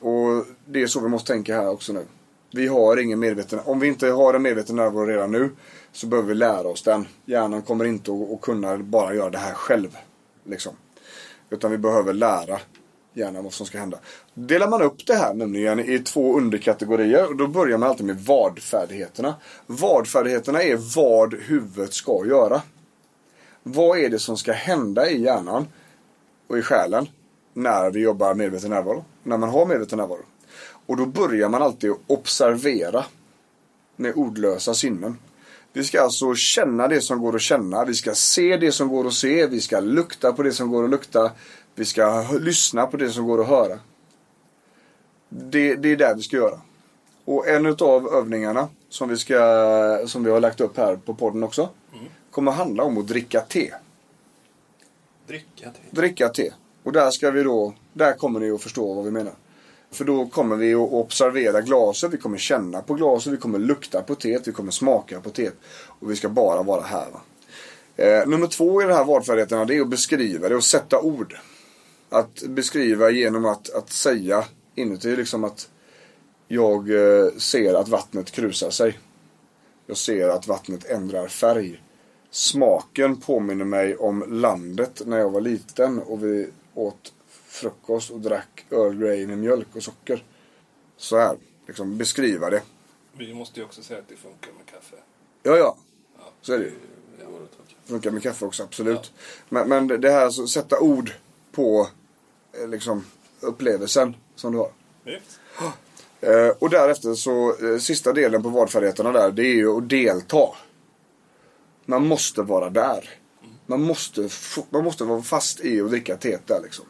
Och 0.00 0.44
det 0.66 0.82
är 0.82 0.86
så 0.86 1.00
vi 1.00 1.08
måste 1.08 1.32
tänka 1.32 1.56
här 1.56 1.68
också 1.68 1.92
nu. 1.92 2.04
Vi 2.52 2.66
har 2.66 2.96
ingen 2.96 3.18
medveten, 3.18 3.60
om 3.64 3.80
vi 3.80 3.88
inte 3.88 4.08
har 4.08 4.34
en 4.34 4.42
medveten 4.42 4.76
närvaro 4.76 5.06
redan 5.06 5.32
nu 5.32 5.50
så 5.92 6.06
behöver 6.06 6.28
vi 6.28 6.34
lära 6.34 6.68
oss 6.68 6.82
den. 6.82 7.06
Hjärnan 7.24 7.62
kommer 7.62 7.84
inte 7.84 8.12
att, 8.12 8.40
kunna 8.40 8.78
bara 8.78 9.14
göra 9.14 9.30
det 9.30 9.38
här 9.38 9.54
själv. 9.54 9.96
Liksom. 10.44 10.72
Utan 11.50 11.70
vi 11.70 11.78
behöver 11.78 12.12
lära 12.12 12.58
hjärnan 13.14 13.44
vad 13.44 13.52
som 13.52 13.66
ska 13.66 13.78
hända. 13.78 13.98
Delar 14.34 14.68
man 14.68 14.82
upp 14.82 15.06
det 15.06 15.14
här 15.14 15.34
nämligen 15.34 15.80
i 15.80 15.98
två 15.98 16.36
underkategorier 16.36 17.28
och 17.28 17.36
då 17.36 17.46
börjar 17.46 17.78
man 17.78 17.88
alltid 17.88 18.06
med 18.06 18.20
vadfärdigheterna. 18.20 19.34
Vadfärdigheterna 19.66 20.62
är 20.62 20.96
vad 20.96 21.34
huvudet 21.34 21.94
ska 21.94 22.26
göra. 22.26 22.62
Vad 23.62 23.98
är 23.98 24.08
det 24.08 24.18
som 24.18 24.36
ska 24.36 24.52
hända 24.52 25.10
i 25.10 25.22
hjärnan 25.22 25.66
och 26.46 26.58
i 26.58 26.62
själen 26.62 27.08
när 27.52 27.90
vi 27.90 28.00
jobbar 28.00 28.34
medveten 28.34 28.70
närvaro? 28.70 29.04
När 29.22 29.36
man 29.36 29.48
har 29.48 29.66
medveten 29.66 29.98
närvaro. 29.98 30.24
Och 30.86 30.96
då 30.96 31.06
börjar 31.06 31.48
man 31.48 31.62
alltid 31.62 31.90
att 31.90 32.00
observera 32.06 33.04
med 33.96 34.14
ordlösa 34.14 34.74
sinnen. 34.74 35.18
Vi 35.72 35.84
ska 35.84 36.02
alltså 36.02 36.34
känna 36.34 36.88
det 36.88 37.00
som 37.00 37.20
går 37.20 37.36
att 37.36 37.42
känna. 37.42 37.84
Vi 37.84 37.94
ska 37.94 38.14
se 38.14 38.56
det 38.56 38.72
som 38.72 38.88
går 38.88 39.06
att 39.06 39.14
se. 39.14 39.46
Vi 39.46 39.60
ska 39.60 39.80
lukta 39.80 40.32
på 40.32 40.42
det 40.42 40.52
som 40.52 40.70
går 40.70 40.84
att 40.84 40.90
lukta. 40.90 41.30
Vi 41.74 41.84
ska 41.84 42.24
lyssna 42.40 42.86
på 42.86 42.96
det 42.96 43.10
som 43.10 43.26
går 43.26 43.40
att 43.40 43.48
höra. 43.48 43.78
Det, 45.28 45.74
det 45.74 45.92
är 45.92 45.96
det 45.96 46.14
vi 46.16 46.22
ska 46.22 46.36
göra. 46.36 46.60
Och 47.24 47.48
en 47.48 47.66
av 47.66 48.08
övningarna 48.14 48.68
som 48.88 49.08
vi, 49.08 49.16
ska, 49.16 50.06
som 50.06 50.24
vi 50.24 50.30
har 50.30 50.40
lagt 50.40 50.60
upp 50.60 50.76
här 50.76 50.96
på 50.96 51.14
podden 51.14 51.42
också. 51.42 51.68
Kommer 52.30 52.52
handla 52.52 52.82
om 52.82 52.98
att 52.98 53.08
dricka 53.08 53.40
te. 53.40 53.74
Dricka 55.26 55.70
te. 55.70 55.80
Dricka 55.90 56.28
te. 56.28 56.52
Och 56.82 56.92
där 56.92 57.10
ska 57.10 57.30
vi 57.30 57.42
då, 57.42 57.74
där 57.92 58.12
kommer 58.12 58.40
ni 58.40 58.50
att 58.50 58.62
förstå 58.62 58.94
vad 58.94 59.04
vi 59.04 59.10
menar. 59.10 59.34
För 59.90 60.04
då 60.04 60.26
kommer 60.26 60.56
vi 60.56 60.74
att 60.74 60.92
observera 60.92 61.60
glaset, 61.60 62.12
vi 62.12 62.18
kommer 62.18 62.38
känna 62.38 62.82
på 62.82 62.94
glaset, 62.94 63.32
vi 63.32 63.36
kommer 63.36 63.58
lukta 63.58 64.02
på 64.02 64.14
teet, 64.14 64.48
vi 64.48 64.52
kommer 64.52 64.70
smaka 64.70 65.20
på 65.20 65.30
teet. 65.30 65.54
Och 65.86 66.10
vi 66.10 66.16
ska 66.16 66.28
bara 66.28 66.62
vara 66.62 66.82
här. 66.82 67.06
Va? 67.10 67.20
Eh, 67.96 68.28
nummer 68.28 68.46
två 68.46 68.82
i 68.82 68.84
de 68.84 68.92
här 68.92 69.04
valfärdigheterna 69.04 69.64
det 69.64 69.76
är 69.76 69.80
att 69.80 69.88
beskriva 69.88 70.48
det 70.48 70.56
och 70.56 70.64
sätta 70.64 71.00
ord. 71.00 71.36
Att 72.08 72.42
beskriva 72.42 73.10
genom 73.10 73.44
att, 73.44 73.70
att 73.70 73.90
säga 73.90 74.44
inuti 74.74 75.16
liksom 75.16 75.44
att 75.44 75.68
jag 76.48 76.90
eh, 76.90 77.32
ser 77.36 77.74
att 77.74 77.88
vattnet 77.88 78.30
krusar 78.30 78.70
sig. 78.70 78.98
Jag 79.86 79.96
ser 79.96 80.28
att 80.28 80.46
vattnet 80.46 80.84
ändrar 80.84 81.28
färg. 81.28 81.82
Smaken 82.30 83.16
påminner 83.16 83.64
mig 83.64 83.96
om 83.96 84.24
landet 84.28 85.02
när 85.06 85.18
jag 85.18 85.30
var 85.30 85.40
liten 85.40 85.98
och 85.98 86.24
vi 86.24 86.50
åt 86.74 87.12
frukost 87.46 88.10
och 88.10 88.20
drack 88.20 88.66
Earl 88.70 88.94
Grey 88.94 89.26
med 89.26 89.38
mjölk 89.38 89.66
och 89.76 89.82
socker. 89.82 90.24
Så 90.96 91.18
här, 91.18 91.36
liksom 91.66 91.98
beskriva 91.98 92.50
det. 92.50 92.62
Vi 93.12 93.34
måste 93.34 93.60
ju 93.60 93.66
också 93.66 93.82
säga 93.82 93.98
att 93.98 94.08
det 94.08 94.16
funkar 94.16 94.52
med 94.52 94.66
kaffe. 94.66 94.96
Ja, 95.42 95.56
ja. 95.56 95.76
Så 96.40 96.52
är 96.52 96.58
det 96.58 96.64
ju. 96.64 96.72
Funkar 97.84 98.10
med 98.10 98.22
kaffe 98.22 98.44
också, 98.44 98.62
absolut. 98.62 99.12
Men, 99.48 99.68
men 99.68 99.86
det 99.86 100.10
här 100.10 100.26
att 100.26 100.48
sätta 100.48 100.80
ord 100.80 101.12
på 101.52 101.88
eh, 102.52 102.68
liksom 102.68 103.04
upplevelsen 103.40 104.16
som 104.36 104.52
du 104.52 104.58
har. 104.58 104.70
Yes. 105.06 105.40
Eh, 106.20 106.48
och 106.58 106.70
därefter 106.70 107.14
så, 107.14 107.56
eh, 107.66 107.78
sista 107.78 108.12
delen 108.12 108.42
på 108.42 108.48
vadfärdigheterna 108.48 109.12
där, 109.12 109.30
det 109.30 109.42
är 109.42 109.54
ju 109.54 109.76
att 109.76 109.88
delta. 109.88 110.48
Man 111.90 112.06
måste 112.06 112.42
vara 112.42 112.70
där. 112.70 113.10
Man 113.66 113.82
måste, 113.82 114.28
man 114.70 114.84
måste 114.84 115.04
vara 115.04 115.22
fast 115.22 115.60
i 115.60 115.80
att 115.80 115.90
dricka 115.90 116.16
teet 116.16 116.46
där 116.46 116.60
liksom. 116.62 116.84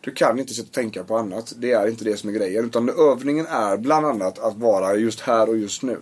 Du 0.00 0.10
kan 0.10 0.38
inte 0.38 0.54
sitta 0.54 0.66
och 0.66 0.72
tänka 0.72 1.04
på 1.04 1.16
annat. 1.16 1.52
Det 1.56 1.72
är 1.72 1.88
inte 1.88 2.04
det 2.04 2.16
som 2.16 2.30
är 2.30 2.34
grejen. 2.34 2.64
Utan 2.64 2.88
övningen 2.88 3.46
är 3.46 3.76
bland 3.76 4.06
annat 4.06 4.38
att 4.38 4.56
vara 4.56 4.94
just 4.96 5.20
här 5.20 5.48
och 5.48 5.58
just 5.58 5.82
nu. 5.82 5.98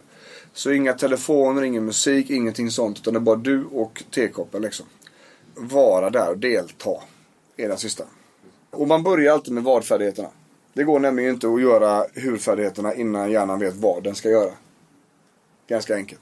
Så 0.52 0.72
inga 0.72 0.92
telefoner, 0.92 1.62
ingen 1.62 1.84
musik, 1.84 2.30
ingenting 2.30 2.70
sånt. 2.70 2.98
Utan 2.98 3.14
det 3.14 3.18
är 3.18 3.20
bara 3.20 3.36
du 3.36 3.64
och 3.64 4.04
tekoppen 4.10 4.62
liksom. 4.62 4.86
Vara 5.54 6.10
där 6.10 6.30
och 6.30 6.38
delta. 6.38 7.02
Är 7.56 7.68
den 7.68 7.78
sista. 7.78 8.04
Och 8.70 8.88
man 8.88 9.02
börjar 9.02 9.32
alltid 9.32 9.54
med 9.54 9.64
vadfärdigheterna. 9.64 10.28
Det 10.72 10.84
går 10.84 10.98
nämligen 10.98 11.34
inte 11.34 11.48
att 11.48 11.62
göra 11.62 12.06
hurfärdigheterna 12.14 12.94
innan 12.94 13.30
hjärnan 13.30 13.60
vet 13.60 13.74
vad 13.74 14.02
den 14.02 14.14
ska 14.14 14.30
göra. 14.30 14.52
Ganska 15.68 15.94
enkelt. 15.94 16.20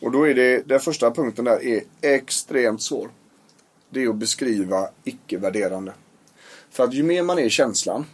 Och 0.00 0.12
då 0.12 0.28
är 0.28 0.34
det, 0.34 0.68
den 0.68 0.80
första 0.80 1.10
punkten 1.10 1.44
där 1.44 1.64
är 1.64 1.82
extremt 2.00 2.82
svår. 2.82 3.10
Det 3.90 4.02
är 4.02 4.08
att 4.08 4.16
beskriva 4.16 4.88
icke-värderande. 5.04 5.92
För 6.70 6.84
att 6.84 6.94
ju 6.94 7.02
mer 7.02 7.22
man 7.22 7.38
är 7.38 7.42
i 7.42 7.50
känslan, 7.50 8.04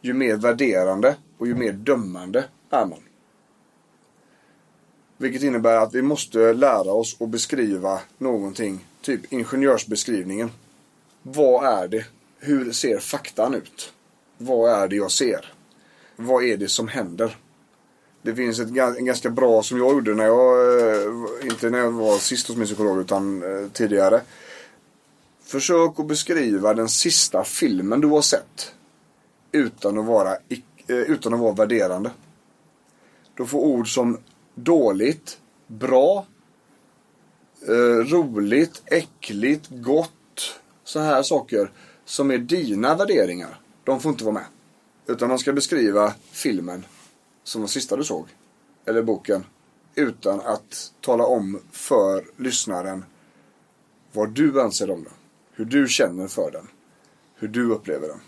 ju 0.00 0.12
mer 0.12 0.36
värderande 0.36 1.16
och 1.38 1.46
ju 1.46 1.54
mer 1.54 1.72
dömande 1.72 2.44
är 2.70 2.86
man. 2.86 3.00
Vilket 5.16 5.42
innebär 5.42 5.76
att 5.76 5.94
vi 5.94 6.02
måste 6.02 6.52
lära 6.52 6.92
oss 6.92 7.16
att 7.20 7.28
beskriva 7.28 8.00
någonting, 8.18 8.86
typ 9.00 9.32
ingenjörsbeskrivningen. 9.32 10.50
Vad 11.22 11.82
är 11.82 11.88
det? 11.88 12.06
Hur 12.38 12.72
ser 12.72 12.98
faktan 12.98 13.54
ut? 13.54 13.92
Vad 14.38 14.72
är 14.82 14.88
det 14.88 14.96
jag 14.96 15.10
ser? 15.10 15.52
Vad 16.16 16.44
är 16.44 16.56
det 16.56 16.68
som 16.68 16.88
händer? 16.88 17.36
Det 18.28 18.34
finns 18.34 18.60
ett, 18.60 18.68
en 18.98 19.04
ganska 19.04 19.30
bra 19.30 19.62
som 19.62 19.78
jag 19.78 19.92
gjorde 19.92 20.14
när 20.14 20.24
jag, 20.24 20.80
eh, 20.80 21.50
inte 21.50 21.70
när 21.70 21.78
jag 21.78 21.90
var 21.90 22.18
sist 22.18 22.48
hos 22.48 22.56
min 22.56 22.66
psykolog 22.66 23.00
utan 23.00 23.42
eh, 23.42 23.68
tidigare. 23.72 24.20
Försök 25.42 26.00
att 26.00 26.06
beskriva 26.06 26.74
den 26.74 26.88
sista 26.88 27.44
filmen 27.44 28.00
du 28.00 28.08
har 28.08 28.22
sett. 28.22 28.74
Utan 29.52 29.98
att 29.98 30.04
vara, 30.04 30.30
eh, 30.30 30.96
utan 30.96 31.34
att 31.34 31.40
vara 31.40 31.52
värderande. 31.52 32.10
Du 33.34 33.46
får 33.46 33.58
ord 33.58 33.94
som 33.94 34.18
dåligt, 34.54 35.38
bra, 35.66 36.26
roligt, 38.06 38.82
äckligt, 38.86 39.66
gott. 39.70 40.60
Så 40.84 41.00
här 41.00 41.22
saker 41.22 41.72
som 42.04 42.30
är 42.30 42.38
dina 42.38 42.94
värderingar. 42.94 43.60
De 43.84 44.00
får 44.00 44.12
inte 44.12 44.24
vara 44.24 44.34
med. 44.34 44.46
Utan 45.06 45.28
man 45.28 45.38
ska 45.38 45.52
beskriva 45.52 46.14
filmen 46.32 46.84
som 47.48 47.60
var 47.60 47.68
sista 47.68 47.96
du 47.96 48.04
såg. 48.04 48.26
Eller 48.84 49.02
boken. 49.02 49.44
Utan 49.94 50.40
att 50.40 50.92
tala 51.00 51.26
om 51.26 51.60
för 51.72 52.24
lyssnaren 52.36 53.04
vad 54.12 54.30
du 54.30 54.60
anser 54.60 54.90
om 54.90 55.04
den. 55.04 55.12
Hur 55.52 55.64
du 55.64 55.88
känner 55.88 56.28
för 56.28 56.50
den. 56.50 56.68
Hur 57.34 57.48
du 57.48 57.70
upplever 57.70 58.08
den. 58.08 58.20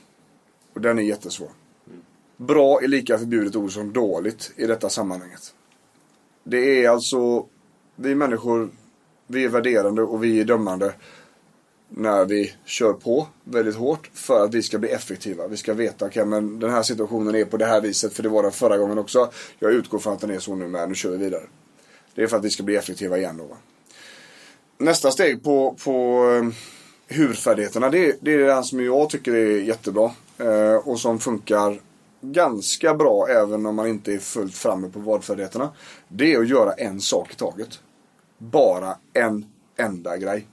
Och 0.75 0.81
den 0.81 0.99
är 0.99 1.03
jättesvår. 1.03 1.51
Bra 2.37 2.83
är 2.83 2.89
lika 2.89 3.19
förbjudet 3.19 3.57
ord 3.57 3.73
som 3.73 3.93
dåligt 3.93 4.53
i 4.57 4.67
detta 4.67 4.89
sammanhanget. 4.89 5.55
Det 6.45 6.85
är 6.85 6.91
alltså, 6.91 7.47
vi 7.97 8.15
människor, 8.15 8.71
vi 9.27 9.45
är 9.45 9.49
värderande 9.49 10.03
och 10.03 10.25
vi 10.25 10.41
är 10.41 10.45
dömande 10.45 10.95
när 11.91 12.25
vi 12.25 12.53
kör 12.65 12.93
på 12.93 13.27
väldigt 13.45 13.77
hårt 13.77 14.11
för 14.15 14.45
att 14.45 14.55
vi 14.55 14.63
ska 14.63 14.79
bli 14.79 14.89
effektiva. 14.89 15.47
Vi 15.47 15.57
ska 15.57 15.75
veta, 15.75 16.07
okej 16.07 16.25
men 16.25 16.61
den 16.61 16.71
här 16.71 16.83
situationen 16.83 17.35
är 17.35 17.45
på 17.45 17.57
det 17.57 17.67
här 17.67 17.81
viset 17.81 18.13
för 18.13 18.23
det 18.23 18.29
var 18.29 18.43
den 18.43 18.53
förra 18.53 18.79
gången 18.79 18.99
också. 18.99 19.31
Jag 19.59 19.73
utgår 19.73 19.99
från 19.99 20.13
att 20.13 20.21
den 20.21 20.31
är 20.31 20.39
så 20.39 20.55
nu 20.55 20.69
med, 20.69 20.89
nu 20.89 20.95
kör 20.95 21.11
vi 21.11 21.17
vidare. 21.17 21.43
Det 22.15 22.23
är 22.23 22.27
för 22.27 22.37
att 22.37 22.45
vi 22.45 22.51
ska 22.51 22.63
bli 22.63 22.77
effektiva 22.77 23.19
igen 23.19 23.37
då. 23.37 23.45
va. 23.45 23.57
Nästa 24.79 25.11
steg 25.11 25.43
på, 25.43 25.77
på 25.85 26.25
eh, 26.31 27.17
hurfärdigheterna, 27.17 27.91
det, 27.91 28.17
det 28.21 28.33
är 28.35 28.39
det 28.39 28.65
som 28.65 28.85
jag 28.85 29.11
tycker 29.11 29.35
är 29.35 29.61
jättebra. 29.61 30.11
Eh, 30.39 30.75
och 30.75 31.01
som 31.01 31.19
funkar 31.19 31.81
ganska 32.21 32.95
bra 32.95 33.27
även 33.29 33.67
om 33.67 33.77
man 33.77 33.87
inte 33.87 34.13
är 34.13 34.19
fullt 34.19 34.55
framme 34.55 34.89
på 34.89 34.99
vadfärdigheterna. 34.99 35.71
Det 36.09 36.35
är 36.35 36.41
att 36.41 36.49
göra 36.49 36.73
en 36.73 37.01
sak 37.01 37.33
i 37.33 37.37
taget. 37.37 37.81
Bara 38.39 38.97
en 39.13 39.47
enda 39.77 40.17
grej. 40.17 40.47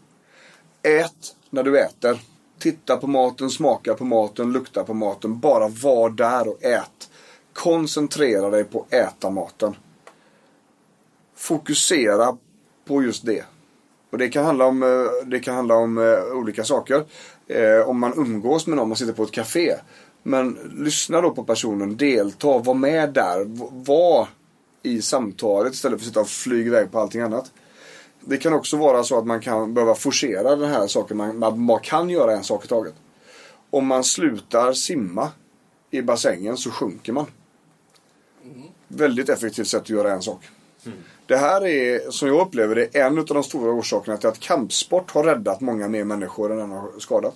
Ät 0.87 1.35
när 1.49 1.63
du 1.63 1.79
äter. 1.79 2.19
Titta 2.59 2.97
på 2.97 3.07
maten, 3.07 3.49
smaka 3.49 3.93
på 3.93 4.05
maten, 4.05 4.51
lukta 4.51 4.83
på 4.83 4.93
maten. 4.93 5.39
Bara 5.39 5.67
var 5.67 6.09
där 6.09 6.47
och 6.47 6.63
ät. 6.63 7.09
Koncentrera 7.53 8.49
dig 8.49 8.63
på 8.63 8.81
att 8.81 8.93
äta 8.93 9.29
maten. 9.29 9.75
Fokusera 11.35 12.37
på 12.85 13.03
just 13.03 13.25
det. 13.25 13.45
Och 14.09 14.17
det 14.17 14.29
kan 14.29 14.45
handla 14.45 14.65
om, 14.65 14.83
eh, 14.83 15.27
det 15.27 15.39
kan 15.39 15.55
handla 15.55 15.75
om 15.75 15.97
eh, 15.97 16.37
olika 16.37 16.63
saker. 16.63 17.05
Eh, 17.47 17.89
om 17.89 17.99
man 17.99 18.13
umgås 18.17 18.67
med 18.67 18.77
någon, 18.77 18.87
man 18.87 18.97
sitter 18.97 19.13
på 19.13 19.23
ett 19.23 19.31
café. 19.31 19.75
Men 20.23 20.57
lyssna 20.77 21.21
då 21.21 21.31
på 21.31 21.43
personen, 21.43 21.97
delta, 21.97 22.57
var 22.57 22.73
med 22.73 23.13
där. 23.13 23.45
Var 23.85 24.27
i 24.83 25.01
samtalet 25.01 25.73
istället 25.73 25.99
för 25.99 26.03
att 26.03 26.07
sitta 26.07 26.19
och 26.19 26.29
flyga 26.29 26.67
iväg 26.67 26.91
på 26.91 26.99
allting 26.99 27.21
annat. 27.21 27.51
Det 28.29 28.37
kan 28.37 28.53
också 28.53 28.77
vara 28.77 29.03
så 29.03 29.17
att 29.17 29.25
man 29.25 29.41
kan 29.41 29.73
behöva 29.73 29.95
forcera 29.95 30.55
den 30.55 30.69
här 30.69 30.87
saken. 30.87 31.17
Man, 31.17 31.39
man 31.39 31.67
bara 31.67 31.79
kan 31.79 32.09
göra 32.09 32.33
en 32.33 32.43
sak 32.43 32.65
i 32.65 32.67
taget. 32.67 32.93
Om 33.69 33.87
man 33.87 34.03
slutar 34.03 34.73
simma 34.73 35.29
i 35.91 36.01
bassängen 36.01 36.57
så 36.57 36.71
sjunker 36.71 37.13
man. 37.13 37.25
Väldigt 38.87 39.29
effektivt 39.29 39.67
sätt 39.67 39.81
att 39.81 39.89
göra 39.89 40.11
en 40.11 40.21
sak. 40.21 40.49
Det 41.25 41.37
här 41.37 41.65
är, 41.67 42.11
som 42.11 42.27
jag 42.27 42.47
upplever 42.47 42.75
det, 42.75 42.95
en 42.95 43.17
av 43.17 43.25
de 43.25 43.43
stora 43.43 43.71
orsakerna 43.71 44.17
till 44.17 44.29
att 44.29 44.39
kampsport 44.39 45.11
har 45.11 45.23
räddat 45.23 45.61
många 45.61 45.87
mer 45.87 46.03
människor 46.03 46.51
än 46.51 46.57
den 46.57 46.71
har 46.71 46.99
skadat. 46.99 47.35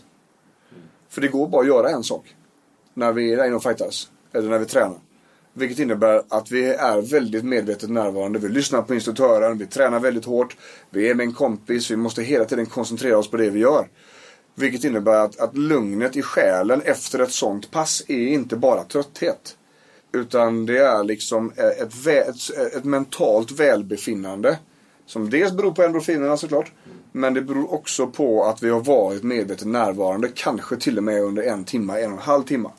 För 1.10 1.22
det 1.22 1.28
går 1.28 1.48
bara 1.48 1.62
att 1.62 1.68
göra 1.68 1.90
en 1.90 2.04
sak. 2.04 2.36
När 2.94 3.14
vi 3.14 3.34
är 3.34 3.46
inne 3.46 3.56
och 3.56 3.64
fightas. 3.64 4.12
Eller 4.34 4.50
när 4.50 4.60
vi 4.60 4.66
tränar. 4.66 5.00
Vilket 5.54 5.80
innebär 5.80 6.22
att 6.30 6.52
vi 6.52 6.66
är 6.66 7.02
väldigt 7.02 7.44
medvetet 7.46 7.90
närvarande. 7.90 8.40
Vi 8.40 8.50
lyssnar 8.50 8.82
på 8.82 8.94
instruktören, 8.94 9.58
vi 9.58 9.66
tränar 9.66 10.00
väldigt 10.00 10.26
hårt. 10.26 10.58
Vi 10.90 11.10
är 11.10 11.16
med 11.16 11.24
en 11.24 11.34
kompis, 11.34 11.92
vi 11.92 11.96
måste 11.96 12.24
hela 12.24 12.46
tiden 12.46 12.66
koncentrera 12.66 13.18
oss 13.18 13.32
på 13.32 13.38
det 13.38 13.50
vi 13.50 13.60
gör. 13.60 13.88
Vilket 14.56 14.84
innebär 14.84 15.26
att, 15.26 15.40
att 15.40 15.58
lugnet 15.58 16.16
i 16.16 16.22
själen 16.22 16.82
efter 16.82 17.20
ett 17.20 17.32
sånt 17.32 17.72
pass 17.72 18.04
är 18.08 18.28
inte 18.28 18.56
bara 18.56 18.84
trötthet. 18.84 19.58
Utan 20.14 20.66
det 20.66 20.78
är 20.78 21.04
liksom 21.04 21.52
ett, 21.56 21.94
vä- 21.94 22.30
ett, 22.30 22.76
ett 22.76 22.84
mentalt 22.84 23.52
välbefinnande. 23.52 24.60
Som 25.06 25.30
dels 25.30 25.52
beror 25.52 25.72
på 25.72 25.84
endorfinerna 25.84 26.38
såklart. 26.38 26.72
Men 27.12 27.34
det 27.34 27.42
beror 27.42 27.74
också 27.74 28.08
på 28.08 28.44
att 28.44 28.64
vi 28.64 28.70
har 28.70 28.80
varit 28.80 29.24
medvetet 29.24 29.68
närvarande. 29.68 30.30
Kanske 30.36 30.76
till 30.76 30.98
och 30.98 31.04
med 31.04 31.22
under 31.22 31.44
en 31.44 31.64
timme, 31.64 32.00
en 32.00 32.12
och 32.12 32.18
en 32.18 32.24
halv 32.24 32.44
timme. 32.44 32.70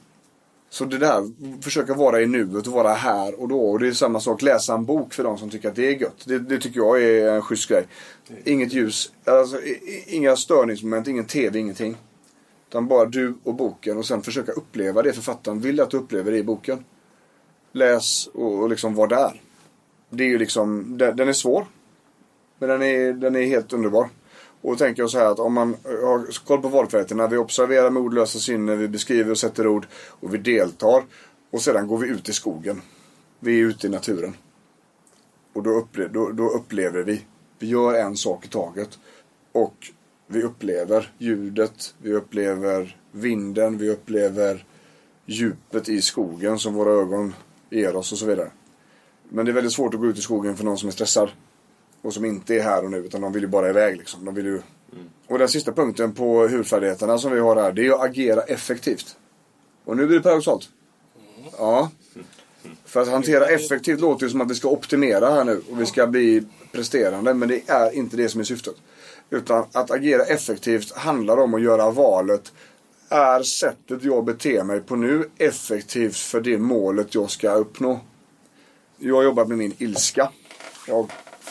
Så 0.72 0.84
det 0.84 0.98
där, 0.98 1.30
försöka 1.62 1.94
vara 1.94 2.22
i 2.22 2.26
nuet 2.26 2.66
och 2.66 2.72
vara 2.72 2.92
här 2.92 3.40
och 3.40 3.48
då. 3.48 3.60
Och 3.60 3.78
det 3.78 3.88
är 3.88 3.92
samma 3.92 4.20
sak, 4.20 4.42
läsa 4.42 4.74
en 4.74 4.84
bok 4.84 5.14
för 5.14 5.24
de 5.24 5.38
som 5.38 5.50
tycker 5.50 5.68
att 5.68 5.76
det 5.76 5.86
är 5.86 6.00
gött. 6.00 6.24
Det, 6.24 6.38
det 6.38 6.58
tycker 6.58 6.80
jag 6.80 7.02
är 7.02 7.28
en 7.28 7.42
schysst 7.42 7.68
grej. 7.68 7.86
Inget 8.44 8.72
ljus, 8.72 9.12
alltså, 9.24 9.60
inga 10.06 10.36
störningsmoment, 10.36 11.08
ingen 11.08 11.24
tv, 11.24 11.58
ingenting. 11.58 11.96
Utan 12.68 12.88
bara 12.88 13.04
du 13.04 13.34
och 13.44 13.54
boken 13.54 13.98
och 13.98 14.06
sen 14.06 14.22
försöka 14.22 14.52
uppleva 14.52 15.02
det 15.02 15.12
författaren 15.12 15.60
vill 15.60 15.80
att 15.80 15.90
du 15.90 15.96
upplever 15.96 16.32
det 16.32 16.38
i 16.38 16.44
boken. 16.44 16.84
Läs 17.72 18.26
och, 18.26 18.58
och 18.58 18.70
liksom 18.70 18.94
var 18.94 19.06
där. 19.06 19.40
Det 20.10 20.24
är 20.24 20.28
ju 20.28 20.38
liksom, 20.38 20.98
den, 20.98 21.16
den 21.16 21.28
är 21.28 21.32
svår. 21.32 21.66
Men 22.58 22.68
den 22.68 22.82
är, 22.82 23.12
den 23.12 23.36
är 23.36 23.42
helt 23.42 23.72
underbar. 23.72 24.08
Och 24.62 24.78
tänker 24.78 25.02
jag 25.02 25.10
så 25.10 25.18
här 25.18 25.26
att 25.26 25.38
om 25.38 25.52
man 25.52 25.76
har 25.84 26.44
koll 26.44 26.62
på 26.62 26.68
valfärdigheterna, 26.68 27.26
vi 27.26 27.36
observerar 27.36 27.90
med 27.90 28.02
ordlösa 28.02 28.38
sinnen, 28.38 28.78
vi 28.78 28.88
beskriver 28.88 29.30
och 29.30 29.38
sätter 29.38 29.66
ord 29.66 29.86
och 29.94 30.34
vi 30.34 30.38
deltar. 30.38 31.04
Och 31.50 31.62
sedan 31.62 31.86
går 31.86 31.98
vi 31.98 32.08
ut 32.08 32.28
i 32.28 32.32
skogen. 32.32 32.82
Vi 33.40 33.60
är 33.60 33.64
ute 33.64 33.86
i 33.86 33.90
naturen. 33.90 34.36
Och 35.52 35.62
då, 35.62 35.70
upple- 35.70 36.08
då, 36.08 36.30
då 36.30 36.48
upplever 36.48 37.02
vi. 37.02 37.24
Vi 37.58 37.66
gör 37.66 37.94
en 37.94 38.16
sak 38.16 38.44
i 38.44 38.48
taget. 38.48 38.98
Och 39.52 39.92
vi 40.26 40.42
upplever 40.42 41.12
ljudet, 41.18 41.94
vi 41.98 42.14
upplever 42.14 42.96
vinden, 43.12 43.78
vi 43.78 43.90
upplever 43.90 44.66
djupet 45.26 45.88
i 45.88 46.02
skogen 46.02 46.58
som 46.58 46.74
våra 46.74 46.92
ögon 46.92 47.34
ger 47.70 47.96
oss 47.96 48.12
och 48.12 48.18
så 48.18 48.26
vidare. 48.26 48.50
Men 49.28 49.44
det 49.44 49.50
är 49.50 49.54
väldigt 49.54 49.72
svårt 49.72 49.94
att 49.94 50.00
gå 50.00 50.06
ut 50.06 50.18
i 50.18 50.22
skogen 50.22 50.56
för 50.56 50.64
någon 50.64 50.78
som 50.78 50.88
är 50.88 50.92
stressad. 50.92 51.30
Och 52.02 52.14
som 52.14 52.24
inte 52.24 52.54
är 52.54 52.62
här 52.62 52.84
och 52.84 52.90
nu 52.90 52.96
utan 52.96 53.20
de 53.20 53.32
vill 53.32 53.42
ju 53.42 53.48
bara 53.48 53.68
iväg 53.68 53.96
liksom. 53.96 54.24
De 54.24 54.34
vill 54.34 54.46
ju... 54.46 54.62
Och 55.26 55.38
den 55.38 55.48
sista 55.48 55.72
punkten 55.72 56.12
på 56.12 56.48
hurfärdigheterna 56.48 57.18
som 57.18 57.32
vi 57.32 57.40
har 57.40 57.56
här 57.56 57.72
det 57.72 57.86
är 57.86 57.92
att 57.92 58.00
agera 58.00 58.42
effektivt. 58.42 59.16
Och 59.84 59.96
nu 59.96 60.06
blir 60.06 60.16
det 60.16 60.22
paradoxalt. 60.22 60.68
Ja. 61.58 61.90
För 62.84 63.02
att 63.02 63.08
hantera 63.08 63.46
effektivt 63.46 64.00
låter 64.00 64.26
ju 64.26 64.30
som 64.30 64.40
att 64.40 64.50
vi 64.50 64.54
ska 64.54 64.68
optimera 64.68 65.30
här 65.30 65.44
nu 65.44 65.62
och 65.70 65.80
vi 65.80 65.86
ska 65.86 66.06
bli 66.06 66.46
presterande. 66.72 67.34
Men 67.34 67.48
det 67.48 67.70
är 67.70 67.90
inte 67.90 68.16
det 68.16 68.28
som 68.28 68.40
är 68.40 68.44
syftet. 68.44 68.74
Utan 69.30 69.64
att 69.72 69.90
agera 69.90 70.22
effektivt 70.22 70.92
handlar 70.92 71.36
om 71.36 71.54
att 71.54 71.62
göra 71.62 71.90
valet. 71.90 72.52
Är 73.08 73.42
sättet 73.42 74.04
jag 74.04 74.24
beter 74.24 74.64
mig 74.64 74.80
på 74.80 74.96
nu 74.96 75.30
effektivt 75.38 76.16
för 76.16 76.40
det 76.40 76.58
målet 76.58 77.14
jag 77.14 77.30
ska 77.30 77.52
uppnå? 77.54 78.00
Jag 78.98 79.16
har 79.16 79.22
jobbat 79.22 79.48
med 79.48 79.58
min 79.58 79.74
ilska. 79.78 80.30
Jag 80.88 81.10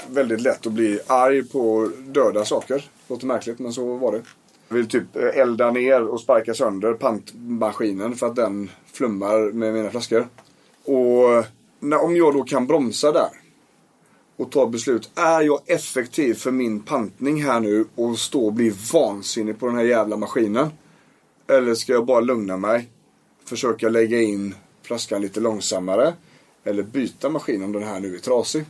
väldigt 0.09 0.41
lätt 0.41 0.67
att 0.67 0.73
bli 0.73 0.99
arg 1.07 1.43
på 1.43 1.91
döda 1.99 2.45
saker. 2.45 2.85
Låter 3.07 3.25
märkligt 3.25 3.59
men 3.59 3.73
så 3.73 3.95
var 3.95 4.11
det. 4.11 4.21
Jag 4.67 4.75
vill 4.75 4.87
typ 4.87 5.15
eh, 5.15 5.39
elda 5.39 5.71
ner 5.71 6.03
och 6.03 6.21
sparka 6.21 6.53
sönder 6.53 6.93
pantmaskinen 6.93 8.15
för 8.15 8.27
att 8.27 8.35
den 8.35 8.71
flummar 8.93 9.51
med 9.51 9.73
mina 9.73 9.89
flaskor. 9.89 10.27
Och 10.85 11.45
när, 11.79 12.03
om 12.03 12.15
jag 12.15 12.33
då 12.33 12.43
kan 12.43 12.67
bromsa 12.67 13.11
där 13.11 13.29
och 14.41 14.51
ta 14.51 14.67
beslut. 14.67 15.11
Är 15.15 15.41
jag 15.41 15.59
effektiv 15.65 16.33
för 16.33 16.51
min 16.51 16.79
pantning 16.79 17.43
här 17.43 17.59
nu 17.59 17.85
och 17.95 18.19
stå 18.19 18.45
och 18.45 18.53
bli 18.53 18.73
vansinnig 18.93 19.59
på 19.59 19.65
den 19.65 19.75
här 19.75 19.83
jävla 19.83 20.17
maskinen? 20.17 20.69
Eller 21.47 21.75
ska 21.75 21.93
jag 21.93 22.05
bara 22.05 22.19
lugna 22.19 22.57
mig? 22.57 22.89
Försöka 23.45 23.89
lägga 23.89 24.21
in 24.21 24.55
flaskan 24.81 25.21
lite 25.21 25.39
långsammare. 25.39 26.13
Eller 26.63 26.83
byta 26.83 27.29
maskin 27.29 27.63
om 27.63 27.71
den 27.71 27.83
här 27.83 27.99
nu 27.99 28.15
är 28.15 28.19
trasig. 28.19 28.65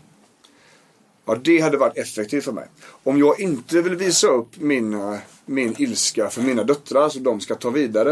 Ja, 1.32 1.38
det 1.44 1.60
hade 1.60 1.78
varit 1.78 1.98
effektivt 1.98 2.44
för 2.44 2.52
mig. 2.52 2.68
Om 3.04 3.18
jag 3.18 3.40
inte 3.40 3.82
vill 3.82 3.96
visa 3.96 4.28
upp 4.28 4.50
min, 4.58 4.94
eh, 4.94 5.18
min 5.46 5.76
ilska 5.78 6.30
för 6.30 6.42
mina 6.42 6.64
döttrar 6.64 7.10
så 7.10 7.20
de 7.20 7.40
ska 7.40 7.56
ta 7.56 7.70
vidare 7.70 8.12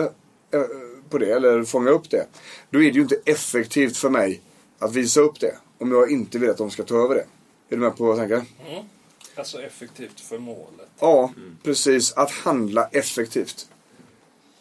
eh, 0.51 0.61
på 1.09 1.17
det 1.17 1.31
eller 1.31 1.63
fånga 1.63 1.89
upp 1.89 2.09
det. 2.09 2.27
Då 2.69 2.79
är 2.79 2.83
det 2.83 2.95
ju 2.95 3.01
inte 3.01 3.21
effektivt 3.25 3.97
för 3.97 4.09
mig 4.09 4.41
att 4.79 4.93
visa 4.93 5.21
upp 5.21 5.39
det. 5.39 5.55
Om 5.77 5.91
jag 5.91 6.11
inte 6.11 6.39
vill 6.39 6.49
att 6.49 6.57
de 6.57 6.71
ska 6.71 6.83
ta 6.83 6.95
över 6.95 7.15
det. 7.15 7.25
Är 7.69 7.75
du 7.75 7.77
med 7.77 7.97
på 7.97 8.03
vad 8.03 8.11
jag 8.11 8.29
tänker? 8.29 8.45
Alltså 9.35 9.61
effektivt 9.61 10.19
för 10.19 10.37
målet. 10.37 10.89
Ja, 10.99 11.33
precis. 11.63 12.13
Att 12.13 12.31
handla 12.31 12.87
effektivt. 12.91 13.67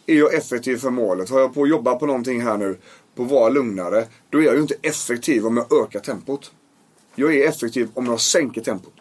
Är 0.07 0.15
jag 0.15 0.35
effektiv 0.35 0.77
för 0.77 0.91
målet? 0.91 1.31
Har 1.31 1.41
jag 1.41 1.55
på 1.55 1.63
att 1.63 1.69
jobba 1.69 1.95
på 1.95 2.07
någonting 2.07 2.43
här 2.43 2.57
nu? 2.57 2.79
på 3.19 3.25
att 3.25 3.31
vara 3.31 3.49
lugnare. 3.49 4.07
Då 4.31 4.39
är 4.39 4.43
jag 4.43 4.55
ju 4.55 4.61
inte 4.61 4.75
effektiv 4.83 5.47
om 5.47 5.57
jag 5.57 5.83
ökar 5.83 6.01
tempot. 6.01 6.53
Jag 7.19 7.35
är 7.37 7.49
effektiv 7.49 7.89
om 7.95 8.07
jag 8.07 8.21
sänker 8.21 8.61
tempot. 8.61 8.93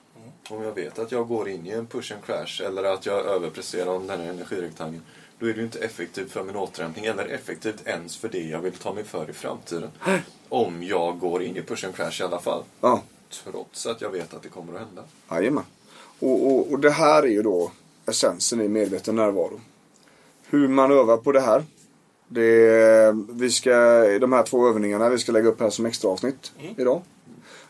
Om 0.49 0.63
jag 0.63 0.75
vet 0.75 0.99
att 0.99 1.11
jag 1.11 1.27
går 1.27 1.49
in 1.49 1.67
i 1.67 1.69
en 1.69 1.87
push 1.87 2.13
and 2.13 2.23
crash 2.25 2.65
eller 2.67 2.83
att 2.83 3.05
jag 3.05 3.25
överpresterar 3.25 3.95
om 3.95 4.07
den 4.07 4.19
här 4.19 4.29
energirektangeln. 4.29 5.03
Då 5.39 5.45
är 5.45 5.53
det 5.53 5.57
ju 5.57 5.63
inte 5.65 5.79
effektivt 5.79 6.31
för 6.31 6.43
min 6.43 6.55
återhämtning 6.55 7.05
eller 7.05 7.25
effektivt 7.25 7.87
ens 7.87 8.17
för 8.17 8.29
det 8.29 8.39
jag 8.43 8.59
vill 8.59 8.73
ta 8.73 8.93
mig 8.93 9.03
för 9.03 9.29
i 9.29 9.33
framtiden. 9.33 9.89
Om 10.49 10.83
jag 10.83 11.19
går 11.19 11.43
in 11.43 11.57
i 11.57 11.61
push 11.61 11.85
and 11.85 11.95
crash 11.95 12.21
i 12.21 12.23
alla 12.23 12.39
fall. 12.39 12.63
Ja, 12.81 13.03
Trots 13.43 13.85
att 13.85 14.01
jag 14.01 14.09
vet 14.09 14.33
att 14.33 14.43
det 14.43 14.49
kommer 14.49 14.73
att 14.73 14.79
hända. 14.79 15.03
jajamän. 15.31 15.63
Och, 16.19 16.45
och, 16.47 16.71
och 16.71 16.79
det 16.79 16.89
här 16.91 17.23
är 17.23 17.27
ju 17.27 17.41
då 17.41 17.71
essensen 18.05 18.61
i 18.61 18.67
medveten 18.67 19.15
närvaro. 19.15 19.59
Hur 20.49 20.67
man 20.67 20.91
övar 20.91 21.17
på 21.17 21.31
det 21.31 21.41
här. 21.41 21.63
Det 22.27 23.15
vi 23.29 23.51
ska, 23.51 23.71
de 24.19 24.33
här 24.33 24.43
två 24.43 24.67
övningarna 24.69 25.09
vi 25.09 25.17
ska 25.17 25.31
lägga 25.31 25.49
upp 25.49 25.59
här 25.59 25.69
som 25.69 25.85
extra 25.85 26.09
avsnitt 26.09 26.51
idag. 26.77 27.01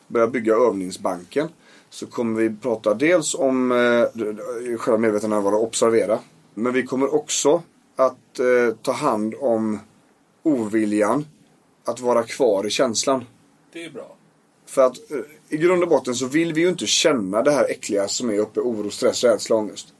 Börja 0.08 0.28
bygga 0.28 0.53
övningsbanken. 0.53 1.49
Så 1.89 2.08
kommer 2.08 2.41
vi 2.41 2.55
prata 2.62 2.93
dels 2.93 3.36
om 3.36 3.72
eh, 3.72 4.78
själva 4.78 4.97
medveten 4.97 5.30
närvaro, 5.30 5.58
observera. 5.58 6.20
Men 6.53 6.74
vi 6.74 6.84
kommer 6.84 7.16
också 7.16 7.62
att 7.95 8.39
eh, 8.39 8.76
ta 8.82 8.91
hand 8.91 9.36
om 9.39 9.80
oviljan 10.43 11.26
att 11.86 11.99
vara 11.99 12.24
kvar 12.24 12.68
i 12.68 12.70
känslan. 12.70 13.26
Det 13.74 13.86
är 13.86 13.89
bra. 13.89 14.16
För 14.66 14.86
att 14.86 15.12
eh, 15.12 15.18
i 15.49 15.58
grund 15.58 15.84
och 15.84 15.89
botten 15.89 16.16
så 16.16 16.26
vill 16.26 16.53
vi 16.53 16.62
ju 16.62 16.70
inte 16.70 16.86
känna 16.86 17.41
det 17.41 17.51
här 17.51 17.72
äckliga 17.72 18.08
som 18.08 18.30
är 18.30 18.39
uppe. 18.39 18.60
Oro, 18.60 18.89
stress, 18.89 19.24
rädsla, 19.24 19.55
ångest. 19.55 19.93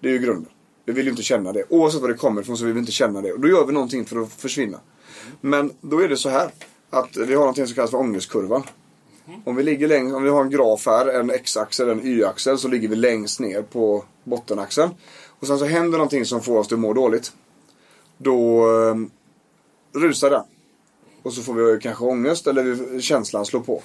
Det 0.00 0.08
är 0.08 0.12
ju 0.12 0.18
grunden. 0.18 0.52
Vi 0.84 0.92
vill 0.92 1.04
ju 1.04 1.10
inte 1.10 1.22
känna 1.22 1.52
det. 1.52 1.64
Oavsett 1.68 2.00
var 2.00 2.08
det 2.08 2.14
kommer 2.14 2.42
ifrån 2.42 2.56
så 2.56 2.64
vill 2.64 2.74
vi 2.74 2.80
inte 2.80 2.92
känna 2.92 3.20
det. 3.20 3.32
Och 3.32 3.40
då 3.40 3.48
gör 3.48 3.66
vi 3.66 3.72
någonting 3.72 4.04
för 4.04 4.22
att 4.22 4.32
försvinna. 4.32 4.80
Men 5.40 5.72
då 5.80 6.00
är 6.00 6.08
det 6.08 6.16
så 6.16 6.28
här. 6.28 6.50
Att 6.90 7.16
vi 7.16 7.34
har 7.34 7.40
någonting 7.40 7.66
som 7.66 7.74
kallas 7.74 7.90
för 7.90 7.98
ångestkurvan. 7.98 8.62
Om 9.44 9.56
vi 9.56 9.62
ligger 9.62 9.88
längst, 9.88 10.14
om 10.16 10.22
vi 10.22 10.30
har 10.30 10.42
en 10.44 10.50
graf 10.50 10.86
här, 10.86 11.06
en 11.06 11.30
x-axel, 11.30 11.88
en 11.88 12.06
y-axel. 12.06 12.58
Så 12.58 12.68
ligger 12.68 12.88
vi 12.88 12.96
längst 12.96 13.40
ner 13.40 13.62
på 13.62 14.04
bottenaxeln. 14.24 14.90
Och 15.28 15.46
sen 15.46 15.58
så 15.58 15.64
händer 15.64 15.98
någonting 15.98 16.24
som 16.24 16.40
får 16.40 16.58
oss 16.58 16.72
att 16.72 16.78
må 16.78 16.92
dåligt. 16.92 17.32
Då 18.18 18.66
eh, 18.70 18.94
rusar 20.00 20.30
den. 20.30 20.44
Och 21.22 21.32
så 21.32 21.42
får 21.42 21.54
vi 21.54 21.80
kanske 21.80 22.04
ångest 22.04 22.46
eller 22.46 22.62
vi- 22.62 23.02
känslan 23.02 23.46
slår 23.46 23.60
på. 23.60 23.82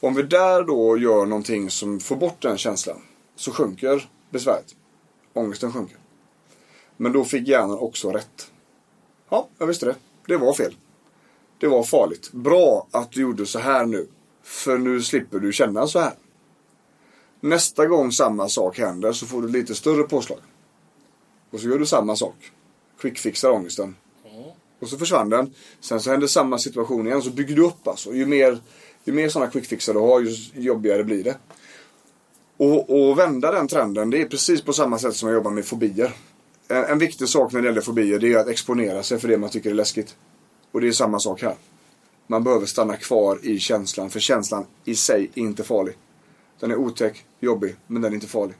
Om 0.00 0.14
vi 0.14 0.22
där 0.22 0.62
då 0.62 0.96
gör 0.98 1.26
någonting 1.26 1.70
som 1.70 2.00
får 2.00 2.16
bort 2.16 2.42
den 2.42 2.58
känslan 2.58 2.96
så 3.36 3.50
sjunker 3.50 4.08
besväret. 4.30 4.74
Ångesten 5.32 5.72
sjunker. 5.72 5.96
Men 6.96 7.12
då 7.12 7.24
fick 7.24 7.48
hjärnan 7.48 7.78
också 7.78 8.10
rätt. 8.10 8.50
Ja, 9.28 9.48
jag 9.58 9.66
visste 9.66 9.86
det. 9.86 9.94
Det 10.26 10.36
var 10.36 10.52
fel. 10.54 10.76
Det 11.58 11.66
var 11.66 11.82
farligt. 11.82 12.32
Bra 12.32 12.86
att 12.90 13.12
du 13.12 13.20
gjorde 13.20 13.46
så 13.46 13.58
här 13.58 13.86
nu. 13.86 14.06
För 14.42 14.78
nu 14.78 15.02
slipper 15.02 15.38
du 15.38 15.52
känna 15.52 15.86
så 15.86 15.98
här. 15.98 16.12
Nästa 17.40 17.86
gång 17.86 18.12
samma 18.12 18.48
sak 18.48 18.78
händer 18.78 19.12
så 19.12 19.26
får 19.26 19.42
du 19.42 19.48
lite 19.48 19.74
större 19.74 20.02
påslag. 20.02 20.38
Och 21.50 21.60
så 21.60 21.68
gör 21.68 21.78
du 21.78 21.86
samma 21.86 22.16
sak. 22.16 22.36
Quickfixar 23.00 23.50
ångesten. 23.50 23.96
Och 24.80 24.88
så 24.88 24.98
försvann 24.98 25.30
den. 25.30 25.54
Sen 25.80 26.00
så 26.00 26.10
händer 26.10 26.26
samma 26.26 26.58
situation 26.58 27.06
igen. 27.06 27.22
Så 27.22 27.30
bygger 27.30 27.56
du 27.56 27.64
upp 27.66 27.88
alltså. 27.88 28.14
Ju 28.14 28.26
mer, 28.26 28.58
ju 29.04 29.12
mer 29.12 29.28
sådana 29.28 29.50
quickfixar 29.50 29.94
du 29.94 30.00
har 30.00 30.20
ju 30.20 30.36
jobbigare 30.54 31.04
blir 31.04 31.24
det. 31.24 31.36
Och, 32.56 32.90
och 32.90 33.18
vända 33.18 33.52
den 33.52 33.68
trenden 33.68 34.10
det 34.10 34.20
är 34.20 34.26
precis 34.26 34.62
på 34.62 34.72
samma 34.72 34.98
sätt 34.98 35.16
som 35.16 35.28
jag 35.28 35.36
jobbar 35.36 35.50
med 35.50 35.64
fobier. 35.64 36.12
En, 36.68 36.84
en 36.84 36.98
viktig 36.98 37.28
sak 37.28 37.52
när 37.52 37.60
det 37.60 37.66
gäller 37.66 37.80
fobier 37.80 38.18
det 38.18 38.32
är 38.32 38.38
att 38.38 38.48
exponera 38.48 39.02
sig 39.02 39.18
för 39.18 39.28
det 39.28 39.38
man 39.38 39.50
tycker 39.50 39.70
är 39.70 39.74
läskigt. 39.74 40.16
Och 40.72 40.80
det 40.80 40.88
är 40.88 40.92
samma 40.92 41.18
sak 41.18 41.42
här. 41.42 41.54
Man 42.26 42.44
behöver 42.44 42.66
stanna 42.66 42.96
kvar 42.96 43.38
i 43.42 43.58
känslan 43.58 44.10
för 44.10 44.20
känslan 44.20 44.66
i 44.84 44.94
sig 44.94 45.30
är 45.34 45.42
inte 45.42 45.64
farlig. 45.64 45.94
Den 46.60 46.70
är 46.70 46.76
otäck, 46.76 47.24
jobbig, 47.40 47.76
men 47.86 48.02
den 48.02 48.12
är 48.12 48.14
inte 48.14 48.26
farlig. 48.26 48.56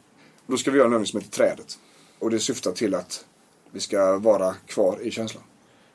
Då 0.47 0.57
ska 0.57 0.71
vi 0.71 0.79
göra 0.79 0.87
en 0.87 0.93
övning 0.93 1.07
som 1.07 1.21
heter 1.21 1.33
trädet. 1.33 1.79
Och 2.19 2.31
det 2.31 2.41
syftar 2.41 2.73
till 2.73 2.95
att 2.95 3.25
vi 3.71 3.81
ska 3.81 4.19
vara 4.19 4.55
kvar 4.67 4.99
i 5.03 5.11
känslan. 5.11 5.43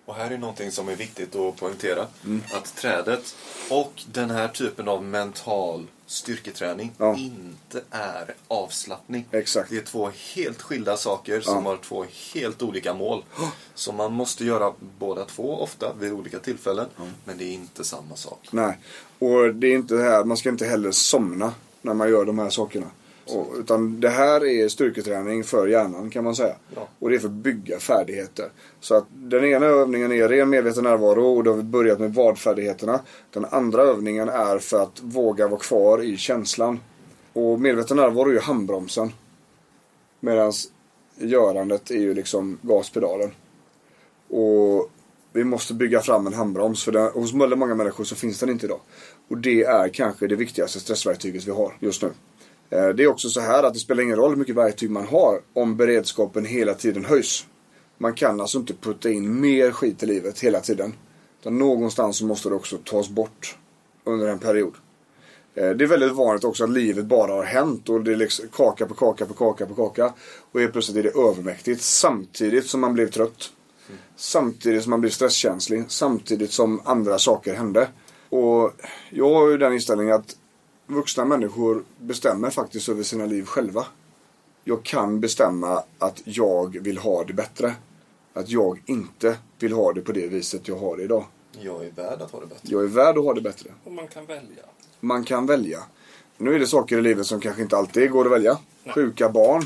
Och 0.06 0.16
här 0.16 0.32
är 0.32 0.38
någonting 0.38 0.72
som 0.72 0.90
är 0.90 0.96
viktigt 0.96 1.36
att 1.36 1.58
poängtera. 1.58 2.08
Mm. 2.26 2.42
Att 2.54 2.76
trädet 2.76 3.36
och 3.70 4.04
den 4.12 4.30
här 4.30 4.48
typen 4.48 4.88
av 4.88 5.04
mental 5.04 5.88
styrketräning 6.08 6.92
Ja. 6.98 7.16
inte 7.18 7.82
är 7.92 8.36
avslappning. 8.48 9.26
Exakt. 9.32 9.70
Det 9.70 9.78
är 9.78 9.82
två 9.82 10.12
helt 10.36 10.62
skilda 10.62 10.98
saker 10.98 11.42
som 11.42 11.66
har 11.66 11.78
två 11.78 12.06
helt 12.34 12.62
olika 12.62 12.94
mål. 12.94 13.24
Så 13.76 13.92
man 13.92 14.14
måste 14.14 14.46
göra 14.46 14.74
båda 15.00 15.26
två 15.26 15.62
ofta 15.62 15.94
vid 16.00 16.12
olika 16.12 16.40
tillfällen. 16.40 16.88
Men 17.26 17.38
det 17.38 17.44
är 17.44 17.54
inte 17.54 17.84
samma 17.84 18.16
sak. 18.16 18.48
Nej, 18.52 18.78
och 19.20 19.56
det 19.56 19.68
är 19.68 19.76
inte 19.76 19.98
här, 19.98 20.24
man 20.24 20.38
ska 20.38 20.50
inte 20.50 20.66
heller 20.66 20.92
somna 20.92 21.54
när 21.82 21.94
man 21.94 22.10
gör 22.10 22.26
de 22.26 22.40
här 22.40 22.50
sakerna. 22.50 22.88
Och, 23.30 23.48
utan 23.60 24.00
det 24.00 24.10
här 24.10 24.46
är 24.46 24.68
styrketräning 24.68 25.44
för 25.44 25.68
hjärnan 25.68 26.10
kan 26.10 26.24
man 26.24 26.36
säga. 26.36 26.56
Ja. 26.76 26.88
Och 27.00 27.10
det 27.10 27.16
är 27.16 27.20
för 27.20 27.28
att 27.28 27.34
bygga 27.34 27.80
färdigheter. 27.80 28.50
Så 28.80 28.96
att 28.96 29.06
den 29.10 29.46
ena 29.46 29.66
övningen 29.66 30.12
är 30.12 30.28
ren 30.28 30.50
medveten 30.50 30.84
närvaro 30.84 31.38
och 31.38 31.44
då 31.44 31.52
har 31.52 31.58
vi 31.58 31.64
börjat 31.64 32.00
med 32.00 32.14
vadfärdigheterna. 32.14 33.00
Den 33.32 33.46
andra 33.46 33.82
övningen 33.82 34.30
är 34.30 34.60
för 34.60 34.84
att 34.84 35.02
våga 35.02 35.48
vara 35.48 35.60
kvar 35.60 36.04
i 36.04 36.18
känslan. 36.18 36.80
Och 37.34 37.62
medveten 37.62 37.98
närvaro 37.98 38.30
är 38.30 38.34
ju 38.34 38.40
handbromsen. 38.40 39.12
Medan 40.20 40.54
görandet 41.18 41.92
är 41.92 42.00
ju 42.00 42.14
liksom 42.14 42.58
gaspedalen. 42.62 43.32
Och 44.30 44.92
vi 45.34 45.44
måste 45.44 45.74
bygga 45.74 46.02
fram 46.02 46.28
en 46.28 46.34
handbroms. 46.34 46.84
För 46.84 46.92
den, 46.92 47.12
hos 47.12 47.34
väldigt 47.34 47.60
många 47.60 47.76
människor 47.76 48.04
så 48.04 48.16
finns 48.16 48.40
den 48.40 48.50
inte 48.50 48.66
idag. 48.66 48.80
Och 49.28 49.38
det 49.38 49.64
är 49.64 49.90
kanske 49.90 50.28
det 50.28 50.36
viktigaste 50.36 50.80
stressverktyget 50.80 51.48
vi 51.48 51.52
har 51.52 51.78
just 51.80 52.02
nu. 52.02 52.12
Eh, 52.70 52.88
det 52.88 53.04
är 53.04 53.08
också 53.08 53.30
så 53.30 53.40
här 53.40 53.64
att 53.64 53.74
det 53.74 53.80
spelar 53.80 54.04
ingen 54.04 54.16
roll 54.16 54.30
hur 54.30 54.38
mycket 54.38 54.56
verktyg 54.56 54.92
man 54.92 55.08
har 55.08 55.42
om 55.54 55.78
beredskapen 55.78 56.46
hela 56.46 56.74
tiden 56.74 57.06
höjs. 57.06 57.46
Man 57.98 58.14
kan 58.14 58.42
alltså 58.42 58.58
inte 58.58 58.74
putta 58.74 59.10
in 59.10 59.42
mer 59.42 59.72
skit 59.72 60.04
i 60.04 60.06
livet 60.06 60.40
hela 60.40 60.60
tiden. 60.60 60.94
Utan 61.42 61.58
någonstans 61.58 62.18
så 62.18 62.26
måste 62.26 62.50
det 62.50 62.56
också 62.56 62.78
tas 62.78 63.10
bort 63.10 63.58
under 64.04 64.28
en 64.28 64.40
period. 64.40 64.74
Eh, 65.56 65.70
det 65.70 65.84
är 65.84 65.88
väldigt 65.88 66.12
vanligt 66.16 66.44
också 66.44 66.64
att 66.64 66.70
livet 66.70 67.06
bara 67.06 67.32
har 67.32 67.44
hänt 67.44 67.90
och 67.90 68.02
det 68.02 68.12
är 68.12 68.16
liksom 68.16 68.48
kaka 68.48 68.86
på 68.86 68.94
kaka 68.94 69.26
på 69.26 69.34
kaka 69.34 69.66
på 69.66 69.76
kaka. 69.76 70.14
Och 70.52 70.60
helt 70.60 70.72
plötsligt 70.72 70.98
är 70.98 71.04
det 71.04 71.30
övermäktigt 71.30 71.82
samtidigt 71.82 72.66
som 72.66 72.82
man 72.82 72.94
blev 72.94 73.10
trött. 73.10 73.52
Samtidigt 74.16 74.84
som 74.84 74.90
man 74.90 75.02
blir 75.02 75.12
stresskänslig. 75.12 75.84
Samtidigt 75.88 76.52
som 76.52 76.82
andra 76.86 77.20
saker 77.20 77.54
hände. 77.54 77.88
Och 78.30 78.72
jag 79.10 79.34
har 79.34 79.50
ju 79.50 79.58
den 79.58 79.74
inställningen 79.74 80.16
att 80.16 80.36
vuxna 80.88 81.26
människor 81.26 81.84
bestämmer 82.00 82.50
faktiskt 82.50 82.90
över 82.90 83.04
sina 83.04 83.26
liv 83.26 83.46
själva. 83.46 83.86
Jag 84.64 84.84
kan 84.84 85.20
bestämma 85.20 85.84
att 86.00 86.22
jag 86.24 86.78
vill 86.82 86.98
ha 86.98 87.24
det 87.24 87.34
bättre. 87.34 87.76
Att 88.34 88.50
jag 88.50 88.82
inte 88.86 89.38
vill 89.60 89.74
ha 89.74 89.94
det 89.94 90.02
på 90.02 90.12
det 90.12 90.28
viset 90.28 90.68
jag 90.68 90.76
har 90.78 90.98
det 90.98 91.04
idag. 91.04 91.26
Jag 91.60 91.86
är 91.86 91.92
värd 91.92 92.22
att 92.22 92.32
ha 92.32 92.40
det 92.40 92.46
bättre. 92.46 92.62
Jag 92.64 92.84
är 92.84 92.88
värd 92.88 93.18
att 93.18 93.24
ha 93.24 93.34
det 93.34 93.42
bättre. 93.42 93.70
Och 93.84 93.92
man 93.92 94.08
kan 94.08 94.26
välja. 94.26 94.64
Man 95.00 95.24
kan 95.24 95.46
välja. 95.46 95.84
Nu 96.38 96.56
är 96.56 96.60
det 96.60 96.68
saker 96.68 96.98
i 96.98 97.02
livet 97.02 97.26
som 97.26 97.40
kanske 97.40 97.62
inte 97.62 97.78
alltid 97.78 98.12
går 98.12 98.26
att 98.26 98.32
välja. 98.32 98.58
Sjuka 98.96 99.30
barn, 99.30 99.66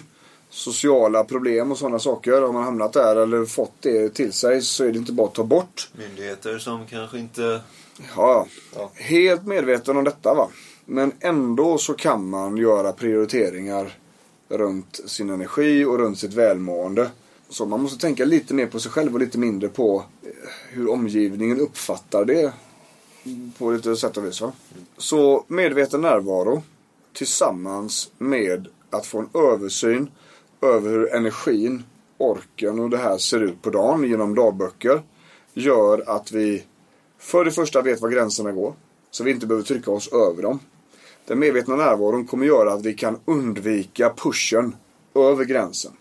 sociala 0.50 1.24
problem 1.24 1.72
och 1.72 1.78
sådana 1.78 2.00
saker. 2.00 2.42
Har 2.42 2.54
man 2.54 2.64
hamnat 2.64 2.94
där 2.94 3.16
eller 3.16 3.46
fått 3.46 3.74
det 3.80 4.10
till 4.10 4.34
sig 4.34 4.62
så 4.62 4.84
är 4.84 4.92
det 4.92 4.98
inte 4.98 5.14
bara 5.14 5.28
att 5.28 5.34
ta 5.34 5.44
bort. 5.44 5.90
Myndigheter 5.98 6.58
som 6.58 6.88
kanske 6.88 7.20
inte... 7.20 7.62
Ja, 8.16 8.48
Ja. 8.76 8.92
helt 8.94 9.46
medveten 9.46 9.98
om 9.98 10.04
detta 10.04 10.34
va. 10.34 10.50
Men 10.94 11.12
ändå 11.20 11.78
så 11.78 11.94
kan 11.94 12.30
man 12.30 12.58
göra 12.58 12.92
prioriteringar 12.92 13.98
runt 14.50 15.02
sin 15.06 15.30
energi 15.30 15.86
och 15.86 15.98
runt 15.98 16.20
sitt 16.20 16.34
välmående. 16.34 17.10
Så 17.50 17.66
man 17.66 17.82
måste 17.82 18.02
tänka 18.02 18.26
lite 18.26 18.54
mer 18.54 18.68
på 18.68 18.80
sig 18.80 18.92
själv 18.92 19.14
och 19.14 19.20
lite 19.20 19.38
mindre 19.38 19.70
på 19.70 20.04
eh, 20.24 20.30
hur 20.70 20.90
omgivningen 20.90 21.60
uppfattar 21.60 22.26
det. 22.26 22.54
På 23.58 23.72
lite 23.72 23.96
sätt 23.96 24.18
och 24.18 24.26
vis 24.26 24.42
va. 24.42 24.52
Så 24.98 25.46
medveten 25.48 26.02
närvaro 26.02 26.64
tillsammans 27.14 28.12
med 28.18 28.68
att 28.90 29.06
få 29.06 29.20
en 29.20 29.30
översyn 29.34 30.12
över 30.62 30.90
hur 30.90 31.14
energin, 31.14 31.84
orken 32.18 32.80
och 32.80 32.90
det 32.90 32.98
här 32.98 33.18
ser 33.18 33.44
ut 33.44 33.62
på 33.62 33.70
dagen 33.70 34.04
genom 34.04 34.36
dagböcker 34.36 35.02
gör 35.54 36.04
att 36.10 36.32
vi 36.32 36.64
för 37.20 37.46
det 37.46 37.52
första 37.52 37.82
vet 37.82 38.02
var 38.02 38.10
gränserna 38.10 38.52
går. 38.52 38.74
Så 39.12 39.24
vi 39.24 39.32
inte 39.32 39.48
behöver 39.48 39.66
trycka 39.66 39.92
oss 39.92 40.08
över 40.14 40.42
dem. 40.44 40.60
Den 41.32 41.40
medvetna 41.40 41.76
närvaron 41.76 42.28
kommer 42.28 42.46
göra 42.46 42.74
att 42.74 42.86
vi 42.86 42.94
kan 42.94 43.20
undvika 43.26 44.14
pushen 44.18 44.76
över 45.16 45.46
gränsen. 45.46 45.92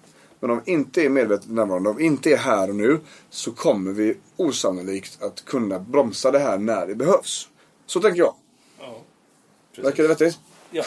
Men 0.41 0.51
om 0.51 0.63
vi 0.65 0.73
inte 0.73 1.03
är 1.03 1.09
medvetet 1.09 1.51
närvarande, 1.51 1.91
om 1.91 1.97
vi 1.97 2.05
inte 2.05 2.33
är 2.33 2.37
här 2.37 2.69
och 2.69 2.75
nu, 2.75 3.01
så 3.31 3.53
kommer 3.53 3.93
vi 3.93 4.17
osannolikt 4.37 5.23
att 5.23 5.45
kunna 5.45 5.79
bromsa 5.79 6.31
det 6.31 6.39
här 6.39 6.59
när 6.59 6.87
det 6.87 6.95
behövs. 6.95 7.49
Så 7.87 8.01
tänker 8.01 8.19
jag. 8.19 8.35
Ja. 8.79 9.03
Verkar 9.83 10.03
det 10.03 10.09
vettigt? 10.09 10.39
ja. 10.71 10.85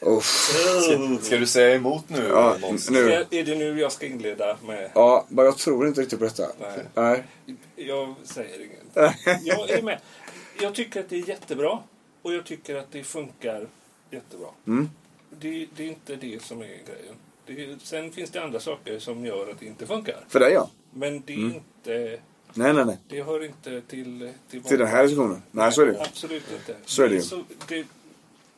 Uff. 0.00 0.50
Ska 1.22 1.36
du 1.36 1.46
säga 1.46 1.74
emot 1.74 2.04
nu 2.08 2.28
Ja, 2.28 2.56
nu. 2.90 3.12
Är, 3.12 3.26
är 3.30 3.44
det 3.44 3.54
nu 3.54 3.80
jag 3.80 3.92
ska 3.92 4.06
inleda 4.06 4.56
med... 4.66 4.90
Ja, 4.94 5.26
men 5.28 5.44
jag 5.44 5.58
tror 5.58 5.86
inte 5.86 6.00
riktigt 6.00 6.18
på 6.18 6.24
detta. 6.24 6.46
Nej. 6.60 6.86
Nej. 6.94 7.24
Jag 7.76 8.14
säger 8.24 8.58
inget. 8.60 9.16
Jag 9.44 9.70
är 9.70 9.82
med. 9.82 10.00
Jag 10.60 10.74
tycker 10.74 11.00
att 11.00 11.08
det 11.08 11.16
är 11.16 11.28
jättebra. 11.28 11.78
Och 12.22 12.32
jag 12.34 12.44
tycker 12.46 12.74
att 12.76 12.92
det 12.92 13.04
funkar 13.04 13.66
jättebra. 14.10 14.48
Mm. 14.66 14.88
Det, 15.40 15.66
det 15.76 15.84
är 15.84 15.88
inte 15.88 16.16
det 16.16 16.42
som 16.42 16.60
är 16.62 16.66
grejen. 16.66 17.14
Det, 17.46 17.82
sen 17.82 18.12
finns 18.12 18.30
det 18.30 18.42
andra 18.42 18.60
saker 18.60 18.98
som 18.98 19.26
gör 19.26 19.50
att 19.50 19.60
det 19.60 19.66
inte 19.66 19.86
funkar. 19.86 20.24
För 20.28 20.40
dig 20.40 20.52
ja. 20.52 20.70
Men 20.94 21.22
det 21.26 21.32
är 21.32 21.36
Mm. 21.38 21.54
inte... 21.54 22.20
Nej, 22.54 22.72
nej, 22.74 22.84
nej. 22.84 22.98
Det 23.08 23.22
hör 23.22 23.44
inte 23.44 23.80
till... 23.80 24.32
Till, 24.50 24.62
Till 24.62 24.78
den 24.78 24.88
här 24.88 25.02
diskussionen. 25.02 25.42
Nej, 25.50 25.72
så 25.72 25.82
är 25.82 25.86
det 25.86 25.92
ju. 25.92 25.98
Absolut 25.98 26.52
inte. 26.52 26.76
Så 26.84 27.02
är 27.02 27.08
det 27.08 27.14
ju. 27.14 27.44
Det, 27.68 27.86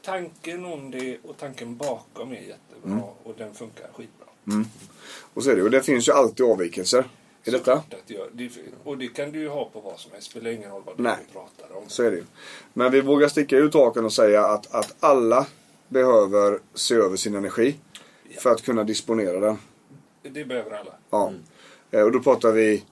tanken 0.02 0.64
om 0.64 0.90
det 0.90 1.18
och 1.24 1.36
tanken 1.36 1.76
bakom 1.76 2.32
är 2.32 2.34
jättebra. 2.40 2.92
Mm. 2.92 3.02
Och 3.22 3.34
den 3.38 3.54
funkar 3.54 3.88
skitbra. 3.92 4.26
Och 5.34 5.44
så 5.44 5.50
är 5.50 5.54
det 5.54 5.58
ju. 5.58 5.64
Och 5.64 5.70
det 5.70 5.82
finns 5.82 6.08
ju 6.08 6.12
alltid 6.12 6.46
avvikelser 6.46 7.04
detta. 7.50 7.58
Såklart 7.64 7.94
att. 7.94 8.08
Det, 8.32 8.50
och 8.84 8.98
det 8.98 9.08
kan 9.08 9.32
du 9.32 9.38
ju 9.38 9.48
ha 9.48 9.64
på 9.72 9.80
vad 9.80 9.98
som 9.98 10.12
helst. 10.12 10.30
spelar 10.30 10.50
ingen 10.50 10.70
roll 10.70 10.82
vad 10.86 10.96
du 10.96 11.02
Nej. 11.02 11.16
pratar 11.32 11.76
om. 11.76 11.82
Så 11.86 12.02
är 12.02 12.10
det 12.10 12.16
ju. 12.16 12.24
Men 12.72 12.92
vi 12.92 13.00
vågar 13.00 13.28
sticka 13.28 13.56
ut 13.56 13.74
hakan 13.74 14.04
och 14.04 14.12
säga 14.12 14.46
att, 14.46 14.74
att 14.74 14.94
alla 15.00 15.46
behöver 15.88 16.58
se 16.74 16.94
över 16.94 17.16
sin 17.16 17.34
energi. 17.34 17.76
För 18.38 18.50
att 18.50 18.62
kunna 18.62 18.84
disponera 18.84 19.40
den. 19.40 19.58
Det 20.22 20.44
behöver 20.44 20.70
alla. 20.70 20.92
Ja. 21.10 21.32
Eh, 21.90 22.02
Och 22.02 22.12
då 22.12 22.20
pratar 22.20 22.52
vi 22.52 22.84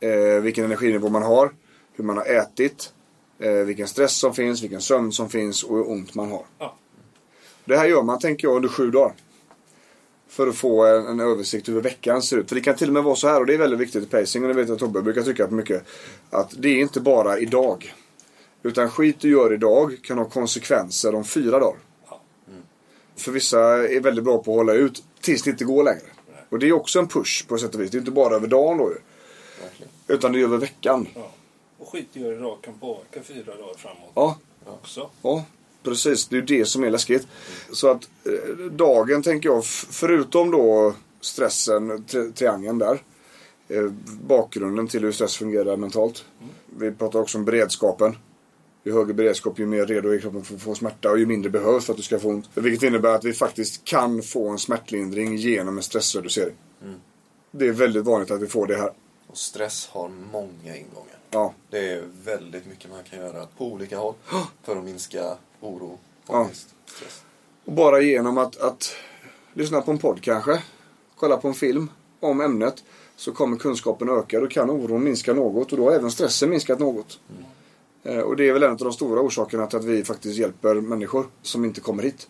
eh, 0.00 0.40
vilken 0.42 0.64
energinivå 0.64 1.08
man 1.08 1.22
har, 1.22 1.50
hur 1.92 2.04
man 2.04 2.16
har 2.16 2.24
ätit, 2.24 2.92
eh, 3.38 3.52
vilken 3.52 3.88
stress 3.88 4.18
som 4.18 4.34
finns, 4.34 4.62
vilken 4.62 4.80
sömn 4.80 5.12
som 5.12 5.28
finns 5.30 5.62
och 5.62 5.76
hur 5.76 5.90
ont 5.90 6.14
man 6.14 6.30
har. 6.30 6.42
Ja. 6.58 6.74
Det 7.64 7.76
här 7.76 7.86
gör 7.86 8.02
man, 8.02 8.18
tänker 8.18 8.48
jag, 8.48 8.56
under 8.56 8.68
sju 8.68 8.90
dagar. 8.90 9.12
För 10.28 10.46
att 10.46 10.56
få 10.56 10.84
en, 10.86 11.06
en 11.06 11.20
översikt 11.20 11.68
över 11.68 11.80
veckan 11.80 12.22
ser 12.22 12.36
ut. 12.36 12.48
För 12.48 12.54
det 12.54 12.60
kan 12.60 12.76
till 12.76 12.88
och 12.88 12.94
med 12.94 13.02
vara 13.04 13.16
så 13.16 13.28
här, 13.28 13.40
och 13.40 13.46
det 13.46 13.54
är 13.54 13.58
väldigt 13.58 13.80
viktigt 13.80 14.02
i 14.04 14.06
pacing, 14.06 14.42
och 14.44 14.48
det 14.48 14.54
vet 14.54 14.68
jag 14.68 14.74
att 14.74 14.80
Tobbe 14.80 15.02
brukar 15.02 15.22
trycka 15.22 15.46
på 15.46 15.54
mycket. 15.54 15.84
Att 16.30 16.54
det 16.58 16.68
är 16.68 16.80
inte 16.80 17.00
bara 17.00 17.38
idag. 17.38 17.94
Utan 18.62 18.90
skit 18.90 19.16
du 19.20 19.30
gör 19.30 19.52
idag 19.52 19.96
kan 20.02 20.18
ha 20.18 20.24
konsekvenser 20.24 21.14
om 21.14 21.24
fyra 21.24 21.58
dagar. 21.58 21.78
För 23.16 23.32
vissa 23.32 23.60
är 23.88 24.00
väldigt 24.00 24.24
bra 24.24 24.38
på 24.42 24.52
att 24.52 24.56
hålla 24.56 24.72
ut 24.72 25.02
tills 25.20 25.42
det 25.42 25.50
inte 25.50 25.64
går 25.64 25.84
längre. 25.84 26.02
Och 26.48 26.58
det 26.58 26.68
är 26.68 26.72
också 26.72 26.98
en 26.98 27.08
push 27.08 27.46
på 27.48 27.58
sätt 27.58 27.74
och 27.74 27.80
vis. 27.80 27.90
Det 27.90 27.96
är 27.96 28.00
inte 28.00 28.10
bara 28.10 28.34
över 28.34 28.46
dagen 28.46 28.78
då 28.78 28.84
ju. 28.90 28.98
Verkligen. 29.62 29.92
Utan 30.06 30.32
det 30.32 30.40
är 30.40 30.44
över 30.44 30.58
veckan. 30.58 31.08
Ja. 31.14 31.30
Och 31.78 31.88
skit 31.92 32.08
du 32.12 32.20
gör 32.20 32.32
idag 32.32 32.58
kan 32.62 32.74
påverka 32.74 33.22
fyra 33.22 33.54
dagar 33.54 33.74
framåt 33.76 34.10
Ja, 34.14 34.38
också. 34.66 35.10
ja 35.22 35.44
precis. 35.82 36.28
Det 36.28 36.36
är 36.36 36.40
ju 36.40 36.46
det 36.46 36.64
som 36.64 36.84
är 36.84 36.90
läskigt. 36.90 37.26
Så 37.72 37.90
att 37.90 38.08
eh, 38.24 38.64
dagen 38.70 39.22
tänker 39.22 39.48
jag, 39.48 39.64
förutom 39.64 40.50
då 40.50 40.94
stressen, 41.20 42.04
tri 42.04 42.32
triangeln 42.32 42.78
där. 42.78 43.02
Eh, 43.68 43.84
bakgrunden 44.22 44.88
till 44.88 45.02
hur 45.02 45.12
stress 45.12 45.36
fungerar 45.36 45.76
mentalt. 45.76 46.24
Vi 46.78 46.90
pratar 46.90 47.18
också 47.20 47.38
om 47.38 47.44
beredskapen. 47.44 48.16
Ju 48.84 48.92
högre 48.92 49.14
beredskap, 49.14 49.58
ju 49.58 49.66
mer 49.66 49.86
redo 49.86 50.08
är 50.08 50.18
kroppen 50.18 50.44
för 50.44 50.54
att 50.54 50.62
få 50.62 50.74
smärta 50.74 51.10
och 51.10 51.18
ju 51.18 51.26
mindre 51.26 51.50
behövs 51.50 51.84
för 51.84 51.92
att 51.92 51.96
du 51.96 52.02
ska 52.02 52.18
få 52.18 52.28
ont. 52.28 52.48
Vilket 52.54 52.82
innebär 52.82 53.14
att 53.14 53.24
vi 53.24 53.32
faktiskt 53.32 53.84
kan 53.84 54.22
få 54.22 54.48
en 54.48 54.58
smärtlindring 54.58 55.36
genom 55.36 55.76
en 55.76 55.82
stressreducering. 55.82 56.54
Det 57.50 57.66
är 57.66 57.72
väldigt 57.72 58.04
vanligt 58.04 58.30
att 58.30 58.42
vi 58.42 58.46
får 58.46 58.66
det 58.66 58.76
här. 58.76 58.92
Och 59.26 59.38
stress 59.38 59.88
har 59.92 60.10
många 60.32 60.76
ingångar. 60.76 61.18
Ja, 61.30 61.54
Det 61.70 61.92
är 61.92 62.02
väldigt 62.24 62.66
mycket 62.66 62.90
man 62.90 63.04
kan 63.10 63.18
göra 63.18 63.46
på 63.58 63.66
olika 63.66 63.98
håll 63.98 64.14
för 64.62 64.76
att 64.76 64.84
minska 64.84 65.36
oro, 65.60 65.98
Ja. 66.28 66.40
ångest, 66.40 66.74
stress. 66.86 67.22
Och 67.64 67.72
bara 67.72 68.00
genom 68.00 68.38
att, 68.38 68.56
att 68.56 68.90
lyssna 69.54 69.80
på 69.80 69.90
en 69.90 69.98
podd 69.98 70.20
kanske, 70.22 70.62
kolla 71.16 71.36
på 71.36 71.48
en 71.48 71.54
film 71.54 71.90
om 72.20 72.40
ämnet, 72.40 72.84
så 73.16 73.32
kommer 73.32 73.56
kunskapen 73.56 74.08
öka. 74.08 74.40
Då 74.40 74.46
kan 74.46 74.70
oron 74.70 75.04
minska 75.04 75.32
något 75.34 75.72
och 75.72 75.78
då 75.78 75.84
har 75.84 75.92
även 75.92 76.10
stressen 76.10 76.50
minskat 76.50 76.78
något. 76.78 77.20
Eh, 78.02 78.18
Och 78.18 78.36
det 78.36 78.48
är 78.48 78.52
väl 78.52 78.62
en 78.62 78.70
av 78.70 78.76
de 78.76 78.92
stora 78.92 79.20
orsakerna 79.20 79.66
till 79.66 79.78
att 79.78 79.84
vi 79.84 80.04
faktiskt 80.04 80.38
hjälper 80.38 80.74
människor 80.74 81.26
som 81.42 81.64
inte 81.64 81.80
kommer 81.80 82.02
hit. 82.02 82.28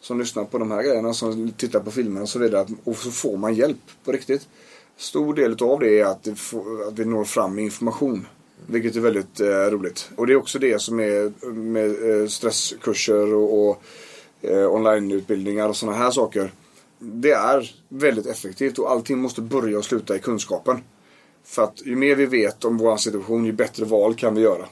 Som 0.00 0.18
lyssnar 0.18 0.44
på 0.44 0.58
de 0.58 0.70
här 0.70 0.82
grejerna, 0.82 1.14
som 1.14 1.52
tittar 1.52 1.80
på 1.80 1.90
filmer 1.90 2.22
och 2.22 2.28
så 2.28 2.38
vidare. 2.38 2.66
Och 2.84 2.96
så 2.96 3.10
får 3.10 3.36
man 3.36 3.54
hjälp 3.54 3.80
på 4.04 4.12
riktigt. 4.12 4.48
Stor 4.96 5.34
del 5.34 5.56
av 5.62 5.80
det 5.80 6.00
är 6.00 6.04
att 6.04 6.28
vi 6.92 7.04
når 7.04 7.24
fram 7.24 7.54
med 7.54 7.64
information. 7.64 8.26
Vilket 8.66 8.96
är 8.96 9.00
väldigt 9.00 9.40
eh, 9.40 9.46
roligt. 9.46 10.10
Och 10.16 10.26
det 10.26 10.32
är 10.32 10.36
också 10.36 10.58
det 10.58 10.82
som 10.82 11.00
är 11.00 11.50
med 11.52 12.20
eh, 12.20 12.26
stresskurser 12.26 13.34
och, 13.34 13.68
och 13.68 13.82
eh, 14.42 14.74
onlineutbildningar 14.74 15.68
och 15.68 15.76
sådana 15.76 15.98
här 15.98 16.10
saker. 16.10 16.52
Det 16.98 17.30
är 17.30 17.74
väldigt 17.88 18.26
effektivt 18.26 18.78
och 18.78 18.90
allting 18.90 19.18
måste 19.18 19.40
börja 19.40 19.78
och 19.78 19.84
sluta 19.84 20.16
i 20.16 20.18
kunskapen. 20.18 20.82
För 21.44 21.62
att 21.62 21.86
ju 21.86 21.96
mer 21.96 22.16
vi 22.16 22.26
vet 22.26 22.64
om 22.64 22.78
vår 22.78 22.96
situation, 22.96 23.44
ju 23.44 23.52
bättre 23.52 23.84
val 23.84 24.14
kan 24.14 24.34
vi 24.34 24.40
göra. 24.40 24.64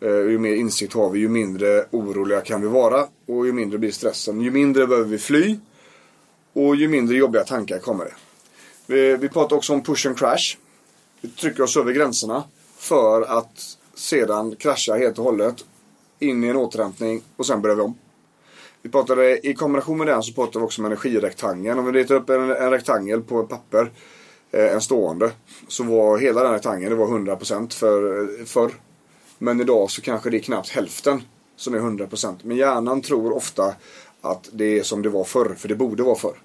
Eh, 0.00 0.10
ju 0.10 0.38
mer 0.38 0.54
insikt 0.54 0.92
har 0.92 1.10
vi, 1.10 1.18
ju 1.18 1.28
mindre 1.28 1.84
oroliga 1.90 2.40
kan 2.40 2.60
vi 2.60 2.68
vara 2.68 3.06
och 3.26 3.46
ju 3.46 3.52
mindre 3.52 3.78
blir 3.78 3.90
stressen. 3.90 4.40
Ju 4.40 4.50
mindre 4.50 4.86
behöver 4.86 5.08
vi 5.08 5.18
fly 5.18 5.58
och 6.52 6.76
ju 6.76 6.88
mindre 6.88 7.16
jobbiga 7.16 7.44
tankar 7.44 7.78
kommer 7.78 8.04
det. 8.04 8.14
Vi, 8.86 9.16
vi 9.16 9.28
pratar 9.28 9.56
också 9.56 9.72
om 9.72 9.82
push 9.82 10.06
and 10.06 10.18
crash. 10.18 10.56
Vi 11.20 11.28
trycker 11.28 11.62
oss 11.62 11.76
över 11.76 11.92
gränserna 11.92 12.44
för 12.86 13.22
att 13.22 13.78
sedan 13.94 14.56
krascha 14.56 14.96
helt 14.96 15.18
och 15.18 15.24
hållet 15.24 15.64
in 16.18 16.44
i 16.44 16.48
en 16.48 16.56
återhämtning 16.56 17.22
och 17.36 17.46
sen 17.46 17.62
börjar 17.62 17.76
vi 17.76 17.82
om. 17.82 17.98
Vi 18.82 18.90
pratade, 18.90 19.46
I 19.46 19.54
kombination 19.54 19.98
med 19.98 20.06
den 20.06 20.22
så 20.22 20.32
pratade 20.32 20.58
vi 20.58 20.64
också 20.64 20.82
om 20.82 20.86
energirektangeln. 20.86 21.78
Om 21.78 21.86
vi 21.86 21.92
ritar 21.92 22.14
upp 22.14 22.30
en, 22.30 22.50
en 22.50 22.70
rektangel 22.70 23.22
på 23.22 23.40
ett 23.40 23.48
papper, 23.48 23.90
eh, 24.50 24.72
en 24.72 24.80
stående, 24.80 25.30
så 25.68 25.84
var 25.84 26.18
hela 26.18 26.42
den 26.42 26.52
rektangeln 26.52 26.90
det 26.90 26.96
var 26.96 27.06
100% 27.06 27.74
för, 27.74 28.44
förr. 28.44 28.72
Men 29.38 29.60
idag 29.60 29.90
så 29.90 30.02
kanske 30.02 30.30
det 30.30 30.36
är 30.36 30.40
knappt 30.40 30.68
hälften 30.68 31.22
som 31.56 31.74
är 31.74 31.78
100%. 31.78 32.34
Men 32.42 32.56
hjärnan 32.56 33.02
tror 33.02 33.36
ofta 33.36 33.74
att 34.20 34.48
det 34.52 34.78
är 34.78 34.82
som 34.82 35.02
det 35.02 35.08
var 35.08 35.24
förr, 35.24 35.54
för 35.58 35.68
det 35.68 35.74
borde 35.74 36.02
vara 36.02 36.16
förr. 36.16 36.36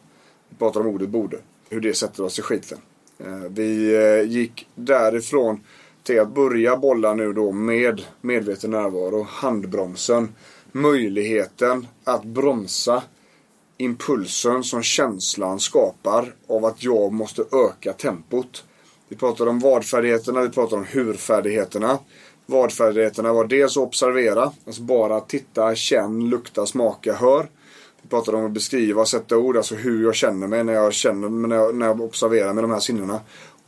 Vi 0.50 0.56
pratar 0.58 0.80
om 0.80 0.88
ordet 0.88 1.10
borde. 1.10 1.38
Hur 1.70 1.82
det 1.82 1.94
sätter 1.94 2.24
oss 2.24 2.40
i 2.40 2.42
skiten. 2.42 2.78
Eh, 3.20 3.50
Vi 3.50 3.96
eh, 3.96 4.32
gick 4.32 4.68
därifrån 4.76 5.60
till 6.04 6.20
att 6.20 6.34
börja 6.34 6.78
bolla 6.78 7.14
nu 7.14 7.34
då 7.34 7.52
med 7.52 8.02
medveten 8.22 8.72
närvaro, 8.72 9.28
handbromsen, 9.30 10.36
möjligheten 10.72 11.88
att 12.04 12.24
bromsa 12.24 13.04
impulsen 13.78 14.64
som 14.64 14.84
känslan 14.84 15.60
skapar 15.60 16.34
av 16.48 16.66
att 16.66 16.84
jag 16.84 17.14
måste 17.14 17.42
öka 17.42 17.94
tempot. 17.94 18.64
Vi 19.10 19.16
pratar 19.16 19.48
om 19.48 19.60
vadfärdigheterna, 19.60 20.42
vi 20.42 20.50
pratar 20.50 20.78
om 20.78 20.86
hurfärdigheterna. 20.86 22.00
Vadfärdigheterna 22.46 23.34
var 23.34 23.46
dels 23.46 23.78
att 23.78 23.84
observera, 23.84 24.52
alltså 24.66 24.82
bara 24.82 25.20
titta, 25.20 25.76
känn, 25.76 26.30
lukta, 26.30 26.66
smaka, 26.66 27.14
hör. 27.14 27.50
Vi 28.02 28.10
pratade 28.10 28.38
om 28.38 28.46
att 28.46 28.52
beskriva, 28.52 29.06
sätta 29.06 29.38
ord, 29.38 29.58
alltså 29.58 29.76
hur 29.76 30.04
jag 30.04 30.16
känner 30.16 30.48
mig 30.48 30.64
när 30.64 30.74
jag 30.74 30.94
känner 30.94 31.30
när 31.30 31.56
jag, 31.56 31.76
när 31.76 31.86
jag 31.86 32.02
observerar 32.02 32.54
med 32.54 32.64
de 32.64 32.72
här 32.72 32.80
sinnena. 32.80 33.20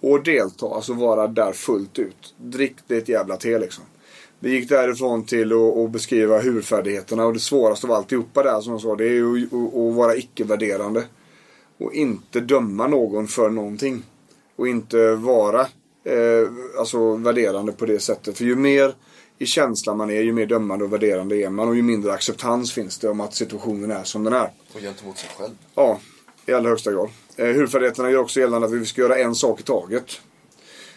Och 0.03 0.23
delta, 0.23 0.65
alltså 0.65 0.93
vara 0.93 1.27
där 1.27 1.51
fullt 1.51 1.99
ut. 1.99 2.33
Drick 2.37 2.75
det 2.87 2.97
ett 2.97 3.09
jävla 3.09 3.37
te 3.37 3.59
liksom. 3.59 3.83
Vi 4.39 4.51
gick 4.51 4.69
därifrån 4.69 5.25
till 5.25 5.53
att, 5.53 5.91
beskriva 5.91 6.39
hurfärdigheterna 6.39 7.25
och 7.25 7.33
det 7.33 7.39
svåraste 7.39 7.87
av 7.87 7.93
alltihopa 7.93 8.43
där 8.43 8.61
som 8.61 8.71
jag 8.71 8.81
sa, 8.81 8.95
det 8.95 9.05
är 9.05 9.09
ju 9.09 9.43
att, 9.45 9.75
att 9.75 9.95
vara 9.95 10.15
icke-värderande. 10.15 11.03
Och 11.77 11.93
inte 11.93 12.39
döma 12.39 12.87
någon 12.87 13.27
för 13.27 13.49
någonting. 13.49 14.03
Och 14.55 14.67
inte 14.67 15.15
vara 15.15 15.61
eh, 16.03 16.47
alltså 16.79 17.15
värderande 17.15 17.71
på 17.71 17.85
det 17.85 17.99
sättet. 17.99 18.37
För 18.37 18.45
ju 18.45 18.55
mer 18.55 18.93
i 19.37 19.45
känslan 19.45 19.97
man 19.97 20.09
är, 20.09 20.21
ju 20.21 20.33
mer 20.33 20.45
dömande 20.45 20.85
och 20.85 20.93
värderande 20.93 21.35
är 21.35 21.49
man. 21.49 21.69
Och 21.69 21.75
ju 21.75 21.81
mindre 21.81 22.13
acceptans 22.13 22.73
finns 22.73 22.99
det 22.99 23.09
om 23.09 23.21
att 23.21 23.35
situationen 23.35 23.91
är 23.91 24.03
som 24.03 24.23
den 24.23 24.33
är. 24.33 24.51
Och 24.73 24.81
gentemot 24.81 25.17
sig 25.17 25.29
själv. 25.37 25.53
Ja, 25.75 25.99
i 26.45 26.53
allra 26.53 26.69
högsta 26.69 26.91
grad. 26.91 27.09
Eh, 27.35 27.47
hurfärdigheterna 27.47 28.11
gör 28.11 28.19
också 28.19 28.39
gällande 28.39 28.67
att 28.67 28.73
vi 28.73 28.85
ska 28.85 29.01
göra 29.01 29.17
en 29.17 29.35
sak 29.35 29.59
i 29.59 29.63
taget. 29.63 30.21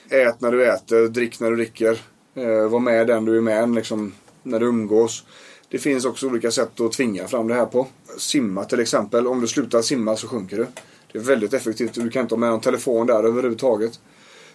Ät 0.08 0.40
när 0.40 0.52
du 0.52 0.66
äter, 0.66 1.08
drick 1.08 1.40
när 1.40 1.50
du 1.50 1.56
dricker. 1.56 2.00
Eh, 2.34 2.68
var 2.68 2.80
med 2.80 3.06
den 3.06 3.24
du 3.24 3.36
är 3.36 3.40
med 3.40 3.74
liksom, 3.74 4.14
när 4.42 4.60
du 4.60 4.66
umgås. 4.66 5.24
Det 5.68 5.78
finns 5.78 6.04
också 6.04 6.26
olika 6.26 6.50
sätt 6.50 6.80
att 6.80 6.92
tvinga 6.92 7.28
fram 7.28 7.48
det 7.48 7.54
här 7.54 7.66
på. 7.66 7.86
Simma 8.18 8.64
till 8.64 8.80
exempel. 8.80 9.26
Om 9.26 9.40
du 9.40 9.46
slutar 9.46 9.82
simma 9.82 10.16
så 10.16 10.28
sjunker 10.28 10.56
du. 10.56 10.66
Det 11.12 11.18
är 11.18 11.22
väldigt 11.22 11.54
effektivt. 11.54 11.94
Du 11.94 12.10
kan 12.10 12.22
inte 12.22 12.34
ha 12.34 12.40
med 12.40 12.50
någon 12.50 12.60
telefon 12.60 13.06
där 13.06 13.24
överhuvudtaget. 13.24 14.00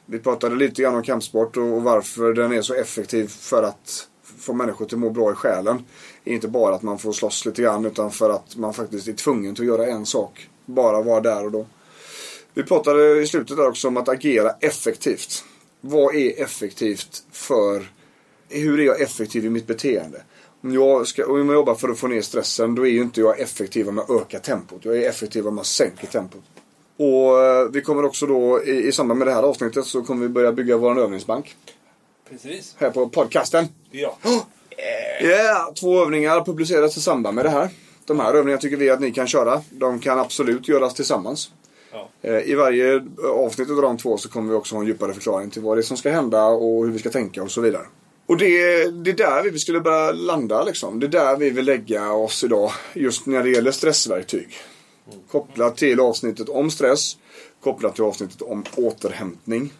Vi 0.05 0.19
pratade 0.19 0.55
lite 0.55 0.81
grann 0.81 0.95
om 0.95 1.03
kampsport 1.03 1.57
och 1.57 1.63
och 1.63 1.83
varför 1.83 2.33
den 2.33 2.51
är 2.51 2.61
så 2.61 2.73
effektiv 2.73 3.27
för 3.27 3.63
att 3.63 4.07
få 4.37 4.53
människor 4.53 4.85
till 4.85 4.95
att 4.95 4.99
må 4.99 5.09
bra 5.09 5.31
i 5.31 5.35
själen. 5.35 5.85
Det 6.23 6.31
är 6.31 6.35
inte 6.35 6.47
bara 6.47 6.75
att 6.75 6.81
man 6.81 6.99
får 6.99 7.11
slåss 7.11 7.45
lite 7.45 7.61
grann 7.61 7.85
utan 7.85 8.11
för 8.11 8.29
att 8.29 8.55
man 8.55 8.73
faktiskt 8.73 9.07
är 9.07 9.13
tvungen 9.13 9.55
till 9.55 9.63
att 9.63 9.79
göra 9.79 9.87
en 9.87 10.05
sak. 10.05 10.49
Bara 10.73 11.01
vara 11.01 11.21
där 11.21 11.45
och 11.45 11.51
då. 11.51 11.65
Vi 12.53 12.63
pratade 12.63 13.21
i 13.21 13.27
slutet 13.27 13.57
där 13.57 13.67
också 13.67 13.87
om 13.87 13.97
att 13.97 14.09
agera 14.09 14.51
effektivt. 14.59 15.43
Vad 15.81 16.15
är 16.15 16.43
effektivt 16.43 17.23
för... 17.31 17.91
Hur 18.49 18.79
är 18.79 18.83
jag 18.83 19.01
effektiv 19.01 19.45
i 19.45 19.49
mitt 19.49 19.67
beteende? 19.67 20.21
Om 20.63 20.73
jag, 20.73 21.07
ska, 21.07 21.25
om 21.25 21.49
jag 21.49 21.53
jobbar 21.53 21.75
för 21.75 21.89
att 21.89 21.99
få 21.99 22.07
ner 22.07 22.21
stressen 22.21 22.75
då 22.75 22.87
är 22.87 22.91
ju 22.91 23.01
inte 23.01 23.21
jag 23.21 23.39
effektiv 23.39 23.89
om 23.89 23.97
jag 23.97 24.21
ökar 24.21 24.39
tempot. 24.39 24.85
Jag 24.85 24.97
är 24.97 25.09
effektiv 25.09 25.47
om 25.47 25.57
jag 25.57 25.65
sänker 25.65 26.07
tempot. 26.07 26.43
Och 26.97 27.43
eh, 27.43 27.69
vi 27.71 27.81
kommer 27.81 28.05
också 28.05 28.25
då 28.25 28.63
i, 28.63 28.87
i 28.87 28.91
samband 28.91 29.17
med 29.17 29.27
det 29.27 29.33
här 29.33 29.43
avsnittet 29.43 29.85
så 29.85 30.01
kommer 30.01 30.21
vi 30.21 30.29
börja 30.29 30.51
bygga 30.51 30.77
vår 30.77 30.99
övningsbank. 30.99 31.55
Precis. 32.29 32.75
här 32.77 32.89
på 32.89 33.09
podcasten. 33.09 33.67
Ja. 33.91 34.17
Yeah, 35.21 35.73
två 35.73 36.01
övningar 36.01 36.45
publiceras 36.45 36.97
i 36.97 37.01
samband 37.01 37.35
med 37.35 37.45
det 37.45 37.49
här. 37.49 37.69
De 38.05 38.19
här 38.19 38.33
övningarna 38.33 38.61
tycker 38.61 38.77
vi 38.77 38.89
att 38.89 38.99
ni 38.99 39.11
kan 39.11 39.27
köra. 39.27 39.61
De 39.69 39.99
kan 39.99 40.19
absolut 40.19 40.67
göras 40.67 40.93
tillsammans. 40.93 41.51
ja. 41.91 42.09
Eh, 42.21 42.49
I 42.49 42.55
varje 42.55 43.01
avsnitt 43.35 43.69
av 43.69 43.81
de 43.81 43.97
två 43.97 44.17
så 44.17 44.29
kommer 44.29 44.49
vi 44.49 44.55
också 44.55 44.75
ha 44.75 44.81
en 44.81 44.87
djupare 44.87 45.13
förklaring 45.13 45.49
till 45.49 45.61
vad 45.61 45.77
det 45.77 45.81
är 45.81 45.83
som 45.83 45.97
ska 45.97 46.11
hända 46.11 46.45
och 46.45 46.85
hur 46.85 46.91
vi 46.91 46.99
ska 46.99 47.09
tänka 47.09 47.43
och 47.43 47.51
så 47.51 47.61
vidare. 47.61 47.85
Och 48.25 48.37
det, 48.37 48.47
det 48.91 49.11
är 49.11 49.15
där 49.15 49.51
vi 49.51 49.59
skulle 49.59 49.79
börja 49.79 50.11
landa 50.11 50.63
liksom. 50.63 50.99
Det 50.99 51.05
är 51.05 51.09
där 51.09 51.37
vi 51.37 51.49
vill 51.49 51.65
lägga 51.65 52.11
oss 52.11 52.43
idag. 52.43 52.71
Just 52.93 53.25
när 53.25 53.43
det 53.43 53.49
gäller 53.49 53.71
stressverktyg. 53.71 54.49
Kopplat 55.31 55.77
till 55.77 55.99
avsnittet 55.99 56.49
om 56.49 56.71
stress. 56.71 57.17
Kopplat 57.63 57.95
till 57.95 58.03
avsnittet 58.03 58.41
om 58.41 58.63
återhämtning. 58.75 59.73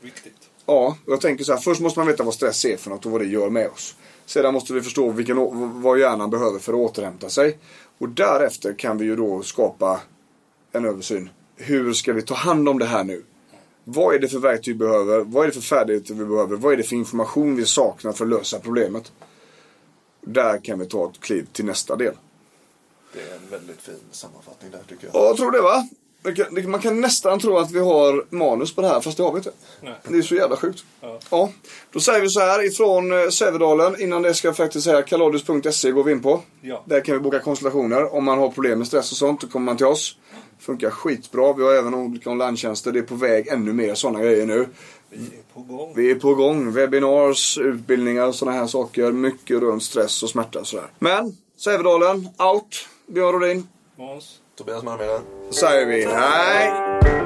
Viktigt. 0.00 0.32
Ja, 0.66 0.96
och 1.06 1.12
jag 1.12 1.20
tänker 1.20 1.44
så 1.44 1.52
här. 1.52 1.60
Först 1.60 1.80
måste 1.80 1.98
man 1.98 2.06
veta 2.06 2.22
vad 2.22 2.34
stress 2.34 2.64
är 2.64 2.76
för 2.76 2.90
något 2.90 3.06
och 3.06 3.12
vad 3.12 3.20
det 3.20 3.26
gör 3.26 3.50
med 3.50 3.68
oss. 3.68 3.96
Sedan 4.28 4.54
måste 4.54 4.72
vi 4.72 4.82
förstå 4.82 5.10
vilken, 5.10 5.36
vad 5.82 5.98
hjärnan 5.98 6.30
behöver 6.30 6.58
för 6.58 6.72
att 6.72 6.78
återhämta 6.78 7.28
sig. 7.30 7.58
Och 7.98 8.08
därefter 8.08 8.72
kan 8.72 8.98
vi 8.98 9.04
ju 9.04 9.16
då 9.16 9.42
skapa 9.42 10.00
en 10.72 10.84
översyn. 10.84 11.30
Hur 11.56 11.92
ska 11.92 12.12
vi 12.12 12.22
ta 12.22 12.34
hand 12.34 12.68
om 12.68 12.78
det 12.78 12.84
här 12.84 13.04
nu? 13.04 13.22
Vad 13.84 14.14
är 14.14 14.18
det 14.18 14.28
för 14.28 14.38
verktyg 14.38 14.74
vi 14.74 14.78
behöver? 14.78 15.20
Vad 15.20 15.42
är 15.42 15.46
det 15.46 15.54
för 15.54 15.60
färdigheter 15.60 16.14
vi 16.14 16.24
behöver? 16.24 16.56
Vad 16.56 16.72
är 16.72 16.76
det 16.76 16.82
för 16.82 16.96
information 16.96 17.56
vi 17.56 17.66
saknar 17.66 18.12
för 18.12 18.24
att 18.24 18.30
lösa 18.30 18.58
problemet? 18.58 19.12
Där 20.20 20.64
kan 20.64 20.78
vi 20.78 20.86
ta 20.86 21.10
ett 21.10 21.20
kliv 21.20 21.46
till 21.52 21.64
nästa 21.64 21.96
del. 21.96 22.14
Det 23.12 23.20
är 23.20 23.34
en 23.34 23.50
väldigt 23.50 23.80
fin 23.80 23.94
sammanfattning 24.10 24.70
där 24.70 24.82
tycker 24.88 25.06
jag. 25.06 25.14
Ja, 25.14 25.26
jag 25.26 25.36
tror 25.36 25.50
det 25.50 25.60
va? 25.60 25.88
Man 26.66 26.80
kan- 26.80 27.00
nästan 27.00 27.38
tro 27.40 27.58
att 27.58 27.70
vi 27.70 27.78
har 27.78 28.24
manus 28.34 28.74
på 28.74 28.80
det 28.82 28.88
här, 28.88 29.00
fast 29.00 29.16
det 29.16 29.22
har 29.22 29.32
vi 29.32 29.38
inte. 29.38 29.52
Nej. 29.80 29.94
Det 30.08 30.18
är 30.18 30.22
så 30.22 30.34
jävla 30.34 30.56
sjukt. 30.56 30.84
Ja. 31.00 31.18
Ja, 31.30 31.50
då 31.92 32.00
säger 32.00 32.20
vi 32.20 32.28
så 32.28 32.40
här 32.40 32.66
ifrån 32.66 33.12
eh, 33.22 33.28
Sävedalen. 33.28 34.00
Innan 34.02 34.22
det 34.22 34.34
ska 34.34 34.48
jag 34.48 34.56
faktiskt 34.56 34.84
säga 34.84 35.02
kaladius.se 35.02 35.90
går 35.90 36.04
vi 36.04 36.12
in 36.12 36.22
på. 36.22 36.40
Ja. 36.60 36.82
Där 36.86 37.00
kan 37.00 37.14
vi 37.14 37.20
boka 37.20 37.38
konsultationer. 37.38 38.14
Om 38.14 38.24
man 38.24 38.38
har 38.38 38.50
problem 38.50 38.78
med 38.78 38.86
stress 38.86 39.10
och 39.12 39.16
sånt, 39.18 39.40
då 39.40 39.46
kommer 39.46 39.64
man 39.66 39.76
till 39.76 39.86
oss. 39.86 40.16
Funkar 40.60 40.90
skitbra. 40.90 41.52
Vi 41.52 41.62
har 41.62 41.72
även 41.74 41.94
olika 41.94 42.30
online-tjänster. 42.30 42.92
Det 42.92 42.98
är 42.98 43.02
på 43.02 43.14
väg 43.14 43.48
ännu 43.48 43.72
mer 43.72 43.94
sådana 43.94 44.20
grejer 44.20 44.46
nu. 44.46 44.66
Vi 45.10 45.16
är 45.16 45.54
på 45.54 45.60
gång. 45.60 45.92
Vi 45.96 46.10
är 46.10 46.14
på 46.14 46.34
gång. 46.34 46.72
Webinars, 46.72 47.58
utbildningar 47.58 48.26
och 48.26 48.34
sådana 48.34 48.56
här 48.56 48.66
saker. 48.66 49.12
Mycket 49.12 49.60
runt 49.60 49.82
stress 49.82 50.22
och 50.22 50.30
smärta 50.30 50.58
och 50.60 50.66
sådär. 50.66 50.86
Men, 50.98 51.36
Sävedalen, 51.56 52.28
out. 52.38 52.86
Björn 53.06 53.32
Rodin. 53.40 53.68
Måns. 53.96 54.38
Tobias 54.58 54.82
Marmela. 54.82 55.20
Då 55.48 55.52
säger 55.52 55.86
vi 55.86 56.04
hej. 56.04 57.17